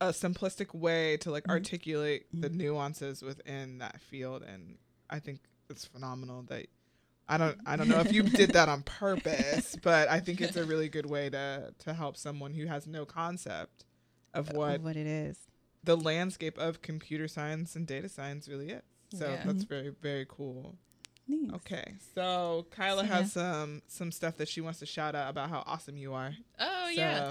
a 0.00 0.08
simplistic 0.08 0.72
way 0.72 1.16
to 1.18 1.32
like 1.32 1.42
mm-hmm. 1.44 1.52
articulate 1.52 2.26
the 2.32 2.48
mm-hmm. 2.48 2.58
nuances 2.58 3.20
within 3.20 3.78
that 3.78 4.00
field, 4.00 4.44
and 4.44 4.76
I 5.08 5.18
think 5.18 5.40
it's 5.68 5.84
phenomenal 5.84 6.42
that 6.48 6.66
I 7.30 7.36
don't 7.38 7.56
I 7.64 7.76
don't 7.76 7.88
know 7.88 8.00
if 8.00 8.12
you 8.12 8.24
did 8.24 8.50
that 8.54 8.68
on 8.68 8.82
purpose, 8.82 9.76
but 9.82 10.08
I 10.08 10.18
think 10.18 10.40
it's 10.40 10.56
a 10.56 10.64
really 10.64 10.88
good 10.88 11.06
way 11.06 11.30
to 11.30 11.72
to 11.78 11.94
help 11.94 12.16
someone 12.16 12.52
who 12.52 12.66
has 12.66 12.88
no 12.88 13.04
concept 13.04 13.84
of 14.34 14.52
what 14.52 14.76
of 14.76 14.84
what 14.84 14.96
it 14.96 15.06
is. 15.06 15.38
The 15.84 15.96
landscape 15.96 16.58
of 16.58 16.82
computer 16.82 17.28
science 17.28 17.76
and 17.76 17.86
data 17.86 18.08
science 18.08 18.48
really 18.48 18.70
is. 18.70 18.82
So 19.14 19.28
yeah. 19.28 19.42
that's 19.44 19.62
very 19.62 19.94
very 20.02 20.26
cool. 20.28 20.74
Okay, 21.54 21.94
so 22.14 22.66
Kyla 22.70 23.02
so, 23.02 23.06
has 23.06 23.36
yeah. 23.36 23.42
some 23.42 23.82
some 23.86 24.10
stuff 24.10 24.36
that 24.38 24.48
she 24.48 24.60
wants 24.60 24.80
to 24.80 24.86
shout 24.86 25.14
out 25.14 25.30
about 25.30 25.48
how 25.48 25.62
awesome 25.66 25.96
you 25.96 26.12
are. 26.12 26.32
Oh 26.58 26.84
so. 26.86 26.90
yeah. 26.90 27.30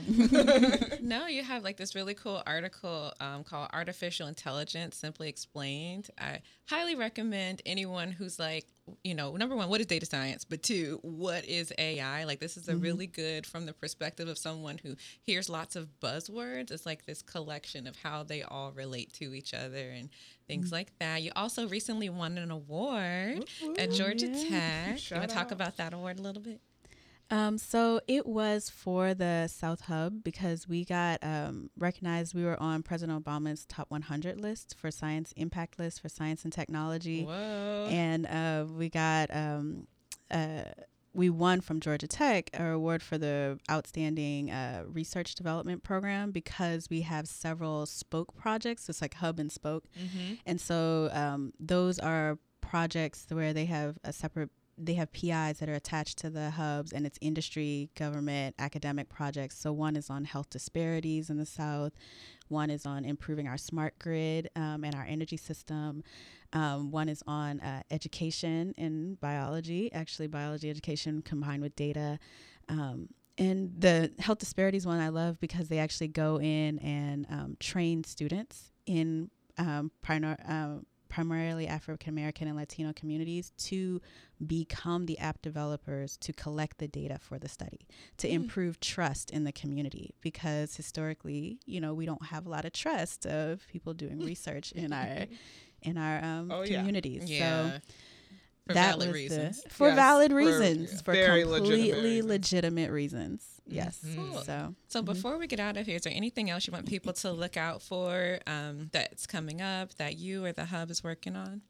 no, 1.02 1.28
you 1.28 1.43
have 1.43 1.64
like 1.64 1.76
this 1.76 1.95
really 1.95 2.14
cool 2.14 2.41
article 2.45 3.12
um, 3.20 3.43
called 3.43 3.70
"Artificial 3.74 4.28
Intelligence 4.28 4.95
Simply 4.95 5.28
Explained." 5.28 6.10
I 6.18 6.41
highly 6.66 6.95
recommend 6.95 7.62
anyone 7.66 8.12
who's 8.12 8.39
like, 8.39 8.68
you 9.03 9.15
know, 9.15 9.35
number 9.35 9.55
one, 9.55 9.69
what 9.69 9.79
is 9.79 9.87
data 9.87 10.05
science? 10.05 10.45
But 10.45 10.63
two, 10.63 10.99
what 11.01 11.45
is 11.45 11.73
AI? 11.77 12.23
Like 12.23 12.39
this 12.39 12.57
is 12.57 12.67
a 12.67 12.73
mm-hmm. 12.73 12.81
really 12.81 13.07
good 13.07 13.45
from 13.45 13.65
the 13.65 13.73
perspective 13.73 14.27
of 14.27 14.37
someone 14.37 14.77
who 14.77 14.95
hears 15.21 15.49
lots 15.49 15.75
of 15.75 15.87
buzzwords. 16.01 16.71
It's 16.71 16.85
like 16.85 17.05
this 17.05 17.21
collection 17.21 17.87
of 17.87 17.95
how 17.95 18.23
they 18.23 18.43
all 18.43 18.71
relate 18.71 19.13
to 19.13 19.33
each 19.33 19.53
other 19.53 19.89
and 19.89 20.09
things 20.47 20.67
mm-hmm. 20.67 20.75
like 20.75 20.99
that. 20.99 21.21
You 21.21 21.31
also 21.35 21.67
recently 21.67 22.09
won 22.09 22.37
an 22.37 22.51
award 22.51 23.45
Ooh, 23.63 23.75
at 23.77 23.91
Georgia 23.91 24.27
yeah. 24.27 24.85
Tech. 24.87 24.99
Shout 24.99 25.15
you 25.15 25.19
want 25.19 25.29
to 25.29 25.35
talk 25.35 25.51
about 25.51 25.77
that 25.77 25.93
award 25.93 26.19
a 26.19 26.21
little 26.21 26.41
bit? 26.41 26.61
Um, 27.32 27.57
so 27.57 28.01
it 28.07 28.25
was 28.25 28.69
for 28.69 29.13
the 29.13 29.47
South 29.47 29.82
Hub 29.82 30.23
because 30.23 30.67
we 30.67 30.84
got 30.84 31.19
um, 31.23 31.69
recognized. 31.77 32.34
We 32.34 32.43
were 32.43 32.61
on 32.61 32.82
President 32.82 33.23
Obama's 33.23 33.65
top 33.65 33.91
100 33.91 34.39
list 34.39 34.75
for 34.77 34.89
science 34.89 35.32
impact 35.36 35.77
list 35.77 36.01
for 36.01 36.09
science 36.09 36.43
and 36.43 36.51
technology, 36.51 37.23
Whoa. 37.23 37.88
and 37.89 38.25
uh, 38.25 38.65
we 38.71 38.89
got 38.89 39.34
um, 39.34 39.88
uh, 40.32 40.63
we 41.13 41.30
won 41.30 41.61
from 41.61 41.80
Georgia 41.80 42.07
Tech 42.07 42.49
an 42.53 42.65
award 42.65 43.03
for 43.03 43.17
the 43.17 43.59
outstanding 43.69 44.49
uh, 44.49 44.84
research 44.88 45.36
development 45.36 45.84
program 45.84 46.32
because 46.32 46.89
we 46.89 47.01
have 47.01 47.27
several 47.27 47.86
spoke 47.86 48.36
projects. 48.36 48.89
It's 48.89 49.01
like 49.01 49.15
hub 49.15 49.39
and 49.39 49.51
spoke, 49.51 49.86
mm-hmm. 49.97 50.36
and 50.47 50.59
so 50.59 51.09
um, 51.13 51.53
those 51.59 51.99
are 51.99 52.39
projects 52.61 53.25
where 53.30 53.53
they 53.53 53.65
have 53.65 53.97
a 54.03 54.13
separate 54.13 54.49
they 54.80 54.93
have 54.93 55.11
PIs 55.11 55.59
that 55.59 55.69
are 55.69 55.73
attached 55.73 56.17
to 56.19 56.30
the 56.30 56.51
hubs, 56.51 56.93
and 56.93 57.05
it's 57.05 57.17
industry, 57.21 57.89
government, 57.95 58.55
academic 58.59 59.09
projects. 59.09 59.59
So 59.59 59.71
one 59.71 59.95
is 59.95 60.09
on 60.09 60.25
health 60.25 60.49
disparities 60.49 61.30
in 61.30 61.38
the 61.38 61.45
South, 61.45 61.93
one 62.47 62.69
is 62.69 62.86
on 62.86 63.05
improving 63.05 63.47
our 63.47 63.57
smart 63.57 63.97
grid 63.99 64.49
um, 64.55 64.84
and 64.84 64.95
our 64.95 65.05
energy 65.07 65.38
system. 65.38 66.03
Um, 66.51 66.89
one 66.89 67.09
is 67.09 67.23
on 67.27 67.59
uh, 67.59 67.84
education 67.91 68.73
in 68.77 69.15
biology, 69.15 69.91
actually 69.93 70.27
biology 70.27 70.69
education 70.69 71.21
combined 71.21 71.61
with 71.61 71.75
data. 71.75 72.17
Um, 72.67 73.09
and 73.38 73.71
the 73.77 74.11
health 74.19 74.39
disparities 74.39 74.86
one 74.86 74.99
I 74.99 75.09
love 75.09 75.39
because 75.39 75.69
they 75.69 75.80
actually 75.80 76.09
go 76.09 76.39
in 76.41 76.80
and 76.80 77.25
um, 77.30 77.57
train 77.59 78.03
students 78.03 78.71
in 78.86 79.30
um, 79.57 79.91
uh, 80.09 80.77
primarily 81.10 81.68
African 81.68 82.10
American 82.10 82.47
and 82.47 82.55
Latino 82.55 82.93
communities 82.93 83.51
to 83.57 84.01
become 84.45 85.05
the 85.05 85.18
app 85.20 85.41
developers 85.41 86.16
to 86.18 86.32
collect 86.32 86.78
the 86.78 86.88
data 86.88 87.18
for 87.20 87.38
the 87.38 87.49
study, 87.49 87.88
to 88.18 88.28
mm. 88.28 88.34
improve 88.34 88.80
trust 88.80 89.32
in 89.32 89.43
the 89.43 89.51
community. 89.51 90.14
Because 90.22 90.76
historically, 90.76 91.60
you 91.66 91.82
know, 91.82 91.93
we 91.93 92.05
don't 92.05 92.26
have 92.28 92.45
a 92.45 92.49
lot 92.49 92.66
of 92.66 92.74
trust 92.74 93.26
of 93.26 93.68
people 93.68 93.93
doing 93.93 94.20
research 94.26 94.72
in 94.72 94.93
our 94.93 95.26
in 95.82 95.97
our 95.97 96.24
um, 96.24 96.51
oh, 96.51 96.64
communities. 96.64 97.30
Yeah. 97.30 97.72
So 97.72 97.80
for 98.70 98.74
that 98.76 98.99
valid 98.99 99.13
reasons. 99.13 99.63
The, 99.63 99.70
for 99.70 99.88
yes, 99.88 99.95
valid 99.95 100.32
reasons. 100.32 101.01
For, 101.01 101.13
for 101.13 101.26
completely 101.26 101.59
legitimate 101.59 102.03
reasons. 102.03 102.30
legitimate 102.30 102.91
reasons. 102.91 103.43
Yes. 103.65 103.99
Mm-hmm. 104.05 104.32
Cool. 104.32 104.41
So, 104.41 104.76
so 104.88 104.99
mm-hmm. 104.99 105.11
before 105.11 105.38
we 105.38 105.47
get 105.47 105.59
out 105.59 105.78
of 105.78 105.86
here, 105.86 105.95
is 105.95 106.03
there 106.03 106.13
anything 106.15 106.49
else 106.49 106.67
you 106.67 106.74
want 106.74 106.88
people 106.88 107.13
to 107.13 107.32
look 107.32 107.57
out 107.57 107.82
for 107.82 108.39
um, 108.47 108.89
that's 108.91 109.26
coming 109.26 109.61
up 109.61 109.93
that 109.95 110.17
you 110.17 110.45
or 110.45 110.51
the 110.51 110.65
hub 110.65 110.89
is 110.91 111.03
working 111.03 111.36
on? 111.36 111.61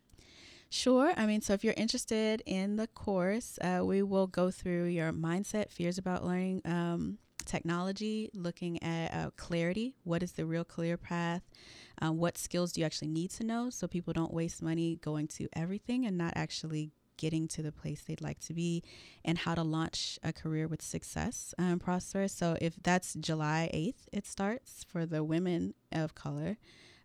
Sure. 0.70 1.14
I 1.18 1.26
mean, 1.26 1.41
so 1.41 1.54
if 1.54 1.64
you're 1.64 1.74
interested 1.78 2.43
in 2.45 2.76
the 2.76 2.88
course, 2.88 3.58
uh, 3.62 3.82
we 3.84 4.04
will 4.04 4.28
go 4.28 4.52
through 4.52 4.86
your 4.86 5.12
mindset, 5.12 5.72
fears 5.72 5.97
about 5.97 6.24
learning 6.24 6.62
um, 6.66 7.18
technology, 7.45 8.30
looking 8.34 8.82
at 8.84 9.14
uh, 9.14 9.32
clarity. 9.36 9.95
What 10.04 10.22
is 10.22 10.34
the 10.34 10.45
real 10.45 10.64
clear 10.64 10.95
path? 10.95 11.41
Um, 12.02 12.18
what 12.18 12.38
skills 12.38 12.72
do 12.72 12.82
you 12.82 12.86
actually 12.86 13.10
need 13.10 13.32
to 13.32 13.43
know 13.43 13.70
so 13.70 13.88
people 13.88 14.14
don't 14.14 14.34
waste 14.34 14.62
money 14.62 14.97
going 15.02 15.28
to 15.30 15.47
everything 15.54 16.06
and 16.06 16.18
not 16.18 16.34
actually 16.36 16.91
getting 17.18 17.50
to 17.50 17.62
the 17.62 17.72
place 17.72 18.02
they'd 18.08 18.22
like 18.22 18.39
to 18.39 18.54
be 18.54 18.82
and 19.26 19.39
how 19.39 19.54
to 19.54 19.62
launch 19.62 20.18
a 20.24 20.32
career 20.32 20.68
with 20.68 20.82
success 20.82 21.54
and 21.58 21.74
um, 21.74 21.80
prosper. 21.80 22.30
So 22.30 22.56
if 22.62 22.76
that's 22.82 23.14
July 23.16 23.70
8th, 23.74 24.08
it 24.14 24.26
starts 24.26 24.86
for 24.88 25.06
the 25.06 25.24
women 25.24 25.74
of 25.91 26.16
color 26.16 26.58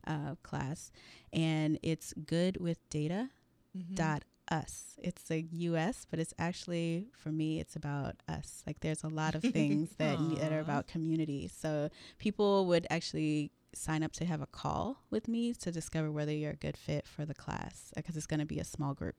uh, 0.07 0.37
class 0.43 0.93
and 1.33 1.79
it's 1.83 2.15
good 2.27 2.59
with 2.59 2.79
data 2.91 3.31
mm-hmm. 3.77 3.95
dot 3.95 4.23
us. 4.51 4.97
It's 5.03 5.31
a 5.31 5.47
US, 5.51 6.07
but 6.09 6.19
it's 6.19 6.35
actually 6.39 7.09
for 7.13 7.31
me 7.31 7.61
it's 7.61 7.77
about 7.77 8.17
us. 8.29 8.63
Like 8.67 8.81
there's 8.81 9.03
a 9.03 9.09
lot 9.09 9.35
of 9.35 9.43
things 9.43 9.91
that 9.99 10.19
that 10.39 10.53
are 10.53 10.61
about 10.69 10.87
community. 10.87 11.49
So 11.49 11.89
people 12.19 12.67
would 12.67 12.87
actually 12.91 13.51
sign 13.77 14.03
up 14.03 14.13
to 14.13 14.25
have 14.25 14.41
a 14.41 14.47
call 14.47 15.03
with 15.11 15.29
me 15.29 15.55
to 15.55 15.71
discover 15.71 16.11
whether 16.11 16.33
you're 16.33 16.53
a 16.53 16.57
good 16.57 16.77
fit 16.77 17.07
for 17.07 17.25
the 17.25 17.35
class 17.35 17.93
because 17.95 18.17
it's 18.17 18.27
going 18.27 18.41
to 18.41 18.47
be 18.47 18.59
a 18.59 18.65
small 18.65 18.95
group. 18.95 19.17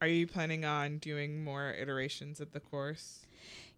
Are 0.00 0.06
you 0.06 0.26
planning 0.26 0.64
on 0.64 0.98
doing 0.98 1.42
more 1.42 1.72
iterations 1.72 2.40
of 2.40 2.52
the 2.52 2.60
course? 2.60 3.26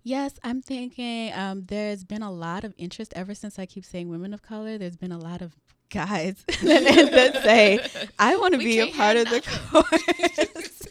Yes, 0.03 0.35
I'm 0.43 0.63
thinking 0.63 1.33
um, 1.35 1.65
there's 1.67 2.05
been 2.05 2.23
a 2.23 2.33
lot 2.33 2.65
of 2.65 2.75
interest 2.77 3.13
ever 3.17 3.35
since 3.35 3.59
I 3.59 3.67
keep 3.67 3.85
saying 3.85 4.09
women 4.09 4.35
of 4.35 4.43
color. 4.43 4.79
There's 4.79 4.97
been 4.97 5.13
a 5.13 5.19
lot 5.19 5.43
of 5.43 5.55
guys 5.91 6.45
that 6.63 7.41
say, 7.43 7.81
I 8.19 8.37
want 8.37 8.53
to 8.55 8.59
be 8.59 8.79
a 8.81 8.89
part 8.89 9.17
of 9.17 9.29
the 9.29 9.41
course. 9.71 10.83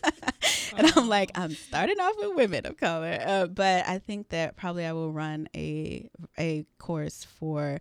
and 0.78 0.92
I'm 0.96 1.08
like, 1.08 1.32
I'm 1.36 1.52
starting 1.52 2.00
off 2.00 2.16
with 2.18 2.36
women 2.36 2.66
of 2.66 2.78
color. 2.78 3.20
Uh, 3.26 3.48
but 3.48 3.88
I 3.88 4.00
think 4.00 4.30
that 4.30 4.56
probably 4.58 4.86
I 4.86 4.94
will 4.94 5.12
run 5.12 5.48
a, 5.56 6.10
a 6.38 6.66
course 6.78 7.24
for 7.24 7.80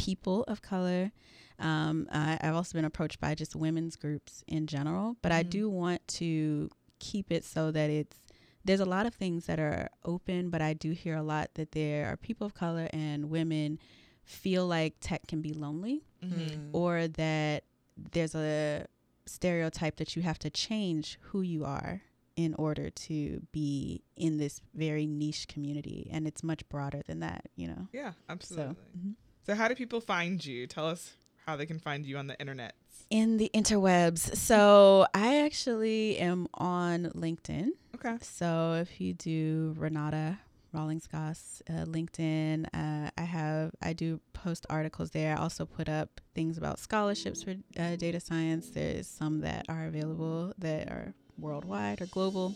people 0.00 0.44
of 0.44 0.62
color. 0.62 1.12
Um, 1.58 2.08
I, 2.10 2.38
have 2.40 2.54
also 2.54 2.78
been 2.78 2.86
approached 2.86 3.20
by 3.20 3.34
just 3.34 3.54
women's 3.54 3.96
groups 3.96 4.42
in 4.48 4.66
general, 4.66 5.16
but 5.20 5.30
mm-hmm. 5.30 5.38
I 5.40 5.42
do 5.42 5.68
want 5.68 6.06
to 6.08 6.70
keep 6.98 7.30
it 7.30 7.44
so 7.44 7.70
that 7.70 7.90
it's 7.90 8.18
there's 8.64 8.80
a 8.80 8.84
lot 8.84 9.06
of 9.06 9.14
things 9.14 9.46
that 9.46 9.58
are 9.58 9.88
open, 10.04 10.50
but 10.50 10.60
I 10.60 10.74
do 10.74 10.92
hear 10.92 11.16
a 11.16 11.22
lot 11.22 11.50
that 11.54 11.72
there 11.72 12.06
are 12.06 12.16
people 12.16 12.46
of 12.46 12.54
color 12.54 12.88
and 12.92 13.30
women 13.30 13.78
feel 14.24 14.66
like 14.66 14.96
tech 15.00 15.26
can 15.26 15.40
be 15.40 15.52
lonely 15.52 16.04
mm-hmm. 16.24 16.68
or 16.72 17.08
that 17.08 17.64
there's 18.12 18.34
a 18.34 18.86
stereotype 19.26 19.96
that 19.96 20.14
you 20.14 20.22
have 20.22 20.38
to 20.40 20.50
change 20.50 21.18
who 21.22 21.40
you 21.40 21.64
are 21.64 22.02
in 22.36 22.54
order 22.54 22.90
to 22.90 23.40
be 23.52 24.02
in 24.16 24.38
this 24.38 24.60
very 24.74 25.06
niche 25.06 25.48
community 25.48 26.08
and 26.12 26.26
it's 26.26 26.42
much 26.42 26.66
broader 26.68 27.02
than 27.06 27.20
that 27.20 27.44
you 27.54 27.66
know 27.66 27.88
yeah 27.92 28.12
absolutely 28.28 28.74
so, 28.74 28.98
mm-hmm. 28.98 29.10
So 29.50 29.56
how 29.56 29.66
do 29.66 29.74
people 29.74 30.00
find 30.00 30.46
you 30.46 30.68
tell 30.68 30.86
us 30.86 31.12
how 31.44 31.56
they 31.56 31.66
can 31.66 31.80
find 31.80 32.06
you 32.06 32.16
on 32.16 32.28
the 32.28 32.38
internet 32.38 32.74
in 33.10 33.36
the 33.36 33.50
interwebs. 33.52 34.36
So 34.36 35.08
I 35.12 35.38
actually 35.38 36.18
am 36.18 36.46
on 36.54 37.10
LinkedIn. 37.16 37.70
Okay. 37.96 38.16
So 38.22 38.74
if 38.80 39.00
you 39.00 39.14
do 39.14 39.74
Renata 39.76 40.38
Rawlings 40.72 41.08
Goss 41.08 41.60
uh, 41.68 41.84
LinkedIn, 41.86 42.66
uh, 42.72 43.10
I 43.18 43.22
have 43.22 43.72
I 43.82 43.92
do 43.92 44.20
post 44.32 44.64
articles 44.70 45.10
there. 45.10 45.36
I 45.36 45.40
also 45.40 45.66
put 45.66 45.88
up 45.88 46.20
things 46.36 46.56
about 46.56 46.78
scholarships 46.78 47.42
for 47.42 47.56
uh, 47.76 47.96
data 47.96 48.20
science. 48.20 48.70
There's 48.70 49.08
some 49.08 49.40
that 49.40 49.66
are 49.68 49.86
available 49.86 50.52
that 50.58 50.86
are 50.86 51.12
worldwide 51.36 52.00
or 52.00 52.06
global, 52.06 52.54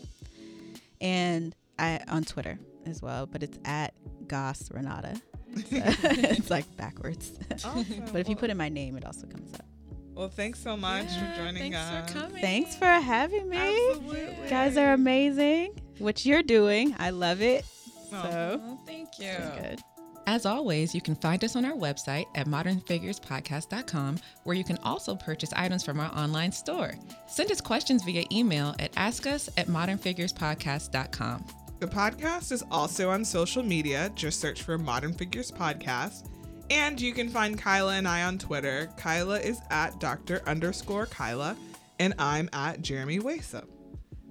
and 1.01 1.53
I 1.77 1.99
on 2.07 2.23
Twitter 2.23 2.57
as 2.85 3.01
well. 3.01 3.25
But 3.25 3.43
it's 3.43 3.59
at 3.65 3.93
Goss 4.27 4.71
Renata. 4.71 5.21
it's 5.71 6.49
like 6.49 6.65
backwards. 6.77 7.31
Awesome. 7.51 7.85
but 8.11 8.21
if 8.21 8.29
you 8.29 8.35
put 8.35 8.49
in 8.49 8.57
my 8.57 8.69
name, 8.69 8.97
it 8.97 9.05
also 9.05 9.27
comes 9.27 9.53
up. 9.53 9.65
Well, 10.13 10.29
thanks 10.29 10.59
so 10.59 10.77
much 10.77 11.07
yeah, 11.09 11.33
for 11.33 11.41
joining 11.41 11.73
thanks 11.73 11.77
us. 11.77 12.11
For 12.11 12.19
coming. 12.19 12.41
Thanks 12.41 12.75
for 12.75 12.85
having 12.85 13.49
me. 13.49 13.57
Absolutely. 13.57 14.43
You 14.43 14.49
guys 14.49 14.77
are 14.77 14.93
amazing. 14.93 15.81
What 15.99 16.25
you're 16.25 16.43
doing, 16.43 16.95
I 16.97 17.09
love 17.09 17.41
it. 17.41 17.65
Oh, 18.13 18.21
so, 18.21 18.79
thank 18.85 19.19
you. 19.19 19.33
good. 19.61 19.81
As 20.27 20.45
always, 20.45 20.95
you 20.95 21.01
can 21.01 21.15
find 21.15 21.43
us 21.43 21.55
on 21.55 21.65
our 21.65 21.73
website 21.73 22.25
at 22.33 22.47
modernfigurespodcast.com, 22.47 24.17
where 24.43 24.55
you 24.55 24.63
can 24.63 24.77
also 24.79 25.15
purchase 25.15 25.53
items 25.53 25.83
from 25.83 25.99
our 25.99 26.13
online 26.17 26.51
store. 26.51 26.95
Send 27.27 27.51
us 27.51 27.61
questions 27.61 28.03
via 28.03 28.25
email 28.31 28.73
at 28.79 28.91
askus 28.93 29.49
at 29.57 29.67
modernfigurespodcast.com. 29.67 31.45
The 31.79 31.87
podcast 31.87 32.51
is 32.51 32.63
also 32.71 33.09
on 33.09 33.25
social 33.25 33.61
media. 33.61 34.09
Just 34.15 34.39
search 34.39 34.63
for 34.63 34.77
Modern 34.77 35.13
Figures 35.13 35.51
Podcast. 35.51 36.29
And 36.69 36.99
you 36.99 37.13
can 37.13 37.29
find 37.29 37.59
Kyla 37.59 37.95
and 37.95 38.07
I 38.07 38.23
on 38.23 38.37
Twitter. 38.37 38.89
Kyla 38.97 39.39
is 39.39 39.59
at 39.69 39.99
Dr. 39.99 40.41
underscore 40.47 41.05
Kyla, 41.05 41.55
and 41.99 42.13
I'm 42.17 42.49
at 42.53 42.81
Jeremy 42.81 43.19
Waisome. 43.19 43.67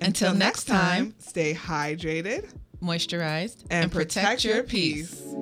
Until, 0.01 0.31
Until 0.31 0.35
next 0.35 0.65
time, 0.65 1.15
stay 1.19 1.55
hydrated, 1.55 2.51
moisturized, 2.83 3.63
and, 3.71 3.85
and 3.85 3.93
protect, 3.93 4.27
protect, 4.27 4.45
your 4.45 4.63
peace. 4.65 5.21
peace. 5.21 5.35